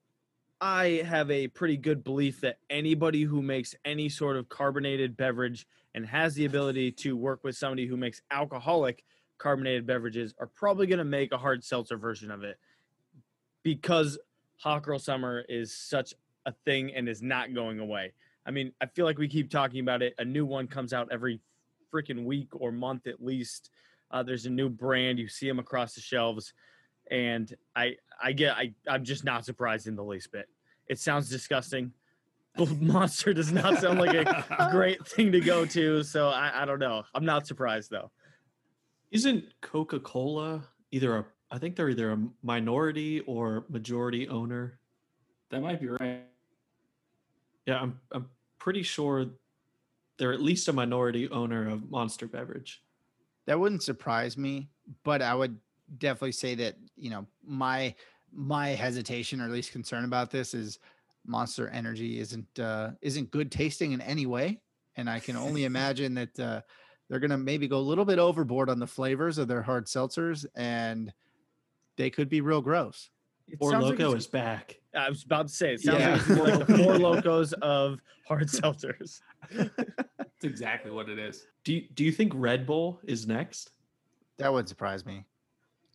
I 0.59 1.03
have 1.05 1.31
a 1.31 1.47
pretty 1.47 1.77
good 1.77 2.03
belief 2.03 2.41
that 2.41 2.57
anybody 2.69 3.23
who 3.23 3.41
makes 3.41 3.73
any 3.85 4.09
sort 4.09 4.35
of 4.35 4.49
carbonated 4.49 5.15
beverage 5.15 5.65
and 5.95 6.05
has 6.05 6.35
the 6.35 6.45
ability 6.45 6.91
to 6.91 7.15
work 7.15 7.43
with 7.43 7.55
somebody 7.55 7.85
who 7.85 7.95
makes 7.95 8.21
alcoholic 8.31 9.03
carbonated 9.37 9.87
beverages 9.87 10.33
are 10.39 10.47
probably 10.47 10.87
going 10.87 10.99
to 10.99 11.05
make 11.05 11.31
a 11.31 11.37
hard 11.37 11.63
seltzer 11.63 11.97
version 11.97 12.29
of 12.29 12.43
it 12.43 12.59
because 13.63 14.19
Hot 14.61 14.83
Girl 14.83 14.99
Summer 14.99 15.43
is 15.49 15.75
such 15.75 16.13
a 16.45 16.53
thing 16.65 16.93
and 16.93 17.09
is 17.09 17.23
not 17.23 17.53
going 17.53 17.79
away. 17.79 18.13
I 18.45 18.51
mean, 18.51 18.71
I 18.79 18.85
feel 18.85 19.05
like 19.05 19.17
we 19.17 19.27
keep 19.27 19.49
talking 19.49 19.79
about 19.79 20.03
it. 20.03 20.13
A 20.19 20.25
new 20.25 20.45
one 20.45 20.67
comes 20.67 20.93
out 20.93 21.09
every 21.11 21.39
freaking 21.91 22.25
week 22.25 22.49
or 22.53 22.71
month 22.71 23.07
at 23.07 23.23
least. 23.23 23.71
Uh, 24.11 24.21
there's 24.21 24.45
a 24.45 24.49
new 24.51 24.69
brand. 24.69 25.17
You 25.17 25.27
see 25.27 25.47
them 25.47 25.57
across 25.57 25.95
the 25.95 26.01
shelves, 26.01 26.53
and 27.09 27.51
I, 27.75 27.95
I 28.21 28.33
get, 28.33 28.55
I, 28.55 28.73
I'm 28.87 29.03
just 29.03 29.23
not 29.23 29.45
surprised 29.45 29.87
in 29.87 29.95
the 29.95 30.03
least 30.03 30.31
bit. 30.31 30.47
It 30.87 30.99
sounds 30.99 31.27
disgusting. 31.27 31.91
Monster 32.79 33.33
does 33.33 33.51
not 33.51 33.79
sound 33.79 33.99
like 33.99 34.13
a 34.13 34.67
great 34.71 35.07
thing 35.07 35.31
to 35.31 35.39
go 35.39 35.65
to, 35.65 36.03
so 36.03 36.27
I, 36.29 36.61
I 36.61 36.65
don't 36.65 36.79
know. 36.79 37.03
I'm 37.15 37.25
not 37.25 37.47
surprised 37.47 37.89
though. 37.89 38.11
Isn't 39.09 39.45
Coca 39.61 39.99
Cola 39.99 40.67
either 40.91 41.17
a? 41.17 41.25
I 41.51 41.57
think 41.57 41.75
they're 41.75 41.89
either 41.89 42.13
a 42.13 42.19
minority 42.43 43.19
or 43.21 43.65
majority 43.69 44.27
owner. 44.29 44.79
That 45.49 45.61
might 45.61 45.81
be 45.81 45.89
right. 45.89 46.21
Yeah, 47.65 47.79
I'm. 47.79 47.99
I'm 48.13 48.29
pretty 48.57 48.83
sure 48.83 49.25
they're 50.17 50.31
at 50.31 50.41
least 50.41 50.67
a 50.69 50.73
minority 50.73 51.29
owner 51.29 51.67
of 51.67 51.89
Monster 51.91 52.27
Beverage. 52.27 52.81
That 53.47 53.59
wouldn't 53.59 53.83
surprise 53.83 54.37
me, 54.37 54.69
but 55.03 55.21
I 55.21 55.35
would 55.35 55.57
definitely 55.97 56.31
say 56.31 56.55
that 56.55 56.75
you 56.95 57.09
know 57.09 57.27
my 57.45 57.93
my 58.31 58.69
hesitation 58.69 59.41
or 59.41 59.45
at 59.45 59.51
least 59.51 59.73
concern 59.73 60.05
about 60.05 60.31
this 60.31 60.53
is 60.53 60.79
Monster 61.25 61.67
Energy 61.69 62.19
isn't 62.19 62.59
uh, 62.59 62.91
isn't 63.01 63.29
good 63.29 63.51
tasting 63.51 63.91
in 63.91 63.99
any 63.99 64.25
way, 64.25 64.61
and 64.95 65.09
I 65.09 65.19
can 65.19 65.35
only 65.35 65.65
imagine 65.65 66.13
that 66.13 66.39
uh, 66.39 66.61
they're 67.09 67.19
gonna 67.19 67.37
maybe 67.37 67.67
go 67.67 67.77
a 67.77 67.79
little 67.79 68.05
bit 68.05 68.19
overboard 68.19 68.69
on 68.69 68.79
the 68.79 68.87
flavors 68.87 69.37
of 69.37 69.49
their 69.49 69.61
hard 69.61 69.87
seltzers, 69.87 70.45
and 70.55 71.11
they 71.97 72.09
could 72.09 72.29
be 72.29 72.41
real 72.41 72.61
gross. 72.61 73.09
It 73.47 73.57
Or 73.59 73.71
sounds 73.71 73.85
like 73.85 73.97
Loko 73.99 74.15
is 74.15 74.27
back. 74.27 74.79
I 74.95 75.09
was 75.09 75.23
about 75.23 75.47
to 75.47 75.53
say 75.53 75.73
it 75.73 75.81
sounds 75.81 75.99
Yeah. 75.99 76.11
like 76.13 76.19
it's 76.21 76.29
like 76.29 76.67
the 76.67 76.77
Four 76.83 76.93
Lokos 76.95 77.53
of 77.53 77.99
hard 78.27 78.47
seltzers. 78.47 79.19
That's 79.51 80.43
exactly 80.43 80.91
what 80.91 81.09
it 81.09 81.19
is. 81.19 81.45
Do 81.63 81.73
you, 81.73 81.81
Do 81.93 82.03
you 82.03 82.11
think 82.11 82.31
Red 82.35 82.65
Bull 82.65 82.99
is 83.03 83.27
next? 83.27 83.71
That 84.37 84.51
would 84.53 84.67
surprise 84.69 85.05
me 85.05 85.25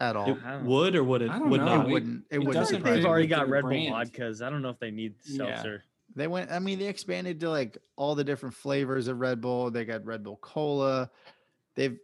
at 0.01 0.17
all. 0.17 0.31
It 0.31 0.63
would 0.63 0.95
or 0.97 1.03
would 1.05 1.23
it? 1.23 1.31
I 1.31 1.39
don't 1.39 1.51
Would 1.51 1.61
know. 1.61 1.67
it 1.67 1.77
not? 1.77 1.87
It- 1.89 1.93
wouldn't. 1.93 2.25
It, 2.31 2.35
it 2.35 2.39
wouldn't 2.41 2.55
doesn't 2.55 2.77
surprise 2.77 2.97
They've 2.97 3.07
already 3.07 3.27
got 3.27 3.39
their 3.41 3.47
Red 3.49 3.63
Bull 3.63 3.71
brand. 3.71 4.13
vodkas. 4.13 4.47
I 4.47 4.51
don't 4.51 4.63
know 4.63 4.69
if 4.71 4.79
they 4.79 4.91
need 4.91 5.15
Yeah. 5.25 5.55
seltzer. 5.55 5.85
They 6.15 6.27
went. 6.29 6.51
I 6.53 6.59
mean, 6.61 6.79
they 6.79 6.87
expanded 6.87 7.41
to 7.41 7.51
like 7.51 7.79
all 7.97 8.15
the 8.15 8.25
different 8.25 8.55
flavors 8.55 9.09
of 9.09 9.19
Red 9.19 9.41
Bull. 9.41 9.71
They 9.71 9.85
got 9.85 10.05
Red 10.05 10.23
Bull 10.23 10.37
Cola. 10.37 11.11
They've 11.75 11.99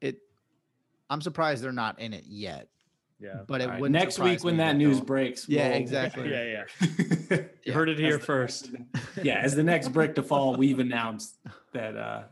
it. 0.00 0.18
I'm 1.08 1.20
surprised 1.20 1.62
they're 1.62 1.72
not 1.72 1.98
in 2.00 2.12
it 2.12 2.24
yet. 2.26 2.68
Yeah. 3.24 3.40
But 3.46 3.60
it 3.60 3.64
All 3.64 3.70
right, 3.70 3.80
wouldn't 3.80 3.92
next 4.00 4.18
week 4.18 4.44
when 4.44 4.58
that 4.58 4.76
news 4.76 4.98
don't. 4.98 5.06
breaks. 5.06 5.48
Yeah, 5.48 5.70
we'll- 5.70 5.78
exactly. 5.78 6.30
Yeah, 6.30 6.64
yeah. 7.30 7.38
You 7.64 7.72
heard 7.72 7.88
it 7.88 7.98
here 7.98 8.14
As 8.14 8.20
the- 8.20 8.26
first. 8.26 8.70
yeah, 9.22 9.36
as 9.38 9.54
the 9.56 9.62
next 9.62 9.88
brick 9.88 10.14
to 10.16 10.22
fall, 10.22 10.56
we've 10.56 10.78
announced 10.78 11.38
that 11.72 11.96
uh, 11.96 12.24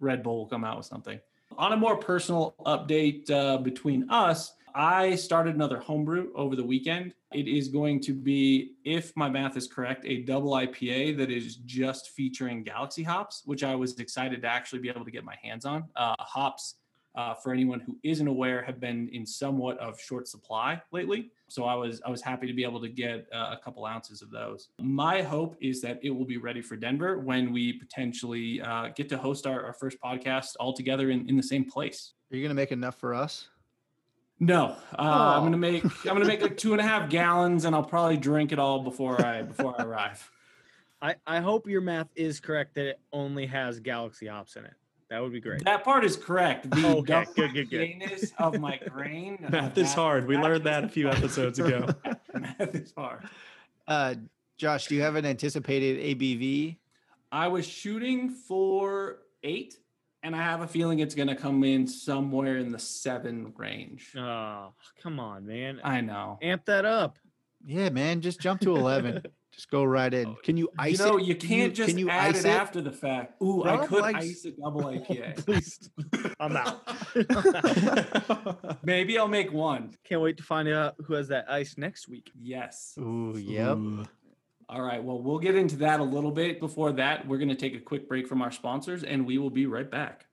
Red 0.00 0.22
Bull 0.24 0.38
will 0.38 0.46
come 0.46 0.64
out 0.64 0.76
with 0.78 0.86
something. 0.86 1.20
On 1.56 1.72
a 1.72 1.76
more 1.76 1.96
personal 1.96 2.56
update 2.66 3.30
uh, 3.30 3.58
between 3.58 4.10
us, 4.10 4.54
I 4.74 5.14
started 5.14 5.54
another 5.54 5.78
homebrew 5.78 6.32
over 6.34 6.56
the 6.56 6.64
weekend. 6.64 7.14
It 7.32 7.46
is 7.46 7.68
going 7.68 8.00
to 8.00 8.12
be, 8.12 8.72
if 8.84 9.16
my 9.16 9.28
math 9.28 9.56
is 9.56 9.68
correct, 9.68 10.04
a 10.04 10.22
double 10.22 10.50
IPA 10.52 11.16
that 11.18 11.30
is 11.30 11.56
just 11.64 12.10
featuring 12.10 12.64
Galaxy 12.64 13.04
hops, 13.04 13.42
which 13.44 13.62
I 13.62 13.76
was 13.76 13.96
excited 14.00 14.42
to 14.42 14.48
actually 14.48 14.80
be 14.80 14.88
able 14.88 15.04
to 15.04 15.12
get 15.12 15.22
my 15.24 15.36
hands 15.40 15.64
on. 15.64 15.84
Uh, 15.94 16.16
hops, 16.18 16.74
uh, 17.14 17.34
for 17.34 17.52
anyone 17.52 17.80
who 17.80 17.96
isn't 18.02 18.26
aware, 18.26 18.62
have 18.62 18.80
been 18.80 19.08
in 19.12 19.24
somewhat 19.24 19.78
of 19.78 20.00
short 20.00 20.26
supply 20.26 20.80
lately. 20.92 21.30
So 21.48 21.64
I 21.64 21.74
was 21.74 22.02
I 22.04 22.10
was 22.10 22.20
happy 22.22 22.46
to 22.46 22.52
be 22.52 22.64
able 22.64 22.80
to 22.80 22.88
get 22.88 23.26
uh, 23.32 23.54
a 23.56 23.60
couple 23.62 23.84
ounces 23.86 24.20
of 24.22 24.30
those. 24.30 24.68
My 24.80 25.22
hope 25.22 25.56
is 25.60 25.80
that 25.82 26.00
it 26.02 26.10
will 26.10 26.24
be 26.24 26.36
ready 26.38 26.60
for 26.60 26.74
Denver 26.76 27.18
when 27.18 27.52
we 27.52 27.72
potentially 27.74 28.60
uh, 28.60 28.88
get 28.96 29.08
to 29.10 29.16
host 29.18 29.46
our, 29.46 29.64
our 29.64 29.72
first 29.72 29.98
podcast 30.04 30.54
all 30.58 30.72
together 30.72 31.10
in, 31.10 31.28
in 31.28 31.36
the 31.36 31.42
same 31.42 31.64
place. 31.64 32.14
Are 32.32 32.36
you 32.36 32.42
gonna 32.42 32.54
make 32.54 32.72
enough 32.72 32.96
for 32.96 33.14
us? 33.14 33.48
No, 34.40 34.76
uh, 34.98 35.02
I'm 35.02 35.40
Oh. 35.42 35.44
gonna 35.44 35.56
make 35.56 35.84
I'm 35.84 36.14
gonna 36.14 36.24
make 36.24 36.42
like 36.42 36.56
two 36.56 36.72
and 36.72 36.80
a 36.80 36.84
half 36.84 37.08
gallons, 37.08 37.64
and 37.64 37.74
I'll 37.76 37.84
probably 37.84 38.16
drink 38.16 38.50
it 38.50 38.58
all 38.58 38.80
before 38.82 39.24
I 39.24 39.42
before 39.42 39.74
I 39.78 39.84
arrive. 39.84 40.30
I, 41.00 41.14
I 41.26 41.40
hope 41.40 41.68
your 41.68 41.82
math 41.82 42.08
is 42.16 42.40
correct 42.40 42.74
that 42.76 42.86
it 42.86 43.00
only 43.12 43.44
has 43.46 43.78
Galaxy 43.78 44.26
hops 44.26 44.56
in 44.56 44.64
it. 44.64 44.72
That 45.10 45.22
would 45.22 45.32
be 45.32 45.40
great. 45.40 45.64
That 45.64 45.84
part 45.84 46.04
is 46.04 46.16
correct. 46.16 46.70
The 46.70 46.76
Okay, 46.98 47.02
double 47.12 47.32
good, 47.34 47.52
good, 47.54 47.70
good. 47.70 47.80
IPA-ness 47.80 48.32
of 48.38 48.58
my 48.60 48.78
grain. 48.88 49.38
uh, 49.46 49.50
Math 49.52 49.78
is 49.78 49.92
hard. 49.92 50.26
We 50.26 50.36
learned 50.36 50.64
that 50.64 50.84
a 50.84 50.88
few 50.88 51.08
episodes 51.08 51.58
ago. 51.58 51.88
Math 52.34 52.74
is 52.74 52.92
hard. 52.96 53.22
Uh, 53.86 54.14
Josh, 54.56 54.86
do 54.86 54.94
you 54.94 55.02
have 55.02 55.16
an 55.16 55.26
anticipated 55.26 56.18
ABV? 56.18 56.76
I 57.30 57.48
was 57.48 57.66
shooting 57.66 58.30
for 58.30 59.18
eight, 59.42 59.76
and 60.22 60.34
I 60.34 60.38
have 60.42 60.62
a 60.62 60.66
feeling 60.68 61.00
it's 61.00 61.14
going 61.14 61.28
to 61.28 61.34
come 61.36 61.64
in 61.64 61.86
somewhere 61.86 62.56
in 62.58 62.70
the 62.72 62.78
seven 62.78 63.52
range. 63.56 64.12
Oh, 64.16 64.72
come 65.02 65.20
on, 65.20 65.46
man. 65.46 65.80
I 65.84 66.00
know. 66.00 66.38
Amp 66.40 66.64
that 66.66 66.84
up. 66.84 67.18
Yeah, 67.66 67.88
man, 67.90 68.20
just 68.20 68.40
jump 68.40 68.60
to 68.62 68.76
eleven. 68.76 69.22
Just 69.54 69.70
go 69.70 69.84
right 69.84 70.12
in. 70.12 70.26
Oh, 70.26 70.36
can 70.42 70.56
you 70.56 70.68
ice 70.78 70.98
you 70.98 71.04
know, 71.04 71.16
it? 71.18 71.24
you 71.24 71.34
Can 71.36 71.48
can't 71.48 71.74
just 71.74 71.88
can 71.88 71.98
you 71.98 72.10
add 72.10 72.34
ice 72.34 72.44
it, 72.44 72.48
after 72.48 72.80
the 72.80 72.90
fact. 72.90 73.40
Ooh, 73.42 73.64
I 73.64 73.86
could 73.86 74.00
likes- 74.02 74.24
ice 74.24 74.44
a 74.44 74.50
double 74.50 74.82
IPA. 74.84 75.44
Please. 75.44 75.90
I'm 76.40 76.56
out. 76.56 76.82
Maybe 78.84 79.18
I'll 79.18 79.28
make 79.28 79.52
one. 79.52 79.94
Can't 80.04 80.20
wait 80.20 80.36
to 80.38 80.42
find 80.42 80.68
out 80.68 80.94
who 81.06 81.14
has 81.14 81.28
that 81.28 81.50
ice 81.50 81.76
next 81.78 82.08
week. 82.08 82.30
Yes. 82.40 82.94
Ooh, 82.98 83.36
yep. 83.38 83.76
Ooh. 83.76 84.04
All 84.68 84.82
right. 84.82 85.02
Well, 85.02 85.20
we'll 85.22 85.38
get 85.38 85.54
into 85.54 85.76
that 85.76 86.00
a 86.00 86.04
little 86.04 86.32
bit. 86.32 86.58
Before 86.58 86.90
that, 86.92 87.26
we're 87.28 87.38
going 87.38 87.50
to 87.50 87.54
take 87.54 87.74
a 87.74 87.80
quick 87.80 88.08
break 88.08 88.26
from 88.26 88.42
our 88.42 88.50
sponsors, 88.50 89.04
and 89.04 89.26
we 89.26 89.38
will 89.38 89.50
be 89.50 89.66
right 89.66 89.90
back. 89.90 90.26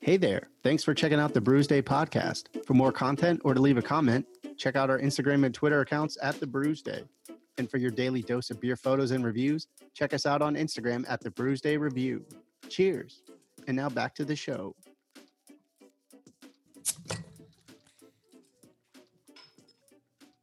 Hey 0.00 0.16
there. 0.16 0.48
Thanks 0.62 0.84
for 0.84 0.94
checking 0.94 1.18
out 1.18 1.34
the 1.34 1.40
Brewsday 1.40 1.82
podcast. 1.82 2.64
For 2.64 2.72
more 2.72 2.92
content 2.92 3.42
or 3.44 3.52
to 3.52 3.60
leave 3.60 3.78
a 3.78 3.82
comment, 3.82 4.24
check 4.56 4.76
out 4.76 4.90
our 4.90 5.00
Instagram 5.00 5.44
and 5.44 5.52
Twitter 5.52 5.80
accounts 5.80 6.16
at 6.22 6.38
the 6.38 6.46
Brewsday. 6.46 7.02
And 7.58 7.68
for 7.68 7.78
your 7.78 7.90
daily 7.90 8.22
dose 8.22 8.50
of 8.50 8.60
beer 8.60 8.76
photos 8.76 9.10
and 9.10 9.24
reviews, 9.24 9.66
check 9.94 10.14
us 10.14 10.24
out 10.24 10.40
on 10.40 10.54
Instagram 10.54 11.04
at 11.08 11.20
the 11.20 11.30
Brewsday 11.32 11.80
Review. 11.80 12.24
Cheers. 12.68 13.22
And 13.66 13.76
now 13.76 13.88
back 13.88 14.14
to 14.14 14.24
the 14.24 14.36
show. 14.36 14.76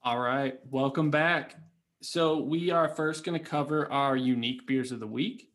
All 0.03 0.20
right, 0.20 0.60
welcome 0.70 1.10
back. 1.10 1.56
So 2.01 2.41
we 2.41 2.72
are 2.72 2.89
first 2.89 3.24
going 3.24 3.39
to 3.39 3.43
cover 3.43 3.89
our 3.91 4.18
unique 4.18 4.68
beers 4.68 4.91
of 4.91 4.99
the 4.99 5.08
week. 5.08 5.49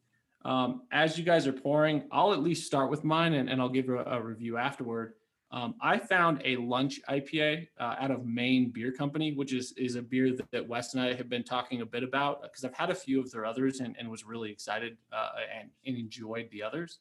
Um, 0.45 0.83
as 0.91 1.19
you 1.19 1.25
guys 1.25 1.47
are 1.47 1.53
pouring, 1.53 2.05
I'll 2.11 2.33
at 2.33 2.41
least 2.41 2.67
start 2.67 2.91
with 2.91 3.05
mine, 3.05 3.35
and, 3.35 3.49
and 3.51 3.61
I'll 3.61 3.69
give 3.69 3.89
a, 3.89 4.05
a 4.05 4.23
review 4.23 4.57
afterward. 4.57 5.15
Um, 5.53 5.75
I 5.83 5.99
found 5.99 6.41
a 6.45 6.57
lunch 6.57 7.01
IPA 7.09 7.67
uh, 7.79 7.97
out 8.01 8.13
of 8.13 8.25
Maine 8.25 8.71
Beer 8.71 8.93
Company, 8.93 9.33
which 9.33 9.53
is 9.53 9.73
is 9.77 9.97
a 9.97 10.03
beer 10.03 10.35
that, 10.37 10.51
that 10.53 10.69
Wes 10.69 10.95
and 10.95 11.03
I 11.03 11.13
have 11.15 11.29
been 11.29 11.43
talking 11.43 11.81
a 11.81 11.87
bit 11.87 12.05
about 12.05 12.43
because 12.43 12.65
I've 12.65 12.77
had 12.77 12.91
a 12.91 12.95
few 12.95 13.21
of 13.21 13.31
their 13.33 13.45
others 13.45 13.81
and, 13.81 13.97
and 13.99 14.09
was 14.09 14.25
really 14.25 14.51
excited 14.51 14.97
uh, 15.13 15.31
and, 15.59 15.71
and 15.85 15.97
enjoyed 15.97 16.49
the 16.53 16.63
others. 16.63 17.01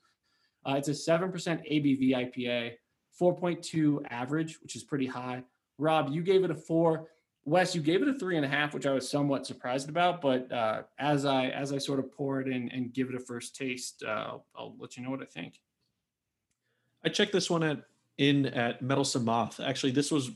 Uh, 0.65 0.75
it's 0.77 0.87
a 0.87 0.91
7% 0.91 1.31
ABV 1.31 2.11
IPA, 2.11 2.73
4.2 3.19 4.05
average, 4.09 4.59
which 4.61 4.75
is 4.75 4.83
pretty 4.83 5.05
high. 5.05 5.43
Rob, 5.77 6.09
you 6.11 6.21
gave 6.21 6.43
it 6.43 6.51
a 6.51 6.55
four. 6.55 7.07
Wes, 7.45 7.73
you 7.73 7.81
gave 7.81 8.01
it 8.01 8.07
a 8.07 8.13
three 8.13 8.35
and 8.35 8.45
a 8.45 8.49
half, 8.49 8.73
which 8.73 8.85
I 8.85 8.91
was 8.91 9.09
somewhat 9.09 9.45
surprised 9.45 9.89
about. 9.89 10.21
But 10.21 10.51
uh, 10.51 10.83
as 10.99 11.25
I 11.25 11.47
as 11.47 11.73
I 11.73 11.77
sort 11.77 11.99
of 11.99 12.11
pour 12.11 12.41
it 12.41 12.47
in 12.47 12.69
and 12.69 12.93
give 12.93 13.09
it 13.09 13.15
a 13.15 13.19
first 13.19 13.55
taste, 13.55 14.03
uh, 14.03 14.37
I'll 14.55 14.75
let 14.77 14.97
you 14.97 15.03
know 15.03 15.09
what 15.09 15.21
I 15.21 15.25
think. 15.25 15.59
I 17.03 17.09
checked 17.09 17.31
this 17.31 17.49
one 17.49 17.63
at 17.63 17.83
in 18.17 18.47
at 18.47 18.81
Meddlesome 18.81 19.25
Moth. 19.25 19.59
Actually, 19.59 19.91
this 19.93 20.11
was 20.11 20.31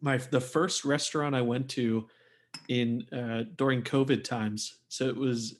my 0.00 0.18
the 0.18 0.40
first 0.40 0.84
restaurant 0.84 1.34
I 1.34 1.42
went 1.42 1.68
to 1.70 2.06
in 2.68 3.06
uh, 3.12 3.44
during 3.56 3.82
COVID 3.82 4.24
times. 4.24 4.76
So 4.88 5.08
it 5.08 5.16
was, 5.16 5.56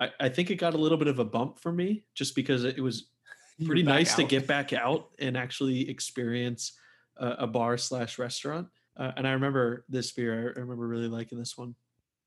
I, 0.00 0.10
I 0.20 0.28
think 0.28 0.50
it 0.50 0.56
got 0.56 0.74
a 0.74 0.78
little 0.78 0.98
bit 0.98 1.08
of 1.08 1.18
a 1.18 1.24
bump 1.24 1.58
for 1.58 1.72
me 1.72 2.04
just 2.14 2.34
because 2.34 2.64
it 2.64 2.80
was 2.80 3.06
pretty 3.64 3.82
nice 3.82 4.14
to 4.14 4.24
get 4.24 4.46
back 4.46 4.72
out 4.72 5.10
and 5.18 5.36
actually 5.36 5.88
experience 5.88 6.72
a, 7.16 7.28
a 7.40 7.46
bar 7.46 7.78
slash 7.78 8.18
restaurant. 8.18 8.68
Uh, 8.96 9.12
and 9.16 9.26
I 9.26 9.32
remember 9.32 9.84
this 9.88 10.12
beer. 10.12 10.54
I 10.56 10.60
remember 10.60 10.86
really 10.86 11.08
liking 11.08 11.38
this 11.38 11.58
one. 11.58 11.74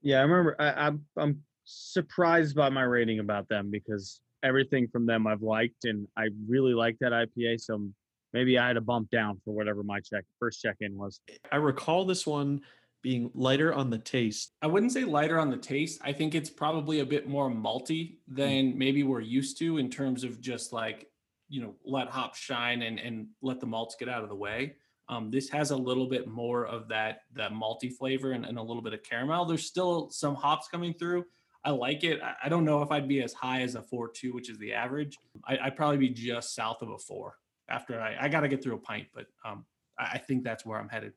Yeah, 0.01 0.19
I 0.19 0.21
remember. 0.21 0.55
I, 0.59 0.87
I'm 0.87 1.05
I'm 1.17 1.43
surprised 1.63 2.55
by 2.55 2.69
my 2.69 2.83
rating 2.83 3.19
about 3.19 3.47
them 3.49 3.71
because 3.71 4.21
everything 4.43 4.87
from 4.87 5.05
them 5.05 5.27
I've 5.27 5.41
liked, 5.41 5.85
and 5.85 6.07
I 6.17 6.29
really 6.47 6.73
like 6.73 6.97
that 6.99 7.11
IPA. 7.11 7.61
So 7.61 7.89
maybe 8.33 8.57
I 8.59 8.67
had 8.67 8.77
a 8.77 8.81
bump 8.81 9.09
down 9.09 9.39
for 9.45 9.53
whatever 9.53 9.83
my 9.83 9.99
check 9.99 10.23
first 10.39 10.61
check 10.61 10.77
in 10.81 10.97
was. 10.97 11.19
I 11.51 11.57
recall 11.57 12.05
this 12.05 12.27
one 12.27 12.61
being 13.01 13.31
lighter 13.33 13.73
on 13.73 13.89
the 13.89 13.97
taste. 13.97 14.53
I 14.61 14.67
wouldn't 14.67 14.91
say 14.91 15.05
lighter 15.05 15.39
on 15.39 15.49
the 15.49 15.57
taste. 15.57 15.99
I 16.03 16.11
think 16.11 16.35
it's 16.35 16.49
probably 16.49 16.99
a 16.99 17.05
bit 17.05 17.27
more 17.27 17.49
malty 17.49 18.17
than 18.27 18.77
maybe 18.77 19.03
we're 19.03 19.21
used 19.21 19.57
to 19.59 19.77
in 19.77 19.89
terms 19.89 20.23
of 20.23 20.41
just 20.41 20.73
like, 20.73 21.07
you 21.47 21.61
know, 21.61 21.75
let 21.85 22.09
hops 22.09 22.39
shine 22.39 22.81
and 22.81 22.99
and 22.99 23.27
let 23.41 23.59
the 23.59 23.65
malts 23.65 23.95
get 23.97 24.09
out 24.09 24.23
of 24.23 24.29
the 24.29 24.35
way. 24.35 24.75
Um, 25.09 25.31
this 25.31 25.49
has 25.49 25.71
a 25.71 25.77
little 25.77 26.07
bit 26.07 26.27
more 26.27 26.65
of 26.65 26.87
that 26.89 27.21
that 27.33 27.51
malty 27.51 27.91
flavor 27.91 28.33
and, 28.33 28.45
and 28.45 28.57
a 28.57 28.61
little 28.61 28.81
bit 28.81 28.93
of 28.93 29.03
caramel. 29.03 29.45
There's 29.45 29.65
still 29.65 30.09
some 30.09 30.35
hops 30.35 30.67
coming 30.67 30.93
through. 30.93 31.25
I 31.63 31.71
like 31.71 32.03
it. 32.03 32.21
I, 32.21 32.33
I 32.43 32.49
don't 32.49 32.65
know 32.65 32.81
if 32.81 32.91
I'd 32.91 33.07
be 33.07 33.21
as 33.21 33.33
high 33.33 33.61
as 33.61 33.75
a 33.75 33.81
four 33.81 34.09
two, 34.09 34.33
which 34.33 34.49
is 34.49 34.57
the 34.57 34.73
average. 34.73 35.17
I, 35.45 35.57
I'd 35.63 35.75
probably 35.75 35.97
be 35.97 36.09
just 36.09 36.55
south 36.55 36.81
of 36.81 36.89
a 36.89 36.97
four 36.97 37.35
after 37.69 37.99
I, 37.99 38.15
I 38.19 38.29
got 38.29 38.41
to 38.41 38.47
get 38.47 38.63
through 38.63 38.75
a 38.75 38.79
pint, 38.79 39.07
but 39.13 39.27
um, 39.45 39.65
I, 39.97 40.11
I 40.13 40.17
think 40.17 40.43
that's 40.43 40.65
where 40.65 40.79
I'm 40.79 40.89
headed. 40.89 41.13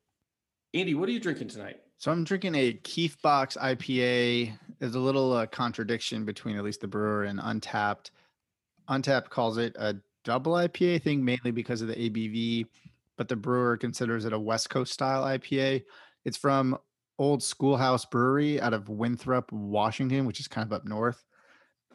Andy, 0.73 0.95
what 0.95 1.09
are 1.09 1.13
you 1.13 1.21
drinking 1.21 1.49
tonight? 1.49 1.81
So 1.99 2.11
I'm 2.11 2.25
drinking 2.25 2.55
a 2.55 2.73
Keith 2.73 3.21
Box 3.23 3.57
IPA. 3.61 4.53
There's 4.79 4.95
a 4.95 5.01
little 5.01 5.33
uh, 5.33 5.47
contradiction 5.47 6.25
between 6.25 6.57
at 6.57 6.65
least 6.65 6.81
the 6.81 6.89
brewer 6.89 7.25
and 7.25 7.39
Untappd. 7.39 8.11
Untappd 8.89 9.29
calls 9.29 9.59
it 9.59 9.77
a 9.79 9.97
double 10.25 10.53
IPA, 10.53 11.03
thing 11.03 11.25
mainly 11.25 11.51
because 11.51 11.83
of 11.83 11.89
the 11.89 11.95
ABV, 11.95 12.67
but 13.21 13.29
the 13.29 13.37
brewer 13.37 13.77
considers 13.77 14.25
it 14.25 14.33
a 14.33 14.41
West 14.41 14.71
Coast 14.71 14.95
style 14.95 15.25
IPA. 15.25 15.83
It's 16.25 16.39
from 16.39 16.79
Old 17.19 17.43
Schoolhouse 17.43 18.07
Brewery 18.07 18.59
out 18.63 18.73
of 18.73 18.89
Winthrop, 18.89 19.53
Washington, 19.53 20.25
which 20.25 20.41
is 20.41 20.49
kind 20.49 20.67
of 20.67 20.73
up 20.73 20.87
north. 20.87 21.23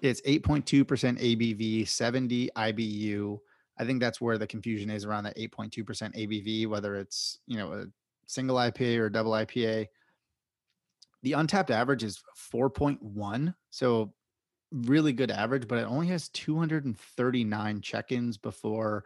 It's 0.03 0.21
8.2% 0.21 0.85
ABV, 0.85 1.87
70 1.87 2.51
IBU. 2.55 3.39
I 3.79 3.85
think 3.85 4.01
that's 4.01 4.21
where 4.21 4.37
the 4.37 4.45
confusion 4.45 4.91
is 4.91 5.03
around 5.03 5.23
that 5.23 5.35
8.2% 5.35 5.73
ABV, 5.73 6.67
whether 6.67 6.95
it's, 6.95 7.39
you 7.47 7.57
know, 7.57 7.73
a 7.73 7.85
single 8.27 8.57
IPA 8.57 8.99
or 8.99 9.09
double 9.09 9.31
IPA. 9.31 9.87
The 11.23 11.31
Untappd 11.31 11.71
average 11.71 12.03
is 12.03 12.21
4.1. 12.53 13.55
So 13.71 14.13
really 14.71 15.11
good 15.11 15.31
average, 15.31 15.67
but 15.67 15.79
it 15.79 15.87
only 15.87 16.05
has 16.09 16.29
239 16.29 17.81
check-ins 17.81 18.37
before 18.37 19.05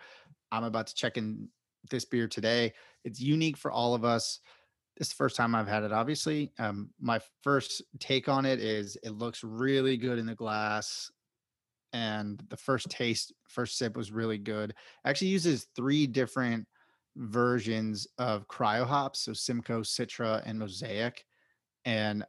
I'm 0.51 0.65
about 0.65 0.87
to 0.87 0.95
check 0.95 1.15
in 1.15 1.47
this 1.89 2.05
beer 2.05 2.27
today. 2.27 2.73
It's 3.03 3.19
unique 3.19 3.57
for 3.57 3.71
all 3.71 3.93
of 3.93 4.03
us. 4.03 4.39
This 4.97 5.13
first 5.13 5.35
time 5.35 5.55
I've 5.55 5.67
had 5.67 5.83
it, 5.83 5.93
obviously. 5.93 6.51
Um, 6.59 6.89
my 6.99 7.19
first 7.41 7.81
take 7.99 8.27
on 8.27 8.45
it 8.45 8.59
is 8.59 8.97
it 9.03 9.11
looks 9.11 9.43
really 9.43 9.95
good 9.97 10.19
in 10.19 10.25
the 10.25 10.35
glass. 10.35 11.11
And 11.93 12.43
the 12.49 12.57
first 12.57 12.89
taste, 12.89 13.33
first 13.47 13.77
sip 13.77 13.95
was 13.95 14.11
really 14.11 14.37
good. 14.37 14.75
Actually 15.05 15.29
uses 15.29 15.67
three 15.75 16.05
different 16.05 16.67
versions 17.15 18.07
of 18.17 18.47
cryo 18.47 18.85
hops, 18.85 19.21
so 19.21 19.33
Simcoe, 19.33 19.81
Citra, 19.81 20.43
and 20.45 20.59
Mosaic. 20.59 21.25
And 21.85 22.25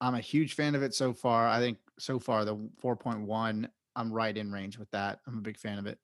I'm 0.00 0.14
a 0.14 0.20
huge 0.20 0.54
fan 0.54 0.74
of 0.74 0.82
it 0.82 0.94
so 0.94 1.12
far. 1.12 1.48
I 1.48 1.58
think 1.58 1.78
so 1.98 2.18
far 2.18 2.44
the 2.44 2.56
4.1, 2.82 3.68
I'm 3.96 4.12
right 4.12 4.36
in 4.36 4.52
range 4.52 4.78
with 4.78 4.90
that. 4.90 5.20
I'm 5.26 5.38
a 5.38 5.42
big 5.42 5.58
fan 5.58 5.78
of 5.78 5.86
it. 5.86 5.98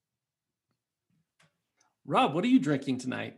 Rob, 2.11 2.35
what 2.35 2.43
are 2.43 2.49
you 2.49 2.59
drinking 2.59 2.99
tonight? 2.99 3.37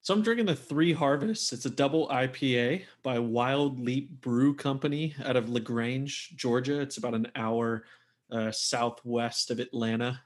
So 0.00 0.12
I'm 0.12 0.22
drinking 0.22 0.46
the 0.46 0.56
Three 0.56 0.92
Harvests. 0.92 1.52
It's 1.52 1.66
a 1.66 1.70
double 1.70 2.08
IPA 2.08 2.82
by 3.04 3.20
Wild 3.20 3.78
Leap 3.78 4.20
Brew 4.20 4.56
Company 4.56 5.14
out 5.24 5.36
of 5.36 5.48
Lagrange, 5.48 6.34
Georgia. 6.34 6.80
It's 6.80 6.96
about 6.96 7.14
an 7.14 7.28
hour 7.36 7.84
uh, 8.32 8.50
southwest 8.50 9.52
of 9.52 9.60
Atlanta. 9.60 10.20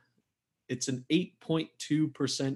It's 0.71 0.89
an 0.89 1.05
8.2% 1.13 1.69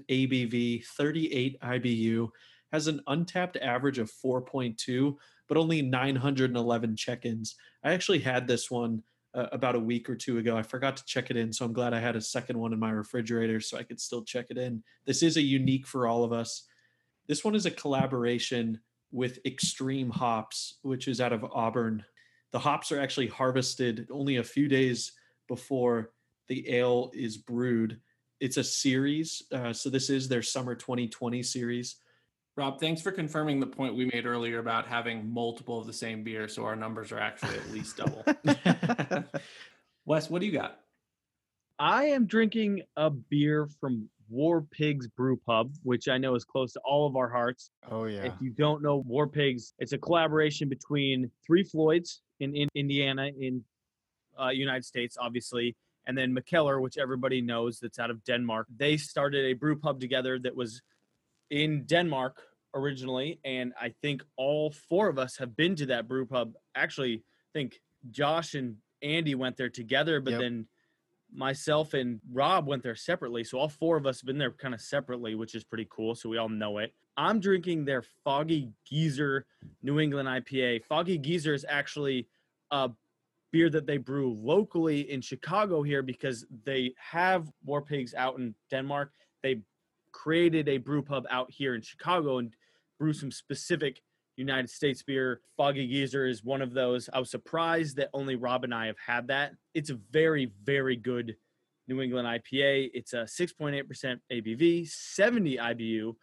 ABV, 0.09 0.87
38 0.87 1.61
IBU, 1.61 2.29
has 2.73 2.87
an 2.87 3.03
Untappd 3.09 3.61
average 3.61 3.99
of 3.99 4.11
4.2, 4.11 5.15
but 5.49 5.59
only 5.59 5.83
911 5.83 6.97
check-ins. 6.97 7.57
I 7.85 7.93
actually 7.93 8.21
had 8.21 8.49
this 8.49 8.71
one 8.71 9.03
uh, 9.35 9.47
about 9.53 9.77
a 9.77 9.81
week 9.81 10.09
or 10.09 10.17
two 10.17 10.39
ago. 10.39 10.57
I 10.57 10.63
forgot 10.63 10.97
to 10.97 11.05
check 11.05 11.31
it 11.31 11.37
in, 11.37 11.53
so 11.53 11.65
I'm 11.65 11.73
glad 11.73 11.95
I 11.95 12.01
had 12.01 12.17
a 12.17 12.21
second 12.21 12.59
one 12.59 12.73
in 12.73 12.79
my 12.79 12.91
refrigerator 12.91 13.61
so 13.61 13.79
I 13.79 13.83
could 13.83 14.01
still 14.01 14.23
check 14.23 14.47
it 14.51 14.59
in. 14.59 14.83
This 15.07 15.23
is 15.23 15.37
a 15.37 15.43
unique 15.43 15.87
for 15.87 16.07
all 16.07 16.25
of 16.25 16.33
us. 16.33 16.65
This 17.27 17.45
one 17.45 17.55
is 17.55 17.67
a 17.67 17.71
collaboration 17.71 18.81
with 19.13 19.39
Extreme 19.45 20.11
Hops, 20.11 20.79
which 20.83 21.09
is 21.09 21.21
out 21.21 21.33
of 21.33 21.45
Auburn. 21.45 22.05
The 22.53 22.59
hops 22.59 22.91
are 22.93 23.01
actually 23.01 23.27
harvested 23.27 24.09
only 24.11 24.37
a 24.37 24.45
few 24.45 24.69
days 24.69 25.13
before 25.47 26.13
the 26.49 26.69
ale 26.71 27.11
is 27.15 27.37
brewed. 27.37 28.01
It's 28.41 28.57
a 28.57 28.65
series. 28.65 29.43
Uh, 29.53 29.73
so 29.73 29.91
this 29.91 30.09
is 30.09 30.29
their 30.29 30.43
summer 30.43 30.75
2020 30.75 31.43
series. 31.43 31.97
Rob, 32.59 32.81
thanks 32.81 33.01
for 33.01 33.13
confirming 33.13 33.61
the 33.61 33.69
point 33.69 33.95
we 33.95 34.07
made 34.07 34.27
earlier 34.27 34.59
about 34.59 34.85
having 34.85 35.33
multiple 35.33 35.79
of 35.79 35.87
the 35.87 35.93
same 35.93 36.25
beer, 36.25 36.49
so 36.49 36.65
our 36.65 36.75
numbers 36.75 37.13
are 37.13 37.21
actually 37.21 37.55
at 37.55 37.71
least 37.71 37.97
double. 37.97 38.25
Wes, 40.05 40.29
what 40.29 40.41
do 40.41 40.47
you 40.47 40.51
got? 40.51 40.81
I 41.79 42.07
am 42.07 42.27
drinking 42.27 42.83
a 42.97 43.11
beer 43.11 43.69
from 43.81 44.09
War 44.29 44.63
Pigs 44.73 45.07
Brew 45.07 45.37
Pub, 45.37 45.73
which 45.85 46.09
I 46.09 46.19
know 46.19 46.35
is 46.35 46.45
close 46.45 46.73
to 46.73 46.81
all 46.85 47.07
of 47.07 47.15
our 47.15 47.29
hearts. 47.29 47.71
Oh 47.89 48.07
yeah. 48.07 48.25
If 48.25 48.33
you 48.41 48.51
don't 48.51 48.83
know 48.83 49.05
War 49.07 49.29
Pigs, 49.29 49.73
it's 49.79 49.93
a 49.93 49.99
collaboration 49.99 50.69
between 50.69 51.31
Three 51.47 51.63
Floyds 51.63 52.23
in, 52.41 52.57
in 52.57 52.69
Indiana, 52.75 53.31
in 53.39 53.63
uh, 54.37 54.49
United 54.49 54.85
States, 54.85 55.17
obviously, 55.17 55.77
and 56.09 56.19
then 56.19 56.35
Mikkeller, 56.35 56.83
which 56.83 56.99
everybody 56.99 57.41
knows 57.41 57.79
that's 57.79 58.01
out 58.01 58.11
of 58.11 58.25
Denmark. 58.25 58.67
They 58.77 58.97
started 58.97 59.45
a 59.45 59.53
brew 59.53 59.79
pub 59.79 60.01
together 60.01 60.41
that 60.41 60.57
was 60.57 60.83
in 61.51 61.85
Denmark 61.85 62.43
originally, 62.75 63.41
and 63.45 63.73
I 63.81 63.91
think 64.03 64.23
all 64.37 64.71
four 64.71 65.09
of 65.09 65.19
us 65.19 65.37
have 65.39 65.57
been 65.57 65.75
to 65.77 65.87
that 65.87 66.07
brew 66.09 66.27
pub. 66.27 66.55
Actually, 66.75 67.15
I 67.17 67.53
think 67.53 67.81
Josh 68.11 68.55
and 68.55 68.77
Andy 69.03 69.35
went 69.35 69.57
there 69.57 69.71
together, 69.71 70.21
but 70.21 70.33
Yep. 70.33 70.41
then 70.41 70.69
myself 71.31 71.95
and 71.95 72.21
Rob 72.33 72.67
went 72.67 72.83
there 72.83 72.95
separately. 72.95 73.45
So 73.45 73.59
all 73.59 73.69
four 73.69 73.97
of 73.97 74.07
us 74.07 74.21
have 74.21 74.27
been 74.27 74.39
there 74.39 74.53
kind 74.53 74.75
of 74.75 74.81
separately, 74.81 75.35
which 75.35 75.55
is 75.55 75.63
pretty 75.65 75.87
cool. 75.91 76.15
So 76.15 76.29
we 76.29 76.39
all 76.39 76.49
know 76.49 76.79
it. 76.79 76.95
I'm 77.17 77.41
drinking 77.41 77.85
their 77.85 78.03
Foggy 78.03 78.73
Geezer 78.85 79.47
New 79.83 80.01
England 80.01 80.29
IPA. 80.29 80.85
Foggy 80.85 81.19
Geezer 81.19 81.53
is 81.53 81.67
actually 81.69 82.29
a 82.71 82.91
beer 83.51 83.69
that 83.71 83.87
they 83.87 83.97
brew 83.99 84.33
locally 84.35 85.11
in 85.11 85.21
Chicago 85.21 85.83
here 85.83 86.03
because 86.03 86.47
they 86.65 86.95
have 86.97 87.51
War 87.65 87.83
Pigs 87.83 88.15
out 88.15 88.39
in 88.39 88.55
Denmark. 88.71 89.13
They 89.43 89.63
created 90.13 90.69
a 90.69 90.79
brew 90.79 91.03
pub 91.03 91.25
out 91.31 91.51
here 91.51 91.75
in 91.75 91.83
Chicago 91.83 92.39
and 92.39 92.55
brew 92.99 93.13
some 93.13 93.31
specific 93.31 94.03
United 94.37 94.71
States 94.71 95.03
beer. 95.03 95.41
Foggy 95.57 95.87
Geezer 95.89 96.27
is 96.27 96.45
one 96.45 96.63
of 96.63 96.73
those. 96.73 97.09
I 97.13 97.19
was 97.19 97.31
surprised 97.31 97.97
that 97.97 98.11
only 98.15 98.37
Rob 98.37 98.65
and 98.65 98.75
I 98.75 98.87
have 98.87 98.99
had 99.05 99.29
that. 99.29 99.53
It's 99.75 99.91
a 99.91 99.99
very, 100.11 100.53
very 100.65 100.97
good 100.97 101.37
New 101.89 102.01
England 102.03 102.29
IPA. 102.29 102.91
It's 102.95 103.15
a 103.15 103.27
6.8% 103.27 104.21
ABV, 104.31 104.89
70 104.89 105.57
IBU, 105.57 106.15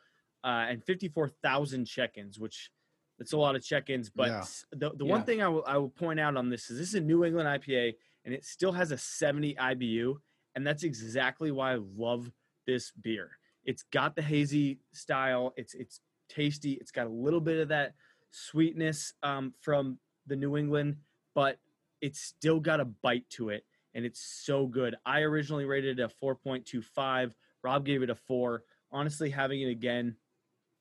uh, 0.43 0.47
and 0.69 0.83
54,000 0.83 1.85
check-ins, 1.85 2.39
which 2.39 2.69
that's 3.17 3.33
a 3.33 3.37
lot 3.37 3.55
of 3.55 3.63
check-ins. 3.63 4.09
But 4.09 4.27
Yeah. 4.27 4.45
the, 4.71 4.91
the 4.95 5.05
Yeah. 5.05 5.11
one 5.11 5.23
thing 5.23 5.41
I 5.41 5.47
will, 5.47 5.63
I 5.65 5.77
will 5.77 5.89
point 5.89 6.19
out 6.19 6.37
on 6.37 6.49
this 6.49 6.69
is 6.69 6.77
this 6.77 6.89
is 6.89 6.95
a 6.95 7.01
New 7.01 7.25
England 7.25 7.47
IPA, 7.49 7.95
and 8.23 8.33
it 8.33 8.45
still 8.45 8.71
has 8.73 8.91
a 8.91 8.97
70 8.97 9.55
IBU, 9.55 10.15
and 10.55 10.65
that's 10.65 10.83
exactly 10.83 11.51
why 11.51 11.73
I 11.73 11.75
love 11.75 12.31
this 12.65 12.91
beer. 12.91 13.37
It's 13.65 13.83
got 13.91 14.15
the 14.15 14.21
hazy 14.21 14.79
style. 14.93 15.53
It's 15.57 15.73
it's 15.73 15.99
tasty. 16.29 16.73
It's 16.73 16.91
got 16.91 17.07
a 17.07 17.09
little 17.09 17.41
bit 17.41 17.59
of 17.59 17.67
that 17.69 17.93
sweetness 18.31 19.13
um, 19.23 19.53
from 19.61 19.97
the 20.27 20.35
New 20.35 20.57
England, 20.57 20.97
but 21.33 21.59
it's 22.01 22.19
still 22.19 22.59
got 22.59 22.79
a 22.79 22.85
bite 22.85 23.29
to 23.31 23.49
it, 23.49 23.65
and 23.93 24.05
it's 24.05 24.21
so 24.21 24.67
good. 24.67 24.95
I 25.05 25.21
originally 25.21 25.65
rated 25.65 25.99
it 25.99 26.03
a 26.03 26.25
4.25. 26.25 27.31
Rob 27.63 27.85
gave 27.85 28.03
it 28.03 28.09
a 28.09 28.15
four. 28.15 28.63
Honestly, 28.91 29.29
having 29.29 29.61
it 29.61 29.69
again, 29.69 30.15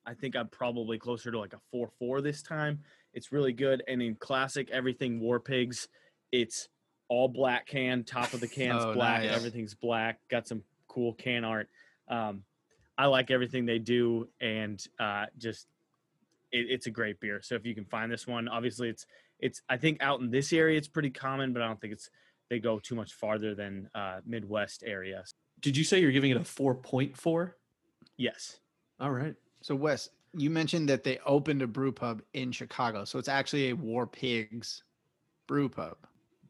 I 0.06 0.14
think 0.14 0.36
I'm 0.36 0.48
probably 0.48 0.98
closer 0.98 1.30
to 1.30 1.38
like 1.38 1.54
a 1.54 1.76
4-4 1.76 2.22
this 2.22 2.42
time. 2.42 2.80
It's 3.12 3.32
really 3.32 3.52
good, 3.52 3.82
and 3.88 4.02
in 4.02 4.16
classic 4.16 4.70
everything 4.70 5.20
War 5.20 5.40
Pigs, 5.40 5.88
it's 6.32 6.68
all 7.08 7.28
black 7.28 7.66
can. 7.66 8.04
Top 8.04 8.34
of 8.34 8.40
the 8.40 8.48
can's 8.48 8.84
Oh, 8.84 8.92
black. 8.92 9.22
nice. 9.22 9.34
Everything's 9.34 9.74
black. 9.74 10.18
Got 10.28 10.46
some 10.48 10.62
cool 10.88 11.14
can 11.14 11.44
art. 11.44 11.68
Um, 12.08 12.42
I 12.96 13.06
like 13.06 13.30
everything 13.30 13.66
they 13.66 13.78
do, 13.78 14.28
and 14.40 14.84
uh, 14.98 15.26
just 15.38 15.66
it, 16.52 16.66
it's 16.70 16.86
a 16.86 16.90
great 16.90 17.20
beer. 17.20 17.40
So 17.42 17.54
if 17.54 17.66
you 17.66 17.74
can 17.74 17.84
find 17.84 18.10
this 18.10 18.26
one, 18.26 18.48
obviously 18.48 18.88
it's 18.88 19.06
it's 19.40 19.62
I 19.68 19.76
think 19.76 19.98
out 20.00 20.20
in 20.20 20.30
this 20.30 20.52
area 20.52 20.78
it's 20.78 20.88
pretty 20.88 21.10
common, 21.10 21.52
but 21.52 21.62
I 21.62 21.66
don't 21.66 21.80
think 21.80 21.92
it's 21.92 22.10
they 22.48 22.58
go 22.58 22.78
too 22.78 22.94
much 22.94 23.14
farther 23.14 23.54
than 23.54 23.88
uh, 23.94 24.20
Midwest 24.26 24.84
areas. 24.86 25.34
Did 25.60 25.76
you 25.76 25.84
say 25.84 26.00
you're 26.00 26.12
giving 26.12 26.30
it 26.30 26.36
a 26.36 26.40
4.4? 26.40 27.52
Yes, 28.16 28.58
All 29.00 29.10
right. 29.10 29.34
So 29.62 29.74
Wes, 29.74 30.10
you 30.34 30.50
mentioned 30.50 30.88
that 30.90 31.04
they 31.04 31.18
opened 31.24 31.62
a 31.62 31.66
brew 31.66 31.90
pub 31.90 32.22
in 32.34 32.52
Chicago. 32.52 33.04
So 33.04 33.18
it's 33.18 33.28
actually 33.28 33.70
a 33.70 33.76
War 33.76 34.06
Pigs 34.06 34.82
brew 35.46 35.68
pub. 35.68 35.96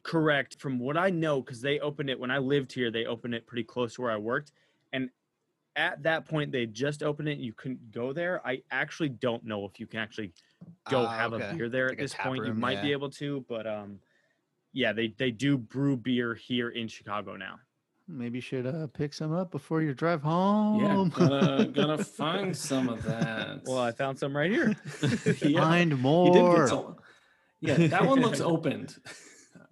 correct. 0.02 0.60
From 0.60 0.78
what 0.78 0.96
I 0.96 1.10
know, 1.10 1.40
because 1.40 1.60
they 1.60 1.78
opened 1.78 2.10
it 2.10 2.18
when 2.18 2.30
I 2.30 2.38
lived 2.38 2.72
here, 2.72 2.90
they 2.90 3.06
opened 3.06 3.34
it 3.34 3.46
pretty 3.46 3.64
close 3.64 3.94
to 3.94 4.02
where 4.02 4.10
I 4.10 4.16
worked, 4.16 4.52
and 4.92 5.10
at 5.76 6.02
that 6.02 6.24
point 6.26 6.52
they 6.52 6.66
just 6.66 7.02
opened 7.02 7.28
it. 7.28 7.38
You 7.38 7.52
couldn't 7.52 7.90
go 7.92 8.12
there. 8.12 8.46
I 8.46 8.62
actually 8.70 9.08
don't 9.10 9.44
know 9.44 9.64
if 9.64 9.80
you 9.80 9.86
can 9.86 10.00
actually 10.00 10.32
go 10.88 11.06
Ah, 11.06 11.16
have 11.16 11.32
okay. 11.32 11.50
a 11.50 11.54
beer 11.54 11.68
there 11.68 11.88
Like 11.88 11.94
at 11.94 11.98
this 11.98 12.12
tap 12.12 12.26
point. 12.26 12.44
you 12.44 12.50
room, 12.50 12.60
might 12.60 12.82
be 12.82 12.92
able 12.92 13.10
to, 13.10 13.44
but 13.48 13.66
um, 13.66 13.98
yeah, 14.72 14.92
they 14.92 15.08
they 15.08 15.30
do 15.30 15.56
brew 15.56 15.96
beer 15.96 16.34
here 16.34 16.70
in 16.70 16.88
Chicago 16.88 17.36
now. 17.36 17.58
Maybe 18.06 18.36
you 18.38 18.42
should 18.42 18.66
uh, 18.66 18.86
pick 18.88 19.14
some 19.14 19.32
up 19.32 19.50
before 19.50 19.80
your 19.80 19.94
drive 19.94 20.20
Yeah, 20.22 20.28
home. 20.28 21.08
gonna, 21.08 21.68
gonna 21.72 21.96
find 21.98 22.54
some 22.54 22.88
of 22.90 23.02
that. 23.04 23.62
Well, 23.64 23.78
I 23.78 23.92
found 23.92 24.18
some 24.18 24.36
right 24.36 24.50
here. 24.50 24.76
yeah, 25.42 25.60
Find 25.62 25.90
you 25.92 25.96
did 25.96 26.02
more. 26.02 26.58
get 26.58 26.68
some. 26.68 26.96
Yeah, 27.60 27.78
that 27.88 28.04
one 28.06 28.20
looks 28.20 28.40
opened. 28.42 28.98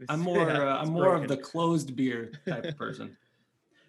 I'm 0.09 0.20
more, 0.20 0.48
Yeah, 0.48 0.62
uh, 0.62 0.78
I'm 0.78 0.90
more 0.92 1.14
of 1.14 1.28
the 1.28 1.36
closed 1.36 1.94
beer 1.94 2.32
type 2.48 2.64
of 2.64 2.76
person. 2.78 3.16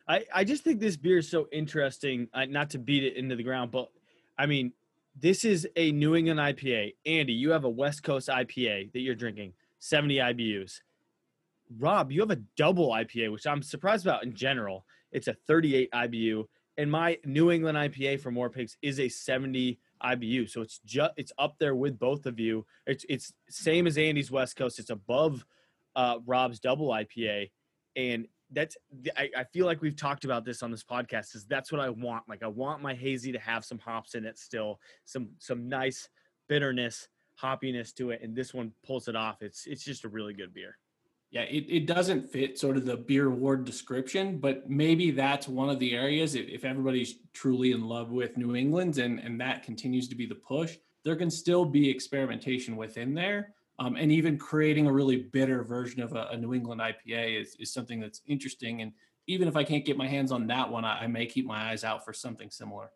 I, 0.08 0.26
I 0.34 0.43
just 0.43 0.64
think 0.64 0.80
this 0.80 0.97
beer 0.97 1.20
is 1.20 1.30
so 1.30 1.47
interesting. 1.51 2.28
Uh, 2.34 2.45
not 2.45 2.72
to 2.72 2.80
beat 2.80 3.04
it 3.04 3.16
into 3.16 3.36
the 3.36 3.43
ground, 3.43 3.72
but 3.72 3.89
I 4.38 4.45
mean, 4.45 4.74
this 5.16 5.45
is 5.45 5.68
a 5.76 5.91
New 5.91 6.16
England 6.16 6.39
IPA. 6.39 6.95
Andy, 7.06 7.34
you 7.34 7.51
have 7.51 7.64
a 7.64 7.70
West 7.70 8.04
Coast 8.04 8.28
IPA 8.30 8.91
that 8.93 8.99
you're 8.99 9.16
drinking, 9.16 9.54
70 9.80 10.16
IBUs. 10.16 10.82
Rob, 11.78 12.12
you 12.12 12.20
have 12.22 12.32
a 12.32 12.41
double 12.58 12.89
IPA, 12.89 13.32
which 13.32 13.47
I'm 13.47 13.62
surprised 13.62 14.06
about 14.06 14.24
in 14.24 14.34
general. 14.34 14.86
It's 15.12 15.28
a 15.28 15.34
38 15.34 15.91
IBU, 15.91 16.45
and 16.78 16.91
my 16.91 17.20
New 17.24 17.51
England 17.51 17.78
IPA 17.78 18.20
from 18.20 18.36
War 18.36 18.49
Pigs 18.49 18.78
is 18.82 18.99
a 18.99 19.08
70 19.08 19.80
IBU. 20.04 20.49
So 20.49 20.62
it's 20.62 20.80
just 20.80 21.12
it's 21.16 21.32
up 21.38 21.58
there 21.60 21.76
with 21.76 21.97
both 21.97 22.26
of 22.26 22.39
you. 22.39 22.66
It's 22.86 23.06
it's 23.08 23.34
same 23.49 23.88
as 23.88 23.97
Andy's 23.97 24.32
West 24.32 24.56
Coast. 24.56 24.80
It's 24.80 24.89
above 24.89 25.45
uh, 25.95 26.18
Rob's 26.26 26.60
double 26.60 26.89
IPA, 26.89 27.51
and 27.95 28.28
that's 28.54 28.78
I, 29.18 29.30
I 29.38 29.43
feel 29.45 29.66
like 29.66 29.82
we've 29.82 29.95
talked 29.95 30.26
about 30.26 30.45
this 30.45 30.64
on 30.64 30.72
this 30.72 30.84
podcast. 30.84 31.36
Is 31.36 31.45
that's 31.45 31.72
what 31.72 31.82
I 31.82 31.89
want? 31.89 32.24
Like 32.30 32.43
I 32.43 32.47
want 32.47 32.82
my 32.82 32.93
hazy 32.93 33.32
to 33.32 33.39
have 33.39 33.66
some 33.66 33.80
hops 33.80 34.16
in 34.16 34.26
it 34.26 34.38
still, 34.38 34.80
some 35.06 35.30
some 35.39 35.68
nice 35.68 36.10
bitterness, 36.47 37.08
hoppiness 37.41 37.93
to 37.95 38.12
it, 38.12 38.22
and 38.22 38.36
this 38.36 38.54
one 38.54 38.72
pulls 38.86 39.08
it 39.08 39.16
off. 39.16 39.41
It's 39.41 39.66
it's 39.66 39.84
just 39.84 40.06
a 40.06 40.10
really 40.10 40.34
good 40.34 40.54
beer. 40.54 40.78
Yeah, 41.32 41.41
it, 41.41 41.66
it 41.68 41.88
doesn't 41.88 42.30
fit 42.30 42.60
sort 42.60 42.78
of 42.78 42.86
the 42.86 42.95
beer 42.95 43.26
award 43.26 43.66
description, 43.66 44.38
but 44.38 44.70
maybe 44.70 45.10
that's 45.10 45.47
one 45.47 45.68
of 45.68 45.80
the 45.80 45.95
areas. 45.95 46.36
If, 46.36 46.47
if 46.47 46.64
everybody's 46.64 47.16
truly 47.34 47.72
in 47.72 47.88
love 47.88 48.12
with 48.12 48.38
New 48.38 48.56
England's 48.56 48.99
and, 48.99 49.18
and 49.18 49.41
that 49.41 49.64
continues 49.64 50.08
to 50.10 50.16
be 50.16 50.28
the 50.28 50.36
push, 50.36 50.78
there 51.04 51.16
can 51.16 51.32
still 51.32 51.66
be 51.66 51.89
experimentation 51.89 52.76
within 52.76 53.16
there. 53.16 53.56
Um, 53.84 53.98
and 53.98 54.12
even 54.14 54.38
creating 54.38 54.88
a 54.88 54.94
really 54.94 55.18
bitter 55.18 55.62
version 55.64 56.02
of 56.02 56.14
a, 56.14 56.30
a 56.32 56.38
New 56.38 56.54
England 56.54 56.80
IPA 56.80 57.42
is, 57.42 57.58
is 57.60 57.74
something 57.74 58.00
that's 58.00 58.22
interesting. 58.28 58.82
And 58.82 58.94
even 59.28 59.48
if 59.48 59.58
I 59.58 59.66
can't 59.66 59.84
get 59.84 59.98
my 59.98 60.08
hands 60.08 60.32
on 60.32 60.48
that 60.48 60.72
one, 60.72 60.86
I, 60.86 61.02
I 61.02 61.08
may 61.08 61.26
keep 61.26 61.46
my 61.46 61.72
eyes 61.72 61.84
out 61.84 62.06
for 62.06 62.14
something 62.14 62.50
similar. 62.50 62.92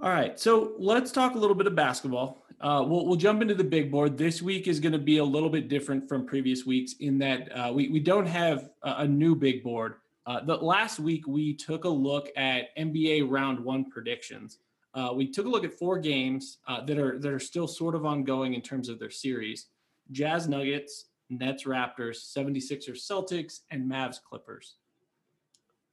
All 0.00 0.10
right, 0.10 0.38
so 0.38 0.74
let's 0.78 1.12
talk 1.12 1.34
a 1.34 1.38
little 1.38 1.54
bit 1.54 1.66
of 1.66 1.74
basketball. 1.74 2.44
Uh, 2.60 2.84
we'll, 2.86 3.06
we'll 3.06 3.16
jump 3.16 3.40
into 3.40 3.54
the 3.54 3.64
big 3.64 3.90
board. 3.90 4.18
This 4.18 4.42
week 4.42 4.68
is 4.68 4.80
going 4.80 4.92
to 4.92 4.98
be 4.98 5.18
a 5.18 5.24
little 5.24 5.48
bit 5.48 5.68
different 5.68 6.08
from 6.08 6.26
previous 6.26 6.66
weeks 6.66 6.96
in 7.00 7.18
that 7.18 7.48
uh, 7.56 7.72
we, 7.72 7.88
we 7.88 8.00
don't 8.00 8.26
have 8.26 8.68
a, 8.82 8.96
a 8.98 9.08
new 9.08 9.34
big 9.34 9.62
board. 9.62 9.94
Uh, 10.26 10.44
the 10.44 10.56
last 10.56 10.98
week 10.98 11.26
we 11.26 11.54
took 11.54 11.84
a 11.84 11.88
look 11.88 12.28
at 12.36 12.76
NBA 12.76 13.30
round 13.30 13.60
one 13.60 13.90
predictions. 13.90 14.58
Uh, 14.94 15.12
we 15.14 15.26
took 15.26 15.46
a 15.46 15.48
look 15.48 15.64
at 15.64 15.72
four 15.72 15.98
games 15.98 16.58
uh, 16.68 16.84
that 16.84 16.98
are 16.98 17.18
that 17.18 17.32
are 17.32 17.38
still 17.38 17.66
sort 17.66 17.94
of 17.94 18.04
ongoing 18.04 18.52
in 18.52 18.60
terms 18.60 18.90
of 18.90 18.98
their 18.98 19.10
series: 19.10 19.68
Jazz 20.10 20.48
Nuggets, 20.48 21.06
Nets 21.30 21.64
Raptors, 21.64 22.32
76ers 22.36 23.08
Celtics, 23.10 23.60
and 23.70 23.90
Mavs 23.90 24.22
Clippers. 24.22 24.76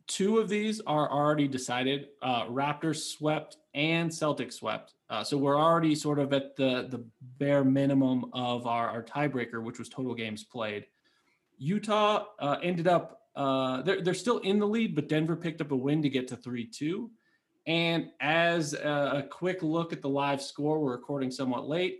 Two 0.07 0.39
of 0.39 0.49
these 0.49 0.81
are 0.81 1.09
already 1.11 1.47
decided. 1.47 2.07
Uh, 2.21 2.45
Raptors 2.45 2.97
swept 2.97 3.57
and 3.75 4.09
Celtics 4.09 4.53
swept. 4.53 4.95
Uh, 5.09 5.23
so 5.23 5.37
we're 5.37 5.59
already 5.59 5.93
sort 5.93 6.17
of 6.17 6.33
at 6.33 6.55
the 6.55 6.87
the 6.89 7.05
bare 7.37 7.63
minimum 7.63 8.25
of 8.33 8.65
our, 8.65 8.89
our 8.89 9.03
tiebreaker, 9.03 9.63
which 9.63 9.77
was 9.77 9.87
total 9.87 10.15
games 10.15 10.43
played. 10.43 10.87
Utah 11.59 12.25
uh, 12.39 12.57
ended 12.63 12.87
up 12.87 13.21
uh, 13.35 13.83
they're 13.83 14.01
they're 14.01 14.13
still 14.15 14.39
in 14.39 14.57
the 14.57 14.67
lead, 14.67 14.95
but 14.95 15.07
Denver 15.07 15.35
picked 15.35 15.61
up 15.61 15.71
a 15.71 15.75
win 15.75 16.01
to 16.01 16.09
get 16.09 16.27
to 16.29 16.35
three 16.35 16.65
two. 16.65 17.11
And 17.67 18.09
as 18.19 18.73
a, 18.73 19.11
a 19.17 19.23
quick 19.29 19.61
look 19.61 19.93
at 19.93 20.01
the 20.01 20.09
live 20.09 20.41
score, 20.41 20.79
we're 20.79 20.93
recording 20.93 21.29
somewhat 21.29 21.67
late. 21.67 21.99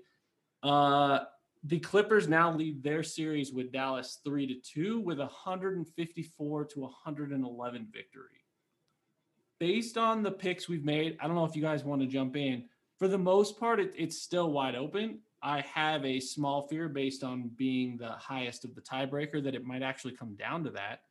Uh, 0.64 1.20
the 1.64 1.80
Clippers 1.80 2.28
now 2.28 2.54
lead 2.54 2.84
their 2.84 3.04
series 3.04 3.52
with 3.52 3.72
Dallas 3.72 4.20
three 4.24 4.48
to 4.48 4.56
two 4.62 5.00
with 5.00 5.20
a 5.20 5.24
154 5.24 6.66
to 6.66 6.80
111 6.80 7.88
victory. 7.92 8.24
Based 9.60 9.98
on 9.98 10.24
the 10.24 10.32
picks 10.32 10.70
we've 10.70 10.86
made, 10.86 11.18
I 11.20 11.28
don't 11.28 11.36
know 11.36 11.44
if 11.44 11.56
you 11.56 11.62
guys 11.62 11.84
want 11.84 12.02
to 12.02 12.08
jump 12.08 12.38
in. 12.38 12.64
For 12.98 13.10
the 13.10 13.18
most 13.18 13.60
part, 13.60 13.80
it, 13.80 13.94
it's 13.98 14.22
still 14.22 14.52
wide 14.52 14.76
open. 14.76 15.20
I 15.42 15.62
have 15.62 16.06
a 16.06 16.20
small 16.20 16.68
fear 16.68 16.88
based 16.88 17.24
on 17.24 17.50
being 17.56 17.98
the 17.98 18.12
highest 18.12 18.64
of 18.64 18.74
the 18.76 18.82
tiebreaker 18.82 19.44
that 19.44 19.56
it 19.56 19.66
might 19.66 19.82
actually 19.82 20.16
come 20.16 20.36
down 20.36 20.64
to 20.64 20.70
that. 20.72 21.02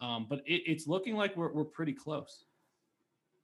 Um, 0.00 0.26
but 0.28 0.40
it, 0.46 0.62
it's 0.66 0.86
looking 0.86 1.16
like 1.16 1.36
we're, 1.36 1.52
we're 1.52 1.64
pretty 1.64 1.92
close. 1.92 2.44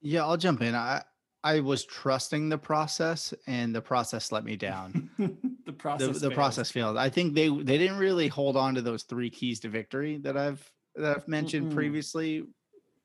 Yeah, 0.01 0.25
I'll 0.25 0.37
jump 0.37 0.61
in. 0.61 0.75
I 0.75 1.01
I 1.43 1.59
was 1.59 1.83
trusting 1.83 2.49
the 2.49 2.57
process, 2.57 3.33
and 3.47 3.75
the 3.75 3.81
process 3.81 4.31
let 4.31 4.45
me 4.45 4.55
down. 4.55 5.09
the 5.17 5.35
the, 5.65 5.73
process. 5.73 6.19
the 6.19 6.29
fails. 6.29 6.33
process 6.33 6.71
failed. 6.71 6.97
I 6.97 7.09
think 7.09 7.33
they 7.33 7.49
they 7.49 7.77
didn't 7.77 7.97
really 7.97 8.27
hold 8.27 8.55
on 8.55 8.75
to 8.75 8.81
those 8.81 9.03
three 9.03 9.29
keys 9.29 9.59
to 9.61 9.69
victory 9.69 10.17
that 10.19 10.37
I've 10.37 10.71
that 10.95 11.17
I've 11.17 11.27
mentioned 11.27 11.71
Mm-mm. 11.71 11.75
previously, 11.75 12.45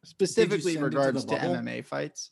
specifically 0.05 0.73
in 0.73 0.81
send 0.81 0.87
it 0.87 0.91
to 0.91 0.97
regards 0.97 1.25
to. 1.25 1.35
MMA 1.35 1.85
fights. 1.85 2.31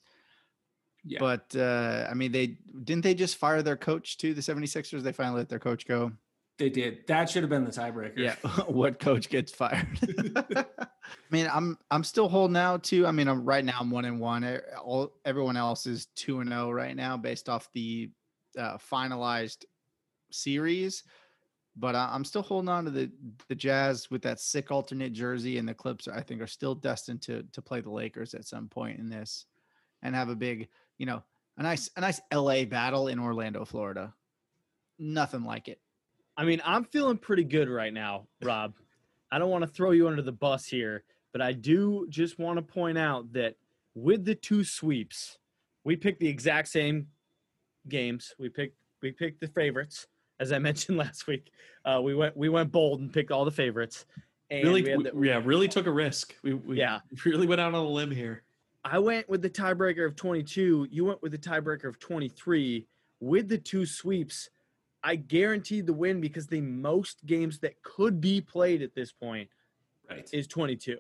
Yeah. 1.05 1.19
But 1.21 1.55
uh, 1.57 2.07
I 2.11 2.15
mean, 2.15 2.33
they 2.33 2.59
didn't 2.85 3.03
they 3.03 3.15
just 3.15 3.37
fire 3.37 3.63
their 3.63 3.77
coach 3.77 4.19
to 4.19 4.35
The 4.35 4.41
76ers, 4.41 5.03
they 5.03 5.13
finally 5.13 5.39
let 5.39 5.49
their 5.49 5.61
coach 5.61 5.87
go. 5.87 6.13
They 6.59 6.71
did. 6.71 7.07
That 7.07 7.29
should 7.29 7.43
have 7.43 7.51
been 7.51 7.65
the 7.65 7.71
tiebreaker. 7.71 8.17
Yeah, 8.17 8.35
what 8.67 8.99
coach 8.99 9.29
gets 9.29 9.53
fired? 9.53 9.99
I 11.07 11.35
mean, 11.35 11.49
I'm 11.53 11.79
I'm 11.91 12.05
still 12.05 12.29
holding 12.29 12.57
out 12.57 12.85
too. 12.85 13.07
I 13.07 13.13
mean, 13.13 13.29
I'm 13.29 13.45
right 13.45 13.65
now 13.65 13.79
I'm 13.81 13.91
one 13.91 14.05
and 14.05 14.21
one. 14.21 14.61
All 14.83 15.13
everyone 15.25 15.57
else 15.57 15.87
is 15.87 16.07
two 16.15 16.41
and 16.41 16.51
zero 16.51 16.71
right 16.71 16.97
now, 16.97 17.17
based 17.17 17.49
off 17.49 17.69
the 17.73 18.11
uh, 18.59 18.79
finalized 18.79 19.65
series. 20.31 21.05
But 21.79 21.95
I'm 21.95 22.25
still 22.25 22.43
holding 22.43 22.71
on 22.71 22.85
to 22.87 22.91
the 22.91 23.11
the 23.49 23.55
Jazz 23.55 24.11
with 24.11 24.23
that 24.23 24.41
sick 24.41 24.71
alternate 24.71 25.13
jersey, 25.13 25.59
and 25.59 25.69
the 25.69 25.75
Clips. 25.75 26.09
I 26.09 26.23
think 26.23 26.41
are 26.41 26.47
still 26.47 26.75
destined 26.75 27.23
to 27.23 27.43
to 27.53 27.63
play 27.63 27.81
the 27.81 27.91
Lakers 27.91 28.35
at 28.35 28.47
some 28.47 28.69
point 28.69 28.99
in 28.99 29.09
this, 29.09 29.47
and 30.03 30.15
have 30.15 30.31
a 30.31 30.37
big, 30.37 30.69
you 30.97 31.07
know, 31.07 31.23
a 31.59 31.63
nice 31.63 31.91
a 31.97 32.01
nice 32.01 32.21
LA 32.33 32.65
battle 32.65 33.09
in 33.09 33.19
Orlando, 33.19 33.65
Florida. 33.65 34.15
Nothing 34.99 35.45
like 35.45 35.69
it. 35.69 35.81
I 36.37 36.45
mean, 36.45 36.63
I'm 36.65 36.85
feeling 36.85 37.19
pretty 37.19 37.45
good 37.45 37.69
right 37.69 37.93
now, 37.93 38.27
Rob. 38.43 38.75
I 39.31 39.39
don't 39.39 39.51
want 39.51 39.63
to 39.63 39.69
throw 39.69 39.91
you 39.91 40.09
under 40.09 40.23
the 40.23 40.33
bus 40.33 40.67
here, 40.67 41.03
but 41.33 41.41
I 41.43 41.53
do 41.53 42.07
just 42.09 42.39
want 42.39 42.59
to 42.59 42.63
point 42.63 42.99
out 42.99 43.33
that 43.33 43.57
with 43.95 44.25
the 44.25 44.35
two 44.35 44.65
sweeps, 44.65 45.39
we 45.85 45.97
picked 45.97 46.21
the 46.21 46.29
exact 46.29 46.69
same 46.69 47.09
games. 47.89 48.35
We 48.39 48.49
picked 48.49 48.77
we 49.03 49.13
picked 49.13 49.41
the 49.41 49.49
favorites, 49.49 50.07
as 50.41 50.53
I 50.53 50.59
mentioned 50.69 50.99
last 50.99 51.27
week. 51.27 51.51
Uh, 51.85 52.01
we 52.03 52.15
went 52.15 52.37
we 52.37 52.49
went 52.49 52.71
bold 52.73 53.01
and 53.01 53.13
picked 53.13 53.31
all 53.33 53.45
the 53.45 53.51
favorites. 53.51 54.05
And 54.49 54.63
really, 54.65 54.83
we 54.83 54.91
had 54.91 55.15
we- 55.15 55.29
yeah, 55.29 55.41
really 55.45 55.67
took 55.67 55.87
a 55.87 55.91
risk. 55.93 56.35
We, 56.43 56.55
we 56.55 56.79
Yeah. 56.79 57.01
really 57.25 57.47
went 57.49 57.61
out 57.61 57.75
on 57.75 57.85
a 57.85 57.89
limb 57.89 58.13
here. 58.13 58.43
I 58.85 59.01
went 59.01 59.29
with 59.29 59.43
the 59.43 59.51
tiebreaker 59.51 60.07
of 60.07 60.15
22. 60.15 60.87
You 60.89 61.05
went 61.05 61.21
with 61.21 61.33
the 61.33 61.39
tiebreaker 61.39 61.87
of 61.89 61.99
23. 61.99 62.87
With 63.19 63.49
the 63.49 63.59
two 63.59 63.85
sweeps, 63.87 64.51
I 65.07 65.15
guaranteed 65.15 65.87
the 65.87 65.93
win 65.93 66.21
because 66.21 66.49
the 66.49 66.61
most 66.61 67.25
games 67.27 67.61
that 67.61 67.81
could 67.85 68.21
be 68.21 68.41
played 68.41 68.83
at 68.83 68.97
this 68.97 69.13
point 69.13 69.49
Right. 70.11 70.29
is 70.33 70.49
22. 70.49 70.99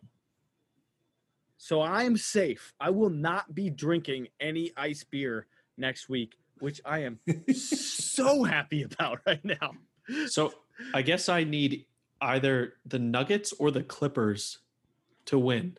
So 1.58 1.82
I'm 1.82 2.16
safe. 2.16 2.72
I 2.78 2.90
will 2.90 3.10
not 3.10 3.52
be 3.52 3.68
drinking 3.68 4.28
any 4.38 4.72
ice 4.76 5.02
beer 5.02 5.48
next 5.76 6.08
week, 6.08 6.36
which 6.60 6.80
I 6.84 7.00
am 7.00 7.18
so 7.52 8.44
happy 8.44 8.84
about 8.84 9.20
right 9.26 9.44
now. 9.44 9.72
So 10.28 10.52
I 10.94 11.02
guess 11.02 11.28
I 11.28 11.42
need 11.42 11.86
either 12.20 12.74
the 12.84 13.00
Nuggets 13.00 13.52
or 13.58 13.72
the 13.72 13.82
Clippers 13.82 14.58
to 15.26 15.36
win. 15.36 15.78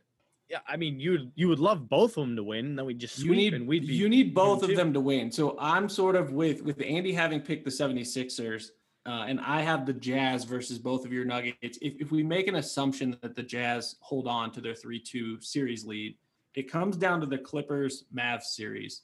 Yeah, 0.49 0.59
I 0.67 0.77
mean, 0.77 0.99
you 0.99 1.29
you 1.35 1.49
would 1.49 1.59
love 1.59 1.89
both 1.89 2.11
of 2.17 2.25
them 2.25 2.35
to 2.37 2.43
win, 2.43 2.65
and 2.67 2.79
then 2.79 2.85
we 2.85 2.93
just 2.93 3.19
you 3.19 3.35
need 3.35 3.53
and 3.53 3.67
we'd 3.67 3.85
be 3.85 3.93
you 3.93 4.07
need 4.07 4.33
both 4.33 4.63
of 4.63 4.69
too. 4.69 4.75
them 4.75 4.93
to 4.93 4.99
win. 5.01 5.31
So 5.31 5.57
I'm 5.59 5.89
sort 5.89 6.15
of 6.15 6.31
with 6.31 6.61
with 6.61 6.81
Andy 6.81 7.11
having 7.11 7.41
picked 7.41 7.65
the 7.65 7.71
76ers 7.71 8.69
uh, 9.07 9.23
and 9.25 9.39
I 9.39 9.61
have 9.61 9.85
the 9.85 9.93
Jazz 9.93 10.43
versus 10.43 10.77
both 10.77 11.05
of 11.05 11.13
your 11.13 11.23
Nuggets. 11.23 11.79
If, 11.81 11.95
if 12.01 12.11
we 12.11 12.23
make 12.23 12.47
an 12.49 12.55
assumption 12.55 13.17
that 13.21 13.35
the 13.35 13.43
Jazz 13.43 13.95
hold 14.01 14.27
on 14.27 14.51
to 14.51 14.59
their 14.61 14.73
3-2 14.73 15.41
series 15.41 15.85
lead, 15.85 16.17
it 16.55 16.69
comes 16.69 16.97
down 16.97 17.21
to 17.21 17.25
the 17.25 17.37
Clippers 17.37 18.03
Mavs 18.13 18.43
series. 18.43 19.03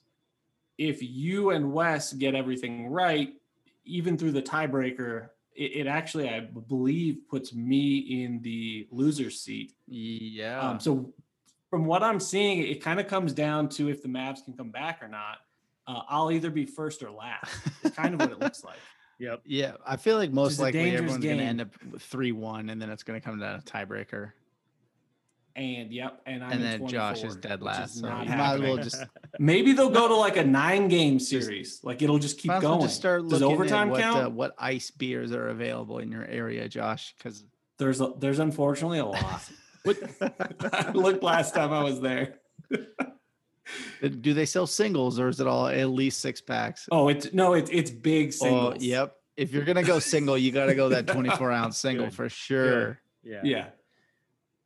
If 0.76 0.98
you 1.02 1.50
and 1.50 1.72
Wes 1.72 2.12
get 2.12 2.34
everything 2.34 2.88
right, 2.88 3.32
even 3.86 4.18
through 4.18 4.32
the 4.32 4.42
tiebreaker, 4.42 5.28
it, 5.56 5.72
it 5.74 5.86
actually 5.86 6.28
I 6.28 6.40
believe 6.40 7.20
puts 7.30 7.54
me 7.54 8.24
in 8.24 8.42
the 8.42 8.86
loser 8.90 9.30
seat 9.30 9.72
Yeah. 9.86 10.60
um, 10.60 10.80
so 10.80 11.14
from 11.74 11.86
what 11.86 12.04
I'm 12.04 12.20
seeing, 12.20 12.60
it 12.60 12.80
kind 12.84 13.00
of 13.00 13.08
comes 13.08 13.32
down 13.32 13.68
to 13.70 13.88
if 13.88 14.00
the 14.00 14.06
Mavs 14.06 14.44
can 14.44 14.52
come 14.52 14.70
back 14.70 15.02
or 15.02 15.08
not. 15.08 15.38
Uh, 15.88 16.02
I'll 16.08 16.30
either 16.30 16.48
be 16.48 16.66
first 16.66 17.02
or 17.02 17.10
last. 17.10 17.52
It's 17.82 17.96
kind 17.96 18.14
of 18.14 18.20
what 18.20 18.30
it 18.30 18.38
looks 18.38 18.62
like. 18.62 18.76
Yep. 19.20 19.42
yeah, 19.44 19.74
I 19.86 19.94
feel 19.96 20.16
like 20.16 20.32
most 20.32 20.58
likely 20.58 20.90
everyone's 20.90 21.22
going 21.22 21.38
to 21.38 21.44
end 21.44 21.60
up 21.60 21.68
with 21.88 22.02
three 22.02 22.32
one, 22.32 22.68
and 22.68 22.82
then 22.82 22.90
it's 22.90 23.04
going 23.04 23.18
to 23.18 23.24
come 23.24 23.38
down 23.38 23.60
to 23.60 23.64
tiebreaker. 23.64 24.32
And 25.54 25.92
yep, 25.92 26.20
and 26.26 26.42
I'm 26.42 26.50
and 26.50 26.62
then 26.62 26.88
Josh 26.88 27.22
is 27.22 27.36
dead 27.36 27.60
which 27.62 27.70
is 27.70 27.78
last. 27.78 28.00
So 28.00 28.08
not 28.08 28.26
you 28.26 28.34
might 28.34 28.54
as 28.54 28.60
well 28.60 28.76
just 28.82 29.04
Maybe 29.38 29.72
they'll 29.72 29.88
go 29.88 30.08
to 30.08 30.16
like 30.16 30.36
a 30.36 30.44
nine 30.44 30.88
game 30.88 31.20
series. 31.20 31.78
Like 31.84 32.02
it'll 32.02 32.18
just 32.18 32.38
keep 32.38 32.48
might 32.48 32.56
as 32.56 32.62
well 32.64 32.72
going. 32.72 32.86
just 32.86 32.96
start 32.96 33.22
Does 33.22 33.40
looking 33.40 33.54
overtime 33.54 33.88
what, 33.90 34.00
count? 34.00 34.26
Uh, 34.26 34.30
what 34.30 34.52
ice 34.58 34.90
beers 34.90 35.30
are 35.30 35.46
available 35.46 36.00
in 36.00 36.10
your 36.10 36.24
area, 36.24 36.68
Josh? 36.68 37.14
Because 37.16 37.44
there's 37.78 38.00
a, 38.00 38.12
there's 38.18 38.40
unfortunately 38.40 38.98
a 38.98 39.06
lot. 39.06 39.48
What, 39.84 39.98
I 40.72 40.90
looked 40.94 41.22
last 41.22 41.54
time 41.54 41.72
I 41.72 41.82
was 41.82 42.00
there. 42.00 42.40
do 44.20 44.34
they 44.34 44.46
sell 44.46 44.66
singles 44.66 45.20
or 45.20 45.28
is 45.28 45.40
it 45.40 45.46
all 45.46 45.68
at 45.68 45.90
least 45.90 46.20
six 46.20 46.40
packs? 46.40 46.88
Oh, 46.90 47.08
it's 47.08 47.32
no, 47.32 47.54
it's 47.54 47.70
it's 47.70 47.90
big 47.90 48.28
oh, 48.28 48.30
singles. 48.30 48.74
Oh, 48.76 48.80
yep. 48.80 49.16
If 49.36 49.52
you're 49.52 49.64
gonna 49.64 49.82
go 49.82 49.98
single, 49.98 50.38
you 50.38 50.52
got 50.52 50.66
to 50.66 50.74
go 50.74 50.88
that 50.90 51.06
24 51.06 51.52
ounce 51.52 51.78
single 51.80 52.06
Good. 52.06 52.14
for 52.14 52.28
sure. 52.28 53.00
Yeah. 53.22 53.40
Yeah. 53.44 53.66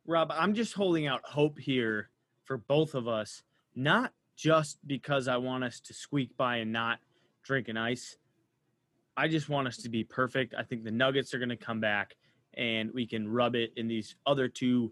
Rob, 0.05 0.31
I'm 0.31 0.53
just 0.53 0.73
holding 0.73 1.05
out 1.05 1.21
hope 1.23 1.59
here 1.59 2.09
for 2.45 2.57
both 2.57 2.95
of 2.95 3.07
us, 3.07 3.43
not 3.75 4.11
just 4.35 4.79
because 4.87 5.27
I 5.27 5.37
want 5.37 5.63
us 5.63 5.79
to 5.81 5.93
squeak 5.93 6.35
by 6.37 6.57
and 6.57 6.71
not 6.71 6.99
drink 7.43 7.67
an 7.67 7.77
ice. 7.77 8.17
I 9.17 9.27
just 9.27 9.49
want 9.49 9.67
us 9.67 9.77
to 9.77 9.89
be 9.89 10.03
perfect. 10.03 10.55
I 10.57 10.63
think 10.63 10.83
the 10.83 10.91
Nuggets 10.91 11.33
are 11.33 11.39
going 11.39 11.49
to 11.49 11.57
come 11.57 11.79
back 11.79 12.15
and 12.55 12.91
we 12.93 13.05
can 13.05 13.27
rub 13.27 13.55
it 13.55 13.71
in 13.75 13.87
these 13.87 14.15
other 14.25 14.47
two 14.47 14.91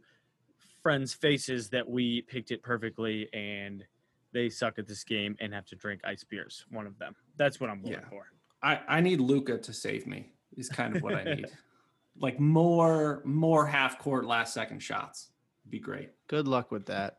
friends' 0.87 1.13
faces 1.13 1.67
that 1.67 1.85
we 1.85 2.21
picked 2.21 2.49
it 2.49 2.63
perfectly 2.63 3.27
and 3.33 3.83
they 4.31 4.47
suck 4.47 4.79
at 4.79 4.87
this 4.87 5.03
game 5.03 5.35
and 5.41 5.53
have 5.53 5.65
to 5.65 5.75
drink 5.75 5.99
ice 6.05 6.23
beers. 6.23 6.63
One 6.71 6.87
of 6.87 6.97
them. 6.97 7.13
That's 7.35 7.59
what 7.59 7.69
I'm 7.69 7.81
going 7.81 7.95
Yeah. 7.95 8.09
for. 8.09 8.27
I, 8.63 8.79
I 8.87 9.01
need 9.01 9.19
Luka 9.19 9.57
to 9.57 9.73
save 9.73 10.07
me. 10.07 10.31
Is 10.55 10.69
kind 10.69 10.95
of 10.95 11.01
what 11.03 11.15
I 11.15 11.23
need. 11.25 11.47
like 12.21 12.39
more 12.39 13.21
more 13.25 13.67
half 13.67 13.99
court 13.99 14.23
last 14.25 14.53
second 14.53 14.79
shots. 14.79 15.31
Would 15.65 15.71
be 15.71 15.79
great. 15.79 16.11
Good 16.29 16.47
luck 16.47 16.71
with 16.71 16.85
that. 16.85 17.17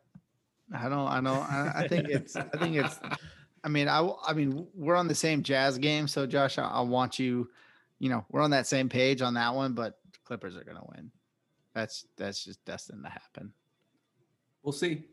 I 0.74 0.88
don't. 0.88 1.06
I 1.06 1.20
don't. 1.20 1.52
I, 1.52 1.72
I 1.84 1.88
think 1.88 2.08
it's. 2.08 2.36
I 2.36 2.44
think 2.44 2.76
it's. 2.76 2.98
I 3.64 3.68
mean, 3.68 3.86
I. 3.86 4.08
I 4.26 4.32
mean, 4.32 4.66
we're 4.74 4.96
on 4.96 5.08
the 5.08 5.14
same 5.14 5.42
Jazz 5.42 5.76
game, 5.76 6.08
so 6.08 6.26
Josh, 6.26 6.56
I, 6.56 6.64
I 6.64 6.80
want 6.80 7.18
you. 7.18 7.50
You 7.98 8.08
know, 8.08 8.24
we're 8.30 8.40
on 8.40 8.50
that 8.52 8.66
same 8.66 8.88
page 8.88 9.20
on 9.20 9.34
that 9.34 9.54
one, 9.54 9.74
but 9.74 9.98
Clippers 10.24 10.56
are 10.56 10.64
gonna 10.64 10.86
win. 10.96 11.10
That's 11.74 12.06
that's 12.16 12.42
just 12.42 12.64
destined 12.64 13.04
to 13.04 13.10
happen. 13.10 13.52
We'll 14.68 14.74
see. 14.74 15.04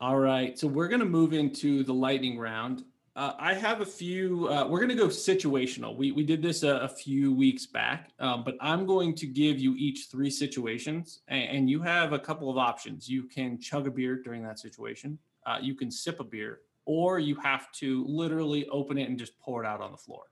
All 0.00 0.18
right. 0.18 0.58
So 0.58 0.66
we're 0.66 0.88
going 0.88 1.00
to 1.00 1.04
move 1.04 1.34
into 1.34 1.84
the 1.84 1.92
lightning 1.92 2.38
round. 2.38 2.84
Uh, 3.14 3.34
I 3.38 3.52
have 3.52 3.82
a 3.82 3.84
few. 3.84 4.48
Uh, 4.48 4.66
we're 4.66 4.78
going 4.78 4.88
to 4.88 4.94
go 4.94 5.08
situational. 5.08 5.94
We, 5.94 6.10
we 6.12 6.24
did 6.24 6.40
this 6.40 6.62
a, 6.62 6.76
a 6.76 6.88
few 6.88 7.34
weeks 7.34 7.66
back, 7.66 8.12
um, 8.18 8.44
but 8.44 8.56
I'm 8.62 8.86
going 8.86 9.14
to 9.16 9.26
give 9.26 9.58
you 9.58 9.74
each 9.76 10.06
three 10.10 10.30
situations, 10.30 11.20
and, 11.28 11.50
and 11.50 11.70
you 11.70 11.82
have 11.82 12.14
a 12.14 12.18
couple 12.18 12.48
of 12.48 12.56
options. 12.56 13.10
You 13.10 13.24
can 13.24 13.60
chug 13.60 13.86
a 13.86 13.90
beer 13.90 14.22
during 14.22 14.42
that 14.44 14.58
situation, 14.58 15.18
uh, 15.44 15.58
you 15.60 15.74
can 15.74 15.90
sip 15.90 16.18
a 16.18 16.24
beer, 16.24 16.60
or 16.86 17.18
you 17.18 17.34
have 17.34 17.70
to 17.72 18.06
literally 18.08 18.66
open 18.68 18.96
it 18.96 19.10
and 19.10 19.18
just 19.18 19.38
pour 19.38 19.62
it 19.62 19.66
out 19.66 19.82
on 19.82 19.92
the 19.92 19.98
floor. 19.98 20.22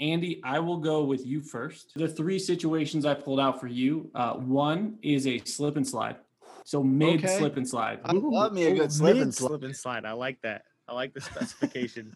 Andy, 0.00 0.40
I 0.42 0.58
will 0.58 0.78
go 0.78 1.04
with 1.04 1.24
you 1.24 1.40
first. 1.40 1.92
The 1.94 2.08
three 2.08 2.40
situations 2.40 3.06
I 3.06 3.14
pulled 3.14 3.38
out 3.38 3.60
for 3.60 3.68
you 3.68 4.10
uh, 4.16 4.32
one 4.32 4.98
is 5.02 5.28
a 5.28 5.38
slip 5.44 5.76
and 5.76 5.86
slide. 5.86 6.16
So 6.64 6.82
mid 6.82 7.18
Okay. 7.18 7.38
slip 7.38 7.56
and 7.56 7.68
slide. 7.68 8.00
I 8.04 8.12
love 8.12 8.52
me 8.52 8.64
a 8.64 8.74
good 8.74 8.92
slip 8.92 9.16
and 9.16 9.26
mid 9.26 9.34
slide. 9.34 9.48
slip 9.48 9.62
and 9.64 9.76
slide. 9.76 10.04
I 10.04 10.12
like 10.12 10.40
that. 10.42 10.64
I 10.88 10.94
like 10.94 11.14
the 11.14 11.20
specification. 11.20 12.14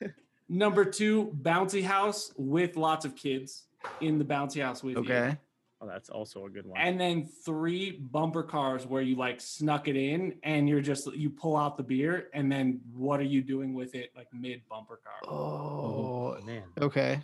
Number 0.48 0.84
two, 0.84 1.36
bouncy 1.42 1.82
house 1.82 2.32
with 2.36 2.76
lots 2.76 3.04
of 3.04 3.14
kids 3.14 3.64
in 4.00 4.18
the 4.18 4.24
bouncy 4.24 4.62
house 4.62 4.82
with 4.82 4.96
you. 4.96 5.00
Okay. 5.02 5.36
oh, 5.80 5.86
that's 5.86 6.08
also 6.08 6.46
a 6.46 6.50
good 6.50 6.66
one. 6.66 6.80
And 6.80 6.98
then 6.98 7.28
three 7.44 7.92
bumper 7.92 8.42
cars 8.42 8.86
where 8.86 9.02
you 9.02 9.16
like 9.16 9.40
snuck 9.40 9.88
it 9.88 9.96
in 9.96 10.38
and 10.42 10.68
you're 10.68 10.80
just 10.80 11.12
you 11.14 11.30
pull 11.30 11.56
out 11.56 11.76
the 11.76 11.82
beer 11.82 12.28
and 12.32 12.50
then 12.50 12.80
what 12.94 13.20
are 13.20 13.24
you 13.24 13.42
doing 13.42 13.74
with 13.74 13.94
it 13.94 14.10
like 14.16 14.28
mid 14.32 14.62
bumper 14.68 15.00
car? 15.04 15.30
Oh. 15.30 16.36
oh 16.38 16.46
man. 16.46 16.64
Okay. 16.80 17.20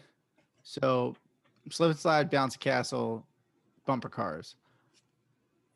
So, 0.63 1.15
slip 1.71 1.91
and 1.91 1.99
slide, 1.99 2.31
bouncy 2.31 2.59
castle, 2.59 3.27
bumper 3.87 4.09
cars. 4.09 4.57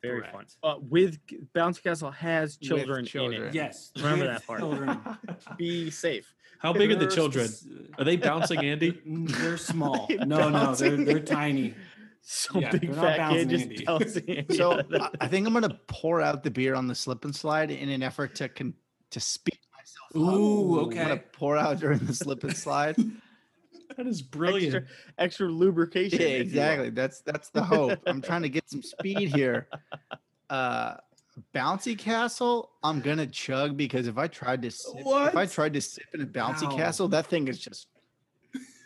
Very 0.01 0.21
Correct. 0.21 0.33
fun. 0.33 0.45
Uh, 0.63 0.75
with 0.79 1.17
Bouncy 1.53 1.83
Castle 1.83 2.11
has 2.11 2.57
With 2.61 2.67
children, 2.69 3.05
in 3.33 3.43
it. 3.43 3.53
Yes. 3.53 3.91
Remember 3.97 4.27
that 4.27 4.47
part. 4.47 4.61
Be 5.57 5.89
safe. 5.91 6.33
How 6.59 6.73
big 6.73 6.91
are 6.91 6.95
the 6.95 7.07
children? 7.07 7.49
Are 7.97 8.03
they 8.03 8.15
bouncing, 8.17 8.59
Andy? 8.59 8.99
They're 9.05 9.57
small. 9.57 10.07
They're 10.07 10.17
No, 10.25 10.49
no, 10.49 10.75
they're 10.75 10.97
they're 10.97 11.19
tiny. 11.19 11.73
Some 12.21 12.61
Yeah, 12.61 12.71
big 12.71 12.93
fat 12.93 13.17
bouncing 13.17 13.49
kid 13.49 13.69
just 13.69 13.85
bouncing 13.85 14.29
Andy 14.29 14.55
So 14.57 14.71
out 14.73 14.79
of 14.81 14.89
the- 14.89 15.01
I, 15.03 15.09
I 15.21 15.27
think 15.27 15.47
I'm 15.47 15.53
gonna 15.53 15.79
pour 15.87 16.21
out 16.21 16.43
the 16.43 16.51
beer 16.51 16.75
on 16.75 16.87
the 16.87 16.95
slip 16.95 17.23
and 17.25 17.35
slide 17.35 17.71
in 17.71 17.89
an 17.89 18.03
effort 18.03 18.35
to 18.35 18.49
con- 18.49 18.73
to 19.11 19.19
speak 19.19 19.59
myself. 19.77 20.07
up. 20.15 20.37
Ooh, 20.39 20.79
I'm 20.81 20.89
gonna 20.89 21.13
okay. 21.13 21.23
pour 21.33 21.57
out 21.57 21.79
during 21.79 21.99
the 21.99 22.13
slip 22.13 22.43
and 22.43 22.55
slide. 22.55 22.95
That 23.99 24.07
is 24.07 24.21
brilliant. 24.21 24.75
extra, 24.75 24.95
extra 25.17 25.47
lubrication. 25.49 26.21
yeah, 26.21 26.27
if 26.27 26.31
you 26.31 26.37
will. 26.37 26.43
exactly. 26.67 26.89
That's 26.91 27.19
that's 27.19 27.49
the 27.49 27.61
hope. 27.61 27.99
I'm 28.07 28.21
trying 28.29 28.43
to 28.43 28.49
get 28.49 28.69
some 28.69 28.81
speed 28.81 29.27
here. 29.27 29.67
Uh, 30.49 30.95
bouncy 31.53 31.97
castle. 31.97 32.71
I'm 32.81 33.01
gonna 33.01 33.27
chug 33.27 33.75
because 33.75 34.07
if 34.07 34.17
I 34.17 34.27
tried 34.27 34.61
to 34.61 34.71
sip, 34.71 34.93
if 35.05 35.35
I 35.35 35.45
tried 35.45 35.73
to 35.73 35.81
sip 35.81 36.05
in 36.13 36.21
a 36.21 36.25
bouncy 36.25 36.63
Wow. 36.69 36.77
castle, 36.77 37.07
that 37.09 37.27
thing 37.27 37.49
is 37.49 37.59
just 37.59 37.87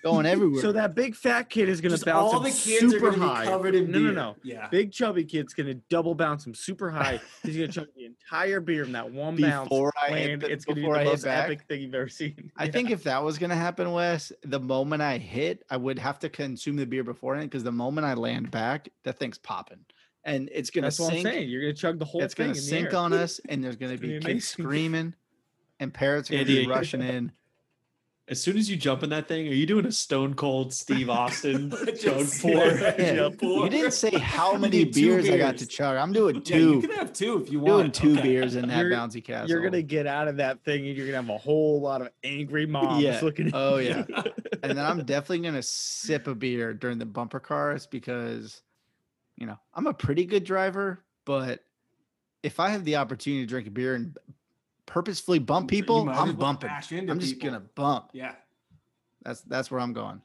going 0.03 0.25
everywhere. 0.27 0.61
So 0.61 0.71
that 0.73 0.93
big 0.95 1.15
fat 1.15 1.49
kid 1.49 1.69
is 1.69 1.81
gonna 1.81 1.97
bounce 1.97 2.07
all 2.33 2.37
him 2.37 2.43
the 2.43 2.49
kids 2.49 2.79
super 2.91 3.07
are 3.07 3.11
gonna 3.11 3.25
high. 3.27 3.41
be 3.43 3.47
covered 3.49 3.75
in 3.75 3.89
no, 3.91 3.99
beer. 3.99 4.07
no, 4.09 4.13
no. 4.13 4.35
Yeah. 4.43 4.67
Big 4.69 4.91
chubby 4.91 5.23
kid's 5.23 5.53
gonna 5.53 5.75
double 5.89 6.13
bounce 6.15 6.45
him 6.45 6.53
super 6.53 6.89
high. 6.91 7.19
He's 7.43 7.55
gonna 7.55 7.67
chug 7.69 7.87
the 7.95 8.05
entire 8.05 8.59
beer 8.59 8.83
in 8.83 8.91
that 8.91 9.11
one 9.11 9.35
bounce. 9.37 9.69
before 9.69 9.91
I 10.01 10.11
land. 10.11 10.41
the- 10.41 10.51
it's 10.51 10.65
gonna 10.65 10.75
be 10.75 10.81
the 10.87 10.89
I 10.91 11.03
most 11.05 11.23
back? 11.23 11.45
epic 11.45 11.61
thing 11.67 11.81
you've 11.81 11.95
ever 11.95 12.09
seen. 12.09 12.51
I 12.57 12.65
Yeah. 12.65 12.71
think 12.71 12.91
if 12.91 13.03
that 13.03 13.23
was 13.23 13.37
gonna 13.37 13.55
happen, 13.55 13.91
Wes, 13.91 14.31
the 14.43 14.59
moment 14.59 15.01
I 15.01 15.17
hit, 15.17 15.63
I 15.69 15.77
would 15.77 15.97
have 15.99 16.19
to 16.19 16.29
consume 16.29 16.75
the 16.75 16.85
beer 16.85 17.03
beforehand 17.03 17.49
because 17.49 17.63
the 17.63 17.71
moment 17.71 18.05
I 18.05 18.13
land 18.13 18.51
back, 18.51 18.89
that 19.03 19.17
thing's 19.19 19.37
popping, 19.37 19.85
and 20.25 20.49
it's 20.53 20.69
gonna 20.69 20.87
that's 20.87 20.99
what 20.99 21.07
I'm 21.13 21.19
sink. 21.21 21.27
saying. 21.27 21.49
You're 21.49 21.61
gonna 21.61 21.73
chug 21.73 21.99
the 21.99 22.05
whole 22.05 22.21
It's 22.21 22.33
thing. 22.33 22.45
gonna 22.47 22.57
in 22.57 22.63
the 22.63 22.69
sink 22.69 22.87
air. 22.93 22.97
on 22.99 23.13
us, 23.13 23.39
and 23.49 23.63
there's 23.63 23.75
gonna 23.77 23.97
be 23.97 24.19
be 24.19 24.25
kids 24.25 24.47
screaming, 24.47 25.13
and 25.79 25.93
parents 25.93 26.29
are 26.29 26.33
gonna 26.33 26.41
Andy, 26.41 26.63
be 26.65 26.67
rushing 26.69 27.01
in. 27.01 27.31
As 28.29 28.41
soon 28.41 28.55
as 28.57 28.69
you 28.69 28.77
jump 28.77 29.03
in 29.03 29.09
that 29.09 29.27
thing, 29.27 29.45
are 29.49 29.51
you 29.51 29.65
doing 29.65 29.85
a 29.85 29.91
stone 29.91 30.33
cold 30.33 30.73
Steve 30.73 31.09
Austin 31.09 31.69
Just- 31.85 32.01
chug 32.41 32.41
pour? 32.41 32.65
yeah. 32.67 32.95
Yeah, 32.97 33.15
Chug 33.15 33.37
pour. 33.37 33.63
You 33.65 33.69
didn't 33.69 33.91
say 33.91 34.11
how 34.17 34.53
many 34.57 34.85
need 34.85 34.93
two 34.93 35.01
beers 35.09 35.29
I 35.29 35.37
got 35.37 35.57
to 35.57 35.65
beers. 35.65 35.67
chug. 35.67 35.97
I'm 35.97 36.13
doing 36.13 36.41
Yeah, 36.45 36.55
you 36.57 36.79
can 36.81 36.91
have 36.91 37.11
two 37.11 37.41
if 37.43 37.51
you 37.51 37.59
doing 37.59 37.63
want. 37.63 37.93
two 37.95 38.13
Okay. 38.13 38.21
beers 38.23 38.55
in 38.55 38.69
that 38.69 38.77
You're- 38.85 38.95
bouncy 38.95 39.21
castle. 39.21 39.49
You're 39.49 39.61
gonna 39.61 39.81
get 39.81 40.07
out 40.07 40.29
of 40.29 40.37
that 40.37 40.63
thing, 40.63 40.87
and 40.87 40.95
you're 40.95 41.05
gonna 41.05 41.17
have 41.17 41.29
a 41.29 41.37
whole 41.37 41.81
lot 41.81 42.01
of 42.01 42.11
angry 42.23 42.65
moms 42.65 43.03
Yeah. 43.03 43.19
looking. 43.21 43.47
At 43.47 43.55
Oh 43.55 43.75
yeah. 43.77 44.05
and 44.63 44.77
then 44.77 44.79
I'm 44.79 45.03
definitely 45.03 45.39
gonna 45.39 45.61
sip 45.61 46.27
a 46.27 46.33
beer 46.33 46.73
during 46.73 46.99
the 46.99 47.05
bumper 47.05 47.41
cars 47.41 47.87
because, 47.87 48.61
you 49.35 49.45
know, 49.47 49.59
I'm 49.73 49.85
a 49.87 49.93
pretty 49.93 50.23
good 50.23 50.45
driver, 50.45 51.03
but 51.25 51.59
if 52.41 52.61
I 52.61 52.69
have 52.69 52.85
the 52.85 52.95
opportunity 52.95 53.43
to 53.43 53.49
drink 53.49 53.67
a 53.67 53.71
beer 53.71 53.95
in 53.95 54.15
purposefully 54.85 55.39
bump 55.39 55.69
people, 55.69 56.09
I'm 56.09 56.35
bumping. 56.35 56.69
I'm 56.69 57.19
just 57.19 57.33
people. 57.35 57.49
gonna 57.49 57.63
bump. 57.75 58.09
Yeah. 58.13 58.33
That's 59.23 59.41
that's 59.41 59.71
where 59.71 59.79
I'm 59.79 59.93
going. 59.93 60.21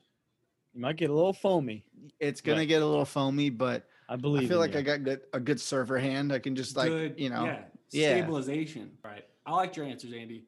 You 0.74 0.80
might 0.80 0.96
get 0.96 1.10
a 1.10 1.14
little 1.14 1.32
foamy. 1.32 1.84
It's 2.20 2.40
gonna 2.40 2.58
Right. 2.58 2.68
get 2.68 2.82
a 2.82 2.86
little 2.86 3.04
foamy, 3.04 3.50
but 3.50 3.88
I 4.08 4.16
believe. 4.16 4.44
I 4.44 4.48
feel 4.48 4.58
like 4.58 4.72
you. 4.72 4.78
I 4.78 4.82
got 4.82 5.04
good, 5.04 5.20
a 5.32 5.40
good 5.40 5.60
server 5.60 5.98
hand. 5.98 6.32
I 6.32 6.38
can 6.38 6.54
just 6.56 6.76
like 6.76 6.88
Good, 6.88 7.14
you 7.18 7.30
know. 7.30 7.44
yeah, 7.44 7.62
yeah. 7.90 8.16
stabilization. 8.16 8.90
Right. 9.04 9.24
I 9.46 9.52
liked 9.54 9.76
your 9.76 9.86
answers, 9.86 10.12
Andy. 10.12 10.44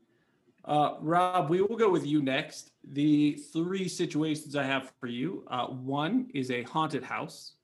Uh, 0.64 0.96
Rob, 1.00 1.48
we 1.48 1.62
will 1.62 1.76
go 1.76 1.88
with 1.90 2.06
you 2.06 2.20
next. 2.22 2.72
The 2.92 3.32
three 3.52 3.88
situations 3.88 4.56
I 4.56 4.64
have 4.64 4.92
for 5.00 5.06
you 5.06 5.44
uh, 5.50 5.66
one 5.66 6.30
is 6.34 6.50
a 6.50 6.62
haunted 6.64 7.02
house, 7.02 7.54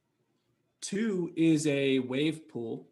two 0.81 1.31
is 1.37 1.67
a 1.67 1.99
wave 1.99 2.49
pool, 2.49 2.89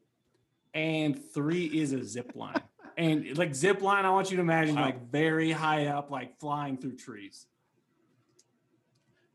and 0.74 1.18
three 1.32 1.66
is 1.66 1.92
a 1.92 2.04
zip 2.04 2.32
line. 2.34 2.60
And 2.96 3.36
like 3.36 3.54
zip 3.54 3.82
line, 3.82 4.04
I 4.04 4.10
want 4.10 4.30
you 4.30 4.36
to 4.36 4.42
imagine 4.42 4.74
Wow. 4.76 4.82
like 4.86 5.10
very 5.10 5.50
high 5.52 5.86
up, 5.86 6.10
like 6.10 6.38
flying 6.38 6.76
through 6.76 6.96
trees. 6.96 7.46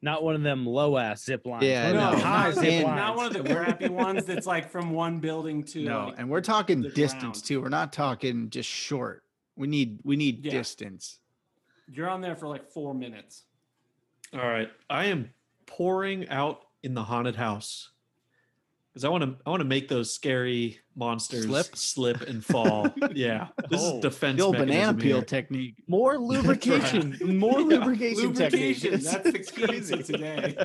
not 0.02 0.24
one 0.24 0.34
of 0.34 0.42
them 0.44 0.66
low 0.66 0.98
ass 0.98 1.26
zip 1.26 1.46
lines. 1.46 1.64
Yeah, 1.66 1.88
one 1.88 1.96
no, 1.96 2.20
high 2.24 2.46
not, 2.52 2.54
zip 2.56 2.84
lines. 2.86 2.96
not 2.96 3.16
one 3.18 3.26
of 3.26 3.34
the 3.34 3.54
crappy 3.54 3.90
ones 3.90 4.26
that's 4.26 4.48
like 4.48 4.70
from 4.70 4.92
one 4.92 5.20
building 5.20 5.62
to 5.66 5.84
No, 5.84 6.06
like, 6.06 6.16
and 6.18 6.30
we're 6.30 6.40
talking 6.42 6.82
distance 6.84 7.20
ground. 7.22 7.44
too. 7.46 7.62
We're 7.62 7.68
not 7.70 7.92
talking 7.92 8.50
just 8.50 8.70
short. 8.70 9.24
We 9.58 9.68
need 9.68 10.00
we 10.06 10.16
need 10.16 10.46
Yeah. 10.46 10.52
distance. 10.52 11.20
you're 11.92 12.08
on 12.10 12.22
there 12.22 12.36
for 12.36 12.48
like 12.48 12.66
four 12.72 12.94
minutes. 12.94 13.44
All 14.34 14.40
right. 14.48 14.70
I 14.90 15.06
am 15.06 15.32
pouring 15.66 16.30
out 16.30 16.62
in 16.84 16.94
the 16.94 17.04
haunted 17.04 17.36
house 17.36 17.90
because 18.94 19.04
I 19.06 19.10
want 19.10 19.24
to. 19.24 19.36
I 19.46 19.50
want 19.50 19.62
to 19.62 19.66
make 19.68 19.88
those 19.88 20.14
scary 20.14 20.80
monsters 20.96 21.46
Slip? 21.46 21.76
slip 21.76 22.22
and 22.22 22.44
fall. 22.54 22.94
yeah, 23.14 23.48
this 23.70 23.80
Oh, 23.82 23.98
is 23.98 24.02
defense. 24.02 24.38
The 24.38 24.44
old 24.46 24.58
banana 24.58 24.94
peel 24.98 25.18
here. 25.18 25.26
technique. 25.26 25.76
More 25.88 26.18
lubrication. 26.18 27.18
More 27.40 27.60
Yeah, 27.62 27.66
lubrication 27.80 28.34
techniques. 28.34 28.84
Lubrication. 28.84 29.04
That's 29.04 29.32
the 29.32 29.40
key 29.40 29.68
crazy. 29.68 29.98
to 29.98 30.04
today. 30.04 30.58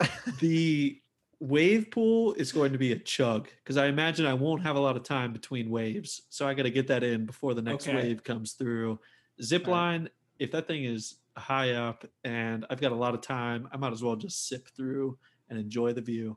the 0.40 1.00
wave 1.40 1.90
pool 1.90 2.34
is 2.34 2.52
going 2.52 2.72
to 2.72 2.78
be 2.78 2.92
a 2.92 2.98
chug 2.98 3.48
because 3.62 3.76
I 3.76 3.86
imagine 3.86 4.26
I 4.26 4.34
won't 4.34 4.62
have 4.62 4.76
a 4.76 4.80
lot 4.80 4.96
of 4.96 5.02
time 5.02 5.32
between 5.32 5.70
waves. 5.70 6.22
So 6.30 6.46
I 6.46 6.54
got 6.54 6.62
to 6.64 6.70
get 6.70 6.86
that 6.88 7.02
in 7.02 7.26
before 7.26 7.54
the 7.54 7.62
next 7.62 7.86
Okay. 7.88 7.96
wave 7.96 8.22
comes 8.24 8.52
through. 8.52 8.98
Zip 9.42 9.66
All 9.66 9.74
right. 9.74 9.80
line, 9.80 10.08
if 10.38 10.50
that 10.52 10.66
thing 10.66 10.84
is 10.84 11.16
high 11.36 11.72
up 11.72 12.04
and 12.22 12.64
I've 12.70 12.80
got 12.80 12.92
a 12.92 12.96
lot 12.96 13.14
of 13.14 13.20
time, 13.20 13.68
I 13.72 13.76
might 13.76 13.92
as 13.92 14.02
well 14.02 14.16
just 14.16 14.48
sip 14.48 14.68
through 14.76 15.18
and 15.48 15.58
enjoy 15.58 15.92
the 15.92 16.00
view. 16.00 16.36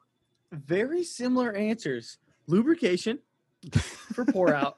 Very 0.51 1.03
similar 1.03 1.53
answers. 1.53 2.17
Lubrication 2.47 3.19
for 4.13 4.23
pour 4.25 4.53
out. 4.53 4.77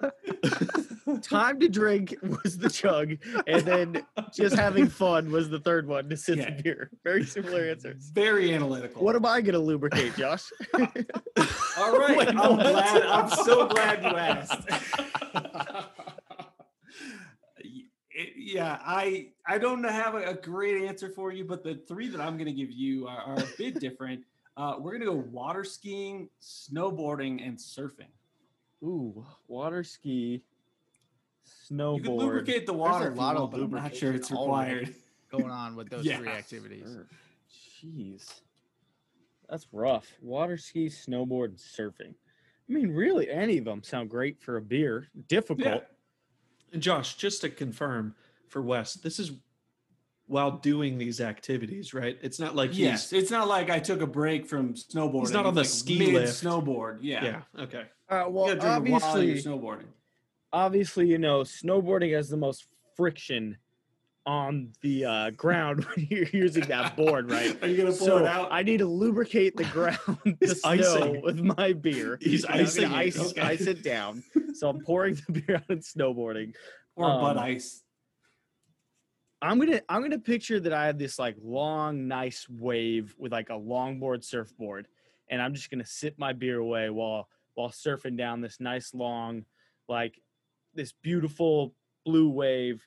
Time 1.21 1.59
to 1.59 1.67
drink 1.67 2.15
was 2.43 2.57
the 2.57 2.69
chug, 2.69 3.17
and 3.47 3.61
then 3.63 4.05
just 4.33 4.55
having 4.55 4.87
fun 4.87 5.31
was 5.31 5.49
the 5.49 5.59
third 5.59 5.87
one 5.87 6.07
to 6.09 6.15
sip 6.17 6.37
Yeah. 6.37 6.55
the 6.55 6.63
beer. 6.63 6.91
Very 7.03 7.25
similar 7.25 7.63
answers. 7.69 8.09
Very 8.13 8.53
analytical. 8.53 9.03
What 9.03 9.15
am 9.15 9.25
I 9.25 9.41
gonna 9.41 9.59
lubricate, 9.59 10.15
Josh? 10.15 10.43
All 10.73 11.97
right. 11.99 12.17
Wait, 12.17 12.27
I'm 12.29 12.35
glad. 12.35 13.03
I'm 13.03 13.29
so 13.29 13.67
glad 13.67 14.03
you 14.03 14.09
asked. 14.17 15.89
Y- 18.19 18.23
it- 18.25 18.33
yeah, 18.37 18.79
I 18.85 19.29
I 19.47 19.57
don't 19.57 19.83
have 19.83 20.15
a, 20.15 20.29
a 20.29 20.33
great 20.33 20.83
answer 20.83 21.09
for 21.09 21.31
you, 21.31 21.45
but 21.45 21.63
the 21.63 21.75
three 21.87 22.07
that 22.09 22.19
I'm 22.21 22.33
going 22.37 22.45
to 22.47 22.53
give 22.53 22.71
you 22.71 23.07
are, 23.07 23.17
are 23.17 23.39
a 23.39 23.47
bit 23.57 23.79
different. 23.79 24.23
Uh, 24.57 24.75
we're 24.77 24.91
going 24.91 24.99
to 24.99 25.05
go 25.05 25.13
water 25.31 25.63
skiing, 25.63 26.27
snowboarding, 26.41 27.47
and 27.47 27.57
surfing. 27.57 28.09
Ooh, 28.83 29.25
water 29.47 29.85
ski, 29.85 30.43
snowboard. 31.71 31.95
You 31.95 32.03
can 32.03 32.11
snowboard. 32.11 32.17
lubricate 32.19 32.65
the 32.65 32.73
water. 32.73 33.07
if 33.07 33.13
you 33.15 33.21
lot 33.21 33.35
of 33.37 33.41
want, 33.43 33.51
but 33.53 33.61
I'm 33.61 33.71
not 33.71 33.95
sure 33.95 34.11
it's 34.11 34.29
lubrication 34.31 34.37
already. 34.37 34.73
required. 34.79 34.95
going 35.31 35.49
on 35.51 35.75
with 35.77 35.89
those 35.91 36.03
Yeah. 36.03 36.17
three 36.17 36.27
activities. 36.27 36.83
Surf. 36.91 37.07
Jeez, 37.81 38.41
that's 39.49 39.65
rough. 39.71 40.07
Water 40.21 40.57
ski, 40.57 40.87
snowboard, 40.87 41.45
and 41.45 41.57
surfing. 41.57 42.13
I 42.69 42.73
mean, 42.73 42.89
really, 42.91 43.29
any 43.29 43.59
of 43.59 43.63
them 43.63 43.81
sound 43.81 44.09
great 44.09 44.41
for 44.41 44.57
a 44.57 44.61
beer. 44.61 45.07
Difficult. 45.29 45.83
Yeah. 45.83 45.87
And 46.73 46.81
Josh, 46.81 47.15
just 47.15 47.41
to 47.41 47.49
confirm 47.49 48.15
for 48.47 48.61
Wes, 48.61 48.93
this 48.95 49.19
is 49.19 49.31
while 50.27 50.51
doing 50.51 50.97
these 50.99 51.19
activities, 51.21 51.93
right? 51.93 52.17
It's 52.21 52.39
not 52.39 52.55
like 52.55 52.77
Yes, 52.77 53.11
it's 53.13 53.31
not 53.31 53.47
like 53.47 53.69
I 53.71 53.79
took 53.79 54.01
a 54.01 54.07
break 54.07 54.45
from 54.45 54.75
snowboarding. 54.75 55.33
not 55.33 55.45
on 55.47 55.55
the 55.55 55.61
It's 55.61 55.73
ski 55.73 55.97
mid 55.97 56.13
lift. 56.13 56.43
Snowboard. 56.43 56.99
Yeah. 57.01 57.23
yeah. 57.55 57.63
Okay. 57.63 57.83
Uh, 58.07 58.25
well, 58.27 58.55
gotta 58.55 58.59
while 58.59 58.85
you're 58.87 58.95
obviously, 59.05 59.51
snowboarding. 59.51 59.85
obviously, 60.53 61.07
you 61.07 61.17
know, 61.17 61.41
snowboarding 61.41 62.13
has 62.15 62.29
the 62.29 62.37
most 62.37 62.67
friction 62.95 63.57
on 64.29 64.71
the 64.81 65.03
uh, 65.05 65.29
ground 65.31 65.83
when 65.95 66.07
you're 66.11 66.27
using 66.31 66.63
that 66.65 66.95
board, 66.95 67.31
right? 67.31 67.57
Are 67.63 67.67
you 67.67 67.77
gonna 67.77 67.89
pour 67.89 68.07
So 68.07 68.17
it 68.19 68.27
out? 68.27 68.49
I 68.51 68.61
need 68.61 68.77
to 68.77 68.85
lubricate 68.85 69.57
the 69.57 69.63
ground, 69.65 70.37
the 70.39 70.55
snow 70.55 71.19
with 71.23 71.39
my 71.39 71.73
beer. 71.73 72.19
He's 72.21 72.43
And 72.43 72.53
I'm 72.53 72.61
icing 72.61 72.85
ice, 72.93 73.31
okay. 73.31 73.41
ice 73.41 73.61
it 73.61 73.81
down. 73.81 74.23
So 74.53 74.69
I'm 74.69 74.81
pouring 74.81 75.15
the 75.27 75.41
beer 75.41 75.55
out 75.55 75.63
and 75.69 75.81
snowboarding. 75.81 76.53
or 76.95 77.07
Bud 77.07 77.37
um, 77.37 77.43
Ice. 77.43 77.81
I'm 79.41 79.57
gonna 79.57 79.81
I'm 79.89 80.03
gonna 80.03 80.19
picture 80.19 80.59
that 80.59 80.73
I 80.73 80.85
have 80.85 80.99
this 80.99 81.17
like 81.17 81.35
long, 81.41 82.07
nice 82.07 82.47
wave 82.47 83.15
with 83.17 83.31
like 83.31 83.49
a 83.49 83.53
longboard 83.53 84.23
surfboard, 84.23 84.87
and 85.29 85.41
I'm 85.41 85.55
just 85.55 85.71
gonna 85.71 85.85
sip 85.87 86.19
my 86.19 86.33
beer 86.33 86.59
away 86.59 86.91
while 86.91 87.29
while 87.55 87.69
surfing 87.69 88.15
down 88.15 88.41
this 88.41 88.59
nice 88.59 88.93
long, 88.93 89.45
like 89.87 90.21
this 90.75 90.93
beautiful 91.01 91.73
blue 92.05 92.29
wave, 92.29 92.85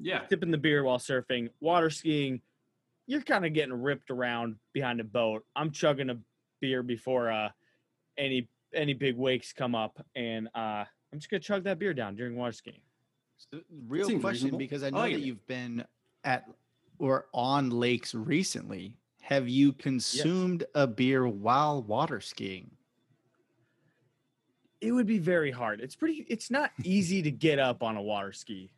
Yeah. 0.00 0.26
sipping 0.28 0.50
the 0.50 0.58
beer 0.58 0.82
while 0.84 0.98
surfing, 0.98 1.50
water 1.60 1.90
skiing. 1.90 2.40
You're 3.06 3.22
kind 3.22 3.44
of 3.44 3.52
getting 3.52 3.74
ripped 3.74 4.10
around 4.10 4.56
behind 4.72 5.00
a 5.00 5.04
boat. 5.04 5.44
I'm 5.56 5.70
chugging 5.70 6.10
a 6.10 6.16
beer 6.60 6.82
before 6.82 7.30
uh 7.30 7.50
any 8.18 8.48
any 8.74 8.94
big 8.94 9.16
wakes 9.16 9.52
come 9.52 9.74
up, 9.74 10.04
and 10.14 10.48
uh 10.54 10.84
I'm 11.12 11.18
just 11.18 11.28
gonna 11.30 11.40
chug 11.40 11.64
that 11.64 11.78
beer 11.78 11.92
down 11.94 12.14
during 12.16 12.36
water 12.36 12.52
skiing. 12.52 12.80
So, 13.36 13.60
real 13.88 14.06
question 14.06 14.22
reasonable. 14.22 14.58
because 14.58 14.82
I 14.82 14.88
I 14.88 14.90
know 14.90 14.98
like 14.98 15.12
that 15.14 15.20
it. 15.20 15.24
you've 15.24 15.46
been 15.46 15.84
at 16.24 16.44
or 16.98 17.26
on 17.34 17.70
lakes 17.70 18.14
recently. 18.14 18.96
Have 19.22 19.48
you 19.48 19.72
consumed 19.72 20.64
a 20.74 20.86
beer 20.86 21.26
while 21.28 21.82
water 21.82 22.20
skiing? 22.20 22.70
it 24.80 24.92
would 24.92 25.06
be 25.06 25.18
very 25.18 25.50
hard. 25.50 25.80
It's 25.80 25.94
pretty 25.94 26.24
it's 26.28 26.50
not 26.50 26.70
easy 26.84 27.22
to 27.22 27.30
get 27.30 27.58
up 27.58 27.82
on 27.82 27.96
a 27.96 28.02
water 28.02 28.32
ski. 28.32 28.70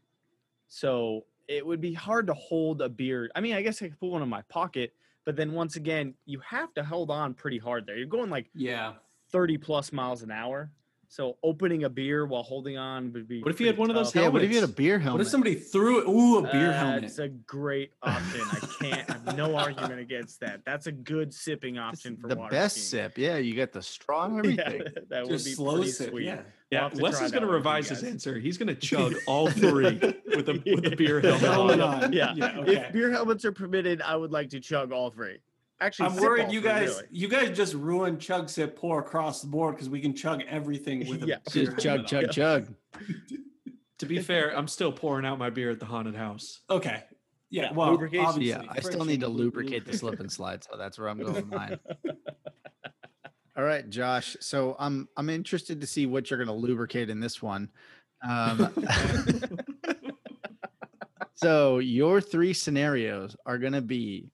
So 0.74 1.26
it 1.48 1.66
would 1.66 1.82
be 1.82 1.92
hard 1.92 2.26
to 2.28 2.32
hold 2.32 2.80
a 2.80 2.88
beer. 2.88 3.30
I 3.36 3.42
mean, 3.42 3.52
I 3.52 3.60
guess 3.60 3.82
I 3.82 3.88
could 3.88 4.00
put 4.00 4.08
one 4.08 4.22
in 4.22 4.28
my 4.30 4.40
pocket, 4.48 4.94
but 5.26 5.36
then 5.36 5.52
once 5.52 5.76
again, 5.76 6.14
you 6.24 6.40
have 6.40 6.72
to 6.74 6.82
hold 6.82 7.10
on 7.10 7.34
pretty 7.34 7.58
hard 7.58 7.86
there. 7.86 7.98
You're 7.98 8.06
going 8.06 8.30
like 8.30 8.48
Yeah. 8.54 8.94
30 9.32 9.58
plus 9.58 9.92
miles 9.92 10.22
an 10.22 10.30
hour. 10.30 10.70
So 11.12 11.36
opening 11.42 11.84
a 11.84 11.90
beer 11.90 12.24
while 12.24 12.42
holding 12.42 12.78
on 12.78 13.12
would 13.12 13.28
be 13.28 13.42
What 13.42 13.52
if 13.52 13.60
you 13.60 13.66
had 13.66 13.74
pretty 13.76 13.80
one 13.80 13.90
of 13.90 13.96
those 13.96 14.12
tough. 14.12 14.22
Yeah, 14.22 14.28
what 14.28 14.42
if 14.42 14.48
you 14.50 14.58
had 14.58 14.64
a 14.70 14.72
beer 14.72 14.98
helmet? 14.98 15.18
What 15.18 15.26
if 15.26 15.28
somebody 15.30 15.56
threw 15.56 15.98
it? 16.00 16.08
Ooh, 16.08 16.38
a 16.38 16.50
beer 16.50 16.70
Uh, 16.70 16.72
helmet. 16.72 17.04
It's 17.04 17.18
a 17.18 17.28
great 17.28 17.92
option. 18.02 18.40
I 18.50 18.58
can't 18.80 19.10
I 19.10 19.12
have 19.12 19.36
no 19.36 19.54
argument 19.58 20.00
against 20.00 20.40
that. 20.40 20.62
That's 20.64 20.86
a 20.86 20.92
good 20.92 21.34
sipping 21.34 21.76
It's 21.76 21.82
option 21.82 22.16
for 22.16 22.28
the 22.28 22.36
water 22.36 22.50
best 22.50 22.76
skiing. 22.88 23.04
sip. 23.04 23.18
Yeah, 23.18 23.36
you 23.36 23.54
got 23.54 23.72
the 23.72 23.82
straw 23.82 24.24
and 24.38 24.56
Yeah, 24.56 24.62
everything. 24.64 24.92
that 25.10 25.24
would 25.24 25.32
be 25.32 25.36
slow 25.52 25.74
pretty 25.76 25.90
sip. 25.90 26.08
sweet. 26.12 26.24
Yeah. 26.24 26.36
We'll 26.36 26.44
Yeah, 26.70 26.88
Wes 27.02 27.20
is 27.20 27.30
going 27.30 27.32
to 27.32 27.40
one 27.40 27.42
with 27.42 27.50
you 27.50 27.52
revise 27.56 27.88
his 27.90 28.04
answer. 28.04 28.38
He's 28.38 28.56
going 28.56 28.68
to 28.74 28.74
chug 28.74 29.14
all 29.26 29.50
three 29.50 29.98
with 30.34 30.48
a 30.48 30.62
with 30.64 30.90
a 30.90 30.96
beer 30.96 31.20
helmet 31.20 31.40
Helmet 31.42 31.80
on. 31.82 32.04
on. 32.04 32.12
Yeah. 32.14 32.32
Yeah. 32.34 32.58
Okay. 32.60 32.76
If 32.86 32.92
beer 32.94 33.10
helmets 33.10 33.44
are 33.44 33.52
permitted, 33.52 34.00
I 34.00 34.16
would 34.16 34.32
like 34.32 34.48
to 34.48 34.60
chug 34.60 34.92
all 34.92 35.10
three. 35.10 35.40
Actually, 35.82 36.08
I'm 36.10 36.16
worried 36.16 36.52
you 36.52 36.60
guys 36.60 36.88
really. 36.90 37.02
you 37.10 37.28
guys 37.28 37.56
just 37.56 37.74
ruined 37.74 38.20
chug 38.20 38.48
sip 38.48 38.76
pour 38.76 39.00
across 39.00 39.40
the 39.42 39.48
board 39.48 39.74
because 39.74 39.88
we 39.88 40.00
can 40.00 40.14
chug 40.14 40.42
everything 40.48 41.08
with 41.08 41.24
a 41.24 41.26
Yeah. 41.26 41.36
beer 41.52 41.64
Just 41.66 41.78
chug, 41.78 42.08
helmet 42.10 42.14
on. 42.14 42.22
chug, 42.24 42.30
chug. 42.32 42.74
To 43.98 44.06
be 44.06 44.18
fair, 44.18 44.56
I'm 44.58 44.66
still 44.66 44.90
pouring 44.90 45.24
out 45.24 45.38
my 45.38 45.48
beer 45.48 45.70
at 45.70 45.78
the 45.78 45.86
haunted 45.86 46.16
house. 46.16 46.62
Okay. 46.68 47.04
Yeah. 47.50 47.64
Yeah, 47.64 47.72
well, 47.72 47.90
obviously, 47.90 48.46
Yeah, 48.46 48.62
I 48.68 48.80
still 48.80 49.04
need 49.04 49.20
to 49.20 49.28
lubricate 49.28 49.84
the 49.86 49.96
slip 49.96 50.18
and 50.18 50.32
slide, 50.32 50.64
so 50.64 50.76
that's 50.76 50.98
where 50.98 51.08
I'm 51.08 51.18
going 51.18 51.34
with 51.34 51.46
mine. 51.46 51.78
All 53.56 53.62
right, 53.62 53.88
Josh. 53.88 54.36
So 54.40 54.74
I'm 54.78 55.08
I'm 55.16 55.28
interested 55.30 55.80
to 55.82 55.86
see 55.86 56.06
what 56.06 56.30
you're 56.30 56.38
going 56.38 56.48
to 56.48 56.52
lubricate 56.54 57.10
in 57.10 57.20
this 57.20 57.40
one. 57.42 57.68
Um, 58.28 58.72
so 61.34 61.78
your 61.78 62.20
three 62.20 62.52
scenarios 62.54 63.36
are 63.46 63.58
going 63.58 63.72
to 63.74 63.82
be. 63.82 64.30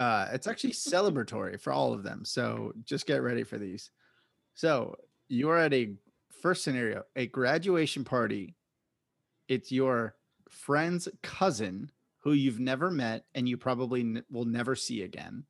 Uh, 0.00 0.28
it's 0.32 0.46
actually 0.46 0.72
celebratory 0.72 1.60
for 1.60 1.74
all 1.74 1.92
of 1.92 2.02
them. 2.02 2.24
So 2.24 2.72
just 2.84 3.06
get 3.06 3.22
ready 3.22 3.44
for 3.44 3.58
these. 3.58 3.90
So 4.54 4.96
you're 5.28 5.58
at 5.58 5.74
a 5.74 5.92
first 6.40 6.64
scenario, 6.64 7.04
a 7.16 7.26
graduation 7.26 8.02
party. 8.02 8.56
It's 9.46 9.70
your 9.70 10.16
friend's 10.48 11.06
cousin 11.22 11.92
who 12.20 12.32
you've 12.32 12.60
never 12.60 12.90
met 12.90 13.26
and 13.34 13.46
you 13.46 13.58
probably 13.58 14.00
n- 14.00 14.24
will 14.30 14.46
never 14.46 14.74
see 14.74 15.02
again. 15.02 15.44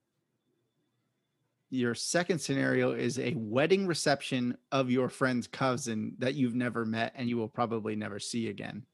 Your 1.71 1.95
second 1.95 2.41
scenario 2.41 2.91
is 2.91 3.21
a 3.21 3.35
wedding 3.37 3.87
reception 3.87 4.59
of 4.73 4.91
your 4.91 5.09
friend's 5.09 5.47
cousin 5.47 6.17
that 6.19 6.35
you've 6.35 6.57
never 6.57 6.85
met 6.85 7.13
and 7.15 7.29
you 7.29 7.37
will 7.37 7.49
probably 7.49 7.95
never 7.95 8.19
see 8.19 8.49
again. 8.49 8.85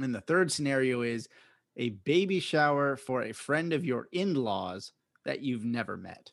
And 0.00 0.14
the 0.14 0.20
third 0.20 0.52
scenario 0.52 1.02
is 1.02 1.28
a 1.76 1.90
baby 1.90 2.40
shower 2.40 2.96
for 2.96 3.22
a 3.22 3.32
friend 3.32 3.72
of 3.72 3.84
your 3.84 4.08
in 4.12 4.34
laws 4.34 4.92
that 5.24 5.40
you've 5.42 5.64
never 5.64 5.96
met. 5.96 6.32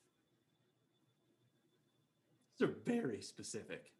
These 2.57 2.69
are 2.69 2.73
very 2.85 3.21
specific. 3.21 3.91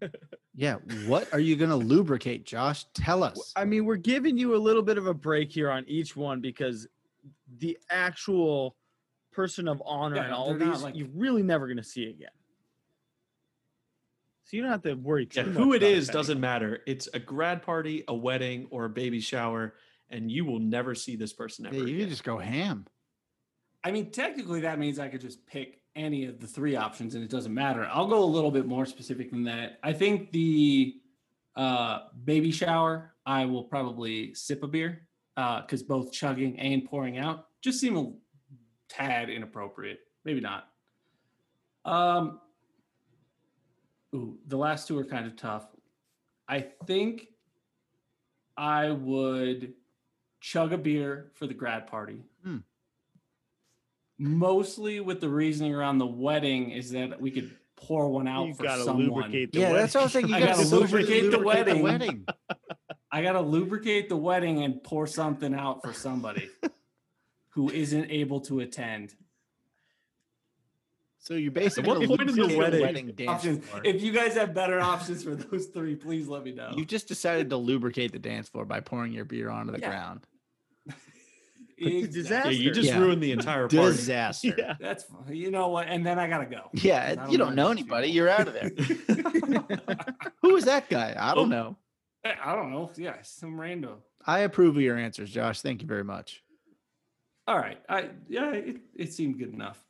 Yeah. 0.58 0.76
What 1.04 1.30
are 1.34 1.38
you 1.38 1.54
going 1.54 1.68
to 1.68 1.76
lubricate, 1.76 2.46
Josh? 2.46 2.86
Tell 2.94 3.22
us. 3.22 3.52
I 3.56 3.66
mean, 3.66 3.84
we're 3.84 3.96
giving 3.96 4.38
you 4.38 4.54
a 4.54 4.56
little 4.56 4.80
bit 4.80 4.96
of 4.96 5.06
a 5.06 5.12
break 5.12 5.52
here 5.52 5.70
on 5.70 5.84
each 5.86 6.16
one 6.16 6.40
because 6.40 6.86
the 7.58 7.76
actual 7.90 8.74
person 9.32 9.68
of 9.68 9.82
honor 9.84 10.16
Yeah, 10.16 10.24
and 10.24 10.32
all 10.32 10.54
these 10.54 10.82
like- 10.82 10.96
you're 10.96 11.10
really 11.14 11.42
never 11.42 11.66
going 11.66 11.76
to 11.76 11.82
see 11.82 12.08
again. 12.08 12.30
So 14.44 14.56
you 14.56 14.62
don't 14.62 14.70
have 14.70 14.82
to 14.84 14.94
worry 14.94 15.26
too 15.26 15.40
Yeah, 15.40 15.46
much 15.48 15.56
who 15.62 15.72
it 15.74 15.82
about 15.82 15.90
is 15.90 16.06
that 16.06 16.12
doesn't 16.14 16.40
matter. 16.40 16.80
It's 16.86 17.10
a 17.12 17.18
grad 17.18 17.60
party, 17.60 18.04
a 18.08 18.14
wedding, 18.14 18.68
or 18.70 18.86
a 18.86 18.88
baby 18.88 19.20
shower, 19.20 19.74
and 20.10 20.30
you 20.30 20.44
will 20.44 20.58
never 20.58 20.94
see 20.94 21.16
this 21.16 21.32
person 21.32 21.66
ever. 21.66 21.74
Yeah, 21.74 21.80
you 21.82 21.86
again. 21.88 22.00
can 22.00 22.08
just 22.10 22.24
go 22.24 22.38
ham. 22.38 22.86
I 23.84 23.90
mean, 23.90 24.10
technically, 24.10 24.60
that 24.60 24.78
means 24.78 24.98
I 24.98 25.08
could 25.08 25.20
just 25.20 25.46
pick 25.46 25.80
any 25.94 26.26
of 26.26 26.40
the 26.40 26.46
three 26.46 26.76
options 26.76 27.14
and 27.14 27.24
it 27.24 27.30
doesn't 27.30 27.54
matter. 27.54 27.88
I'll 27.90 28.08
go 28.08 28.22
a 28.22 28.24
little 28.24 28.50
bit 28.50 28.66
more 28.66 28.84
specific 28.84 29.30
than 29.30 29.44
that. 29.44 29.78
I 29.82 29.92
think 29.92 30.32
the 30.32 30.96
uh, 31.56 32.00
baby 32.24 32.50
shower, 32.50 33.14
I 33.24 33.46
will 33.46 33.64
probably 33.64 34.34
sip 34.34 34.62
a 34.62 34.68
beer 34.68 35.06
because 35.34 35.82
both 35.82 36.12
chugging 36.12 36.58
and 36.58 36.84
pouring 36.84 37.18
out 37.18 37.46
just 37.62 37.80
seem 37.80 37.96
a 37.96 38.12
tad 38.88 39.30
inappropriate. 39.30 40.00
Maybe 40.24 40.40
not. 40.40 40.68
Um, 41.84 42.40
ooh, 44.14 44.38
the 44.46 44.56
last 44.56 44.88
two 44.88 44.98
are 44.98 45.04
kind 45.04 45.26
of 45.26 45.36
tough. 45.36 45.66
I 46.48 46.66
think 46.86 47.28
I 48.56 48.90
would 48.90 49.74
chug 50.46 50.72
a 50.72 50.78
beer 50.78 51.26
for 51.34 51.48
the 51.48 51.54
grad 51.54 51.88
party 51.88 52.22
hmm. 52.44 52.58
mostly 54.16 55.00
with 55.00 55.20
the 55.20 55.28
reasoning 55.28 55.74
around 55.74 55.98
the 55.98 56.06
wedding 56.06 56.70
is 56.70 56.92
that 56.92 57.20
we 57.20 57.32
could 57.32 57.50
pour 57.74 58.08
one 58.08 58.28
out 58.28 58.46
You 58.46 58.54
for 58.54 58.62
gotta 58.62 58.84
someone. 58.84 59.06
lubricate 59.06 59.52
the 59.52 59.58
Yeah, 59.58 59.64
wedding. 59.72 59.80
that's 59.82 59.94
what 59.94 60.00
I 60.00 60.04
was 60.04 60.12
thinking. 60.12 60.30
You 60.30 60.36
I 60.36 60.40
gotta 60.40 60.62
gotta 60.62 60.76
lubricate 60.76 61.30
the 61.32 61.38
wedding. 61.40 61.82
wedding. 61.82 62.26
I 63.10 63.22
gotta 63.22 63.40
lubricate 63.40 64.08
the 64.08 64.16
wedding 64.16 64.62
and 64.62 64.80
pour 64.84 65.08
something 65.08 65.52
out 65.52 65.82
for 65.82 65.92
somebody 65.92 66.48
who 67.50 67.68
isn't 67.70 68.08
able 68.10 68.40
to 68.42 68.60
attend. 68.60 69.16
So 71.18 71.34
you 71.34 71.50
basically 71.50 71.88
what 71.88 72.06
point 72.06 72.20
in 72.30 72.36
the 72.36 72.44
lubricate 72.44 72.80
wedding- 72.82 73.12
dance 73.16 73.30
Options. 73.30 73.66
floor. 73.66 73.82
If 73.84 74.00
you 74.00 74.12
guys 74.12 74.34
have 74.34 74.54
better 74.54 74.78
options 74.78 75.24
for 75.24 75.34
those 75.34 75.66
three, 75.66 75.96
please 75.96 76.28
let 76.28 76.44
me 76.44 76.52
know. 76.52 76.72
You 76.76 76.84
just 76.84 77.08
decided 77.08 77.50
to 77.50 77.56
lubricate 77.56 78.12
the 78.12 78.20
dance 78.20 78.48
floor 78.48 78.64
by 78.64 78.78
pouring 78.78 79.12
your 79.12 79.24
beer 79.24 79.50
onto 79.50 79.72
the 79.72 79.80
Yeah. 79.80 79.88
ground. 79.90 80.26
It's 81.78 82.08
a 82.08 82.10
disaster. 82.22 82.50
Yeah, 82.52 82.58
you 82.58 82.70
just 82.70 82.88
Yeah. 82.88 82.98
ruined 82.98 83.22
the 83.22 83.32
entire 83.32 83.68
party. 83.68 83.76
Disaster. 83.76 84.54
Yeah. 84.58 84.74
That's. 84.80 85.04
You 85.30 85.50
know 85.50 85.68
what? 85.68 85.88
And 85.88 86.06
then 86.06 86.18
I 86.18 86.26
gotta 86.28 86.46
go. 86.46 86.70
Yeah, 86.72 87.14
'Cause 87.14 87.28
I 87.28 87.30
you 87.30 87.38
don't 87.38 87.54
know 87.54 87.68
anybody. 87.70 88.08
You're 88.08 88.28
out 88.30 88.48
of 88.48 88.54
there. 88.54 88.70
Who 90.42 90.56
is 90.56 90.64
that 90.64 90.88
guy? 90.88 91.14
I 91.18 91.34
don't 91.34 91.48
know. 91.50 91.76
I 92.24 92.34
I 92.44 92.54
don't 92.56 92.70
know. 92.72 92.90
Yeah, 92.96 93.16
some 93.22 93.60
random. 93.60 93.98
I 94.26 94.40
approve 94.40 94.76
of 94.76 94.82
your 94.82 94.96
answers, 94.96 95.30
Josh. 95.30 95.60
Thank 95.60 95.82
you 95.82 95.88
very 95.88 96.04
much. 96.04 96.42
All 97.46 97.58
right. 97.58 97.78
I 97.88 98.08
yeah, 98.28 98.52
it, 98.52 98.78
it 98.94 99.12
seemed 99.12 99.38
good 99.38 99.52
enough. 99.52 99.82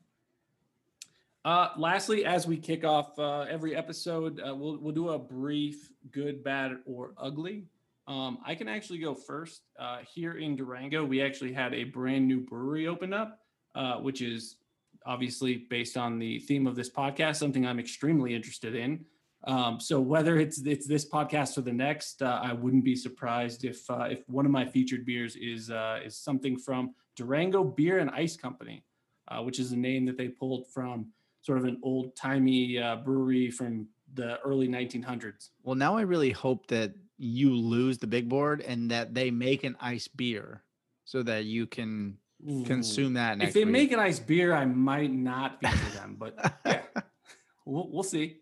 Uh, 1.44 1.68
lastly, 1.76 2.24
as 2.24 2.44
we 2.46 2.56
kick 2.56 2.84
off 2.84 3.16
uh, 3.20 3.42
every 3.42 3.76
episode, 3.76 4.40
uh, 4.40 4.54
we'll 4.54 4.78
we'll 4.78 4.92
do 4.94 5.10
a 5.10 5.18
brief 5.18 5.88
good, 6.10 6.42
bad, 6.42 6.78
or 6.84 7.12
ugly. 7.16 7.66
Um, 8.08 8.38
I 8.46 8.54
can 8.54 8.68
actually 8.68 8.98
go 8.98 9.14
first. 9.14 9.62
Uh, 9.78 9.98
here 10.14 10.38
in 10.38 10.56
Durango, 10.56 11.04
we 11.04 11.20
actually 11.20 11.52
had 11.52 11.74
a 11.74 11.84
brand 11.84 12.26
new 12.26 12.40
brewery 12.40 12.86
open 12.86 13.12
up, 13.12 13.40
uh, 13.74 13.96
which 13.96 14.22
is 14.22 14.56
obviously 15.04 15.66
based 15.70 15.96
on 15.96 16.18
the 16.18 16.38
theme 16.40 16.66
of 16.66 16.76
this 16.76 16.90
podcast, 16.90 17.36
something 17.36 17.66
I'm 17.66 17.80
extremely 17.80 18.34
interested 18.34 18.74
in. 18.74 19.04
Um, 19.44 19.78
so 19.80 20.00
whether 20.00 20.38
it's 20.38 20.58
it's 20.62 20.86
this 20.86 21.08
podcast 21.08 21.58
or 21.58 21.60
the 21.60 21.72
next, 21.72 22.22
uh, 22.22 22.40
I 22.42 22.52
wouldn't 22.52 22.84
be 22.84 22.96
surprised 22.96 23.64
if 23.64 23.88
uh, 23.90 24.08
if 24.10 24.28
one 24.28 24.46
of 24.46 24.52
my 24.52 24.64
featured 24.64 25.04
beers 25.04 25.36
is 25.36 25.70
uh, 25.70 26.00
is 26.04 26.16
something 26.16 26.56
from 26.56 26.94
Durango 27.16 27.62
Beer 27.62 27.98
and 27.98 28.10
Ice 28.10 28.36
Company, 28.36 28.84
uh, 29.28 29.42
which 29.42 29.58
is 29.58 29.72
a 29.72 29.76
name 29.76 30.04
that 30.06 30.16
they 30.16 30.28
pulled 30.28 30.66
from 30.72 31.12
sort 31.42 31.58
of 31.58 31.64
an 31.64 31.78
old 31.82 32.16
timey 32.16 32.80
brewery 33.04 33.50
from 33.50 33.86
the 34.14 34.40
early 34.40 34.66
1900s. 34.66 35.50
Well, 35.62 35.76
now 35.76 35.96
I 35.96 36.02
really 36.02 36.32
hope 36.32 36.66
that 36.68 36.92
you 37.18 37.54
lose 37.54 37.98
the 37.98 38.06
big 38.06 38.28
board 38.28 38.60
and 38.60 38.90
that 38.90 39.14
they 39.14 39.30
make 39.30 39.64
an 39.64 39.76
ice 39.80 40.08
beer 40.08 40.62
so 41.04 41.22
that 41.22 41.44
you 41.44 41.66
can 41.66 42.18
consume 42.64 43.14
that 43.14 43.38
next 43.38 43.48
If 43.48 43.54
they 43.54 43.64
week. 43.64 43.72
make 43.72 43.92
an 43.92 43.98
ice 44.00 44.18
beer, 44.18 44.52
I 44.54 44.64
might 44.66 45.10
not 45.10 45.60
feature 45.60 45.90
them, 45.94 46.16
but 46.18 46.34
yeah, 46.66 46.82
we'll, 47.64 47.88
we'll 47.90 48.02
see. 48.02 48.36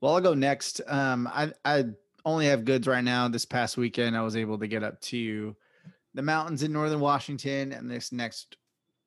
Well, 0.00 0.14
I'll 0.14 0.20
go 0.20 0.34
next. 0.34 0.80
Um, 0.86 1.26
I 1.32 1.52
I 1.64 1.84
only 2.24 2.46
have 2.46 2.64
goods 2.64 2.86
right 2.86 3.04
now. 3.04 3.28
This 3.28 3.44
past 3.44 3.76
weekend, 3.76 4.16
I 4.16 4.22
was 4.22 4.36
able 4.36 4.58
to 4.58 4.66
get 4.66 4.82
up 4.82 5.00
to 5.02 5.56
the 6.14 6.22
mountains 6.22 6.62
in 6.62 6.72
northern 6.72 7.00
Washington, 7.00 7.72
and 7.72 7.90
this 7.90 8.12
next 8.12 8.56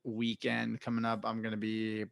weekend 0.04 0.80
coming 0.82 1.06
up, 1.06 1.26
I'm 1.26 1.42
going 1.42 1.52
to 1.52 1.58
be 1.58 2.06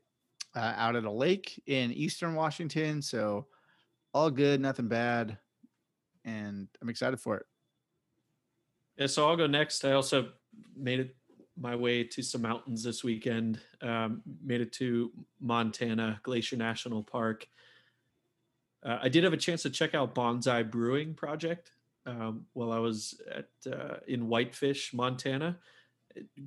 uh, 0.55 0.73
out 0.75 0.95
at 0.95 1.05
a 1.05 1.11
lake 1.11 1.61
in 1.65 1.91
eastern 1.91 2.35
Washington. 2.35 3.01
So 3.01 3.47
all 4.13 4.29
good, 4.29 4.59
nothing 4.61 4.87
bad, 4.87 5.37
and 6.27 6.67
I'm 6.81 6.89
excited 6.89 7.19
for 7.19 7.37
it. 7.37 7.45
Yeah, 8.97 9.07
so 9.07 9.27
I'll 9.27 9.37
go 9.37 9.47
next. 9.47 9.85
I 9.85 9.93
also 9.93 10.29
made 10.75 10.99
it 10.99 11.15
my 11.59 11.75
way 11.75 12.03
to 12.03 12.21
some 12.21 12.41
mountains 12.41 12.83
this 12.83 13.03
weekend. 13.03 13.59
Um, 13.81 14.21
made 14.43 14.61
it 14.61 14.73
to 14.73 15.11
Montana 15.39 16.19
Glacier 16.23 16.57
National 16.57 17.01
Park. 17.01 17.47
Uh, 18.85 18.99
I 19.01 19.09
did 19.09 19.23
have 19.23 19.33
a 19.33 19.37
chance 19.37 19.63
to 19.63 19.69
check 19.69 19.95
out 19.95 20.13
Bonsai 20.13 20.69
Brewing 20.69 21.13
Project 21.13 21.71
um, 22.05 22.45
while 22.53 22.71
I 22.71 22.79
was 22.79 23.19
at 23.33 23.49
uh, 23.71 23.97
in 24.07 24.27
Whitefish, 24.27 24.93
Montana. 24.93 25.57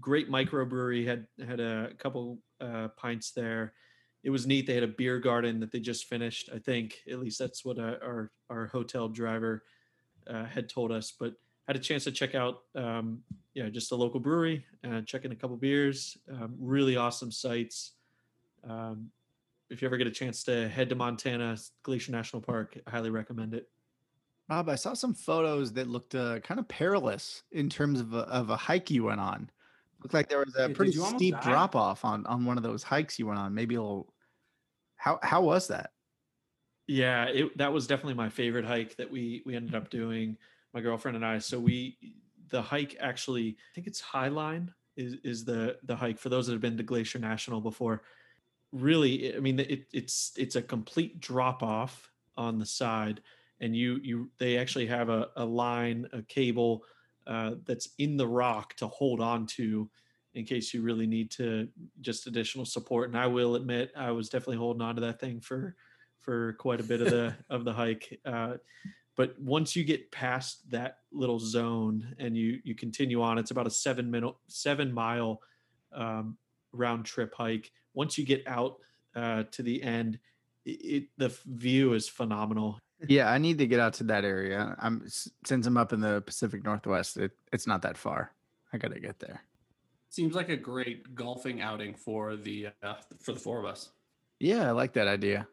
Great 0.00 0.30
microbrewery 0.30 1.06
had 1.06 1.26
had 1.46 1.60
a 1.60 1.90
couple 1.98 2.38
uh, 2.60 2.88
pints 2.96 3.30
there. 3.30 3.72
It 4.22 4.30
was 4.30 4.46
neat. 4.46 4.66
They 4.66 4.74
had 4.74 4.82
a 4.82 4.88
beer 4.88 5.18
garden 5.18 5.60
that 5.60 5.72
they 5.72 5.80
just 5.80 6.06
finished. 6.06 6.50
I 6.54 6.58
think 6.58 7.02
at 7.10 7.20
least 7.20 7.38
that's 7.38 7.64
what 7.64 7.78
uh, 7.78 7.96
our 8.02 8.30
our 8.50 8.66
hotel 8.66 9.08
driver 9.08 9.64
uh, 10.26 10.44
had 10.44 10.68
told 10.68 10.92
us. 10.92 11.12
But 11.18 11.34
had 11.66 11.76
a 11.76 11.78
chance 11.78 12.02
to 12.02 12.10
check 12.10 12.34
out 12.34 12.62
um, 12.74 13.22
yeah 13.54 13.68
just 13.68 13.92
a 13.92 13.94
local 13.94 14.18
brewery 14.18 14.64
and 14.82 15.06
check 15.06 15.24
in 15.24 15.30
a 15.30 15.36
couple 15.36 15.56
beers 15.56 16.18
um, 16.32 16.52
really 16.58 16.96
awesome 16.96 17.30
sites 17.30 17.92
um, 18.68 19.08
if 19.70 19.80
you 19.80 19.86
ever 19.86 19.96
get 19.96 20.08
a 20.08 20.10
chance 20.10 20.42
to 20.42 20.68
head 20.68 20.88
to 20.88 20.96
montana 20.96 21.56
glacier 21.84 22.10
national 22.10 22.42
park 22.42 22.76
i 22.88 22.90
highly 22.90 23.10
recommend 23.10 23.54
it 23.54 23.68
Bob, 24.48 24.68
I 24.68 24.74
saw 24.74 24.94
some 24.94 25.14
photos 25.14 25.72
that 25.74 25.86
looked 25.86 26.16
uh, 26.16 26.40
kind 26.40 26.58
of 26.58 26.66
perilous 26.66 27.44
in 27.52 27.70
terms 27.70 28.00
of 28.00 28.14
a, 28.14 28.22
of 28.22 28.50
a 28.50 28.56
hike 28.56 28.90
you 28.90 29.04
went 29.04 29.20
on. 29.20 29.48
Looked 30.02 30.12
like 30.12 30.28
there 30.28 30.40
was 30.40 30.56
a 30.58 30.68
pretty 30.70 30.90
steep 30.90 31.40
drop 31.40 31.76
off 31.76 32.04
on 32.04 32.26
on 32.26 32.44
one 32.44 32.56
of 32.56 32.64
those 32.64 32.82
hikes 32.82 33.16
you 33.16 33.28
went 33.28 33.38
on. 33.38 33.54
Maybe 33.54 33.76
a 33.76 33.80
little. 33.80 34.09
How 35.00 35.18
how 35.22 35.42
was 35.42 35.68
that? 35.68 35.92
yeah 36.90 37.26
it, 37.26 37.56
that 37.56 37.72
was 37.72 37.86
definitely 37.86 38.14
my 38.14 38.28
favorite 38.28 38.64
hike 38.64 38.96
that 38.96 39.08
we 39.08 39.42
we 39.46 39.54
ended 39.54 39.76
up 39.76 39.90
doing 39.90 40.36
my 40.74 40.80
girlfriend 40.80 41.14
and 41.14 41.24
i 41.24 41.38
so 41.38 41.58
we 41.58 41.96
the 42.48 42.60
hike 42.60 42.96
actually 42.98 43.50
i 43.50 43.74
think 43.74 43.86
it's 43.86 44.02
highline 44.02 44.68
is 44.96 45.14
is 45.22 45.44
the 45.44 45.78
the 45.84 45.94
hike 45.94 46.18
for 46.18 46.30
those 46.30 46.46
that 46.46 46.52
have 46.52 46.60
been 46.60 46.76
to 46.76 46.82
glacier 46.82 47.20
national 47.20 47.60
before 47.60 48.02
really 48.72 49.36
i 49.36 49.38
mean 49.38 49.60
it, 49.60 49.86
it's 49.92 50.32
it's 50.36 50.56
a 50.56 50.62
complete 50.62 51.20
drop 51.20 51.62
off 51.62 52.10
on 52.36 52.58
the 52.58 52.66
side 52.66 53.20
and 53.60 53.76
you 53.76 54.00
you 54.02 54.28
they 54.38 54.58
actually 54.58 54.86
have 54.86 55.10
a, 55.10 55.28
a 55.36 55.44
line 55.44 56.08
a 56.12 56.22
cable 56.22 56.82
uh, 57.28 57.54
that's 57.64 57.90
in 57.98 58.16
the 58.16 58.26
rock 58.26 58.74
to 58.74 58.88
hold 58.88 59.20
on 59.20 59.46
to 59.46 59.88
in 60.34 60.44
case 60.44 60.72
you 60.72 60.82
really 60.82 61.06
need 61.06 61.30
to 61.30 61.68
just 62.00 62.26
additional 62.26 62.64
support 62.64 63.08
and 63.08 63.18
i 63.18 63.26
will 63.26 63.54
admit 63.54 63.92
i 63.96 64.10
was 64.10 64.28
definitely 64.28 64.56
holding 64.56 64.82
on 64.82 64.94
to 64.94 65.00
that 65.00 65.20
thing 65.20 65.40
for 65.40 65.74
for 66.20 66.54
quite 66.54 66.80
a 66.80 66.84
bit 66.84 67.00
of 67.00 67.10
the 67.10 67.34
of 67.50 67.64
the 67.64 67.72
hike 67.72 68.20
uh, 68.24 68.54
but 69.16 69.38
once 69.40 69.74
you 69.74 69.84
get 69.84 70.10
past 70.10 70.70
that 70.70 70.98
little 71.12 71.38
zone 71.38 72.14
and 72.18 72.36
you 72.36 72.60
you 72.64 72.74
continue 72.74 73.22
on 73.22 73.38
it's 73.38 73.50
about 73.50 73.66
a 73.66 73.70
seven 73.70 74.10
minute 74.10 74.34
seven 74.48 74.92
mile 74.92 75.40
um, 75.92 76.36
round 76.72 77.04
trip 77.04 77.34
hike 77.34 77.72
once 77.94 78.16
you 78.16 78.24
get 78.24 78.46
out 78.46 78.78
uh, 79.16 79.42
to 79.50 79.62
the 79.62 79.82
end 79.82 80.18
it, 80.64 80.70
it 80.70 81.04
the 81.16 81.36
view 81.46 81.94
is 81.94 82.08
phenomenal 82.08 82.78
Yeah, 83.08 83.30
I 83.30 83.38
need 83.38 83.58
to 83.58 83.66
get 83.66 83.80
out 83.80 83.94
to 83.94 84.04
that 84.04 84.24
area. 84.24 84.76
I'm 84.78 85.08
since 85.44 85.66
I'm 85.66 85.76
up 85.76 85.92
in 85.92 86.00
the 86.00 86.20
Pacific 86.20 86.64
Northwest. 86.64 87.16
It, 87.16 87.32
it's 87.52 87.66
not 87.66 87.80
that 87.82 87.96
far. 87.96 88.32
I 88.72 88.78
gotta 88.78 89.00
get 89.00 89.18
there. 89.18 89.42
Seems 90.10 90.34
like 90.34 90.48
a 90.48 90.56
great 90.56 91.14
golfing 91.14 91.60
outing 91.60 91.94
for 91.94 92.36
the 92.36 92.68
uh, 92.82 92.94
for 93.20 93.32
the 93.32 93.38
four 93.38 93.60
of 93.60 93.64
us. 93.64 93.90
Yeah, 94.40 94.68
I 94.68 94.72
like 94.72 94.92
that 94.94 95.06
idea. 95.06 95.46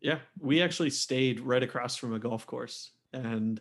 Yeah, 0.00 0.18
we 0.38 0.62
actually 0.62 0.90
stayed 0.90 1.40
right 1.40 1.62
across 1.62 1.96
from 1.96 2.14
a 2.14 2.18
golf 2.20 2.46
course, 2.46 2.92
and 3.12 3.60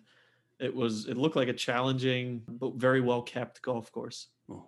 it 0.60 0.74
was 0.74 1.08
it 1.08 1.18
looked 1.18 1.36
like 1.36 1.48
a 1.48 1.54
challenging 1.54 2.44
but 2.48 2.76
very 2.76 3.02
well 3.02 3.24
kept 3.24 3.64
golf 3.64 3.92
course. 3.92 4.28
Well, 4.48 4.68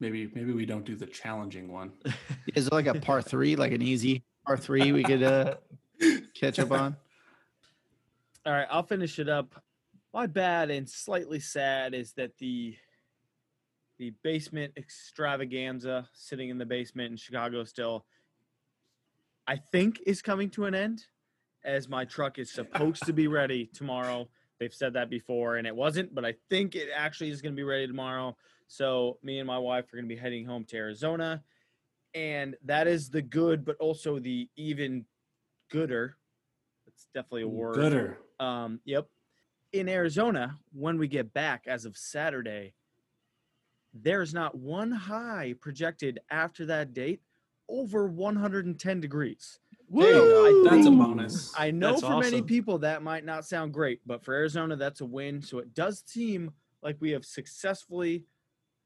maybe 0.00 0.30
maybe 0.34 0.52
we 0.52 0.66
don't 0.66 0.84
do 0.84 0.96
the 0.96 1.06
challenging 1.06 1.72
one. 1.72 1.92
Is 2.54 2.66
it 2.66 2.72
like 2.72 2.86
a 2.86 3.00
par 3.00 3.22
three, 3.22 3.56
like 3.56 3.72
an 3.72 3.80
easy 3.80 4.24
par 4.46 4.58
three 4.58 4.92
we 4.92 5.02
could 5.02 5.22
uh, 5.22 5.54
catch 6.34 6.58
up 6.58 6.72
on? 6.72 6.94
All 8.44 8.52
right, 8.52 8.66
I'll 8.70 8.82
finish 8.82 9.18
it 9.18 9.30
up. 9.30 9.54
My 10.12 10.26
bad 10.26 10.70
and 10.70 10.86
slightly 10.90 11.40
sad 11.40 11.94
is 11.94 12.12
that 12.14 12.36
the 12.36 12.76
the 14.02 14.12
basement 14.24 14.72
extravaganza 14.76 16.08
sitting 16.12 16.48
in 16.48 16.58
the 16.58 16.66
basement 16.66 17.12
in 17.12 17.16
Chicago 17.16 17.62
still 17.62 18.04
I 19.46 19.54
think 19.70 20.00
is 20.04 20.20
coming 20.20 20.50
to 20.50 20.64
an 20.64 20.74
end 20.74 21.04
as 21.64 21.88
my 21.88 22.04
truck 22.04 22.40
is 22.40 22.50
supposed 22.50 23.06
to 23.06 23.12
be 23.12 23.28
ready 23.28 23.66
tomorrow. 23.66 24.28
They've 24.58 24.74
said 24.74 24.94
that 24.94 25.08
before 25.08 25.58
and 25.58 25.68
it 25.68 25.76
wasn't, 25.76 26.12
but 26.16 26.24
I 26.24 26.34
think 26.50 26.74
it 26.74 26.88
actually 26.92 27.30
is 27.30 27.40
going 27.40 27.54
to 27.54 27.56
be 27.56 27.62
ready 27.62 27.86
tomorrow. 27.86 28.36
So 28.66 29.18
me 29.22 29.38
and 29.38 29.46
my 29.46 29.58
wife 29.58 29.84
are 29.92 29.96
going 29.96 30.08
to 30.08 30.12
be 30.12 30.20
heading 30.20 30.44
home 30.44 30.64
to 30.64 30.76
Arizona 30.76 31.40
and 32.12 32.56
that 32.64 32.88
is 32.88 33.08
the 33.08 33.22
good 33.22 33.64
but 33.64 33.76
also 33.76 34.18
the 34.18 34.48
even 34.56 35.04
gooder. 35.70 36.16
It's 36.88 37.06
definitely 37.14 37.42
a 37.42 37.48
word. 37.48 37.76
Gooder. 37.76 38.18
Um, 38.40 38.80
yep. 38.84 39.06
In 39.72 39.88
Arizona, 39.88 40.58
when 40.72 40.98
we 40.98 41.06
get 41.06 41.32
back 41.32 41.66
as 41.68 41.84
of 41.84 41.96
Saturday, 41.96 42.74
there's 43.94 44.32
not 44.32 44.56
one 44.56 44.90
high 44.90 45.54
projected 45.60 46.20
after 46.30 46.66
that 46.66 46.94
date 46.94 47.20
over 47.68 48.06
110 48.06 49.00
degrees. 49.00 49.58
Woo! 49.88 50.68
That's 50.68 50.86
a 50.86 50.90
bonus. 50.90 51.52
I 51.56 51.70
know 51.70 51.90
That's 51.90 52.02
for 52.02 52.18
many 52.18 52.40
people 52.40 52.78
that 52.78 53.02
might 53.02 53.24
not 53.24 53.44
sound 53.44 53.74
great, 53.74 54.00
but 54.06 54.24
for 54.24 54.34
Arizona, 54.34 54.74
that's 54.76 55.02
a 55.02 55.06
win. 55.06 55.42
So 55.42 55.58
it 55.58 55.74
does 55.74 56.02
seem 56.06 56.52
like 56.82 56.96
we 57.00 57.10
have 57.10 57.24
successfully 57.24 58.24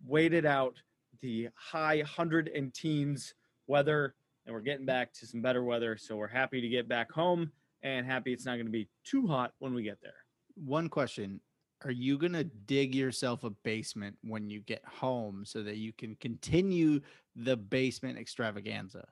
waited 0.05 0.45
out 0.45 0.83
the 1.21 1.49
high 1.55 2.03
hundred 2.05 2.49
and 2.49 2.75
teens 2.75 3.35
weather, 3.69 4.15
and 4.45 4.55
we're 4.55 4.61
getting 4.61 4.87
back 4.87 5.13
to 5.15 5.27
some 5.27 5.41
better 5.41 5.63
weather. 5.63 5.97
So 5.97 6.17
we're 6.17 6.27
happy 6.27 6.61
to 6.61 6.69
get 6.69 6.89
back 6.89 7.13
home 7.13 7.53
and 7.83 8.05
happy 8.05 8.33
it's 8.33 8.45
not 8.45 8.55
going 8.55 8.67
to 8.67 8.73
be 8.73 8.89
too 9.05 9.27
hot 9.27 9.53
when 9.59 9.75
we 9.75 9.83
get 9.83 10.01
there. 10.03 10.15
One 10.57 10.89
question. 10.89 11.41
Are 11.85 11.91
you 11.91 12.17
going 12.19 12.33
to 12.33 12.45
dig 12.45 12.95
yourself 12.95 13.45
a 13.45 13.51
basement 13.51 14.17
when 14.23 14.49
you 14.49 14.61
get 14.61 14.83
home 14.85 15.45
so 15.45 15.63
that 15.63 15.77
you 15.77 15.93
can 15.93 16.17
continue 16.17 17.01
the 17.35 17.57
basement 17.57 18.19
extravaganza? 18.19 19.07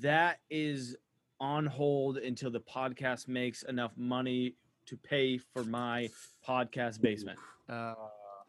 That 0.00 0.40
is 0.50 0.96
on 1.40 1.66
hold 1.66 2.18
until 2.18 2.50
the 2.50 2.60
podcast 2.60 3.28
makes 3.28 3.62
enough 3.62 3.92
money 3.96 4.54
to 4.86 4.96
pay 4.96 5.38
for 5.38 5.62
my 5.64 6.08
podcast 6.46 7.00
basement. 7.00 7.38
Uh, 7.68 7.94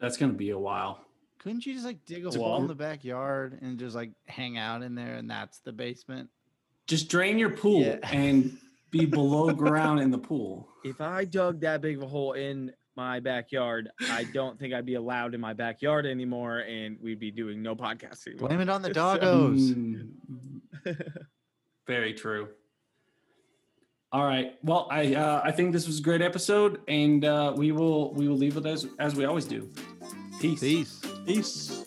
That's 0.00 0.16
gonna 0.16 0.32
be 0.32 0.50
a 0.50 0.58
while. 0.58 1.04
couldn't 1.38 1.64
you 1.66 1.72
just 1.74 1.84
like 1.86 2.04
dig 2.04 2.24
a 2.24 2.28
It's 2.28 2.36
a 2.36 2.40
wall 2.40 2.60
in 2.60 2.66
the 2.66 2.74
backyard 2.74 3.58
and 3.62 3.78
just 3.78 3.94
like 3.94 4.10
hang 4.26 4.58
out 4.58 4.82
in 4.82 4.94
there 4.94 5.14
and 5.16 5.30
that's 5.30 5.58
the 5.60 5.72
basement? 5.72 6.30
Just 6.86 7.08
drain 7.08 7.38
your 7.38 7.50
pool 7.50 7.82
Yeah. 7.82 7.98
and 8.10 8.56
be 8.90 9.06
below 9.06 9.52
ground 9.52 10.00
in 10.00 10.10
the 10.10 10.18
pool. 10.18 10.68
If 10.84 11.00
I 11.00 11.24
dug 11.24 11.60
that 11.60 11.80
big 11.80 11.96
of 11.98 12.02
a 12.02 12.06
hole 12.06 12.32
in 12.32 12.72
my 12.96 13.20
backyard, 13.20 13.90
I 14.10 14.24
don't 14.32 14.58
think 14.58 14.74
I'd 14.74 14.84
be 14.86 14.94
allowed 14.94 15.34
in 15.34 15.40
my 15.40 15.52
backyard 15.52 16.06
anymore, 16.06 16.58
and 16.60 16.98
we'd 17.00 17.20
be 17.20 17.30
doing 17.30 17.62
no 17.62 17.74
podcasting. 17.76 18.28
anymore. 18.32 18.48
Blame 18.48 18.60
it 18.60 18.68
on 18.68 18.82
the 18.82 18.88
So- 18.94 19.00
doggos. 19.18 19.74
Mm, 19.74 21.12
Very 21.86 22.14
true. 22.14 22.48
All 24.12 24.24
right. 24.24 24.56
Well, 24.64 24.88
I 24.90 25.14
uh, 25.14 25.40
I 25.44 25.52
think 25.52 25.72
this 25.72 25.86
was 25.86 26.00
a 26.00 26.02
great 26.02 26.20
episode, 26.20 26.80
and 26.88 27.24
uh, 27.24 27.52
we 27.56 27.70
will 27.70 28.12
we 28.14 28.26
will 28.28 28.36
leave 28.36 28.56
it 28.56 28.66
as 28.66 28.86
as 28.98 29.14
we 29.14 29.24
always 29.24 29.44
do. 29.44 29.70
Peace. 30.40 30.60
Peace. 30.60 31.00
Peace. 31.26 31.84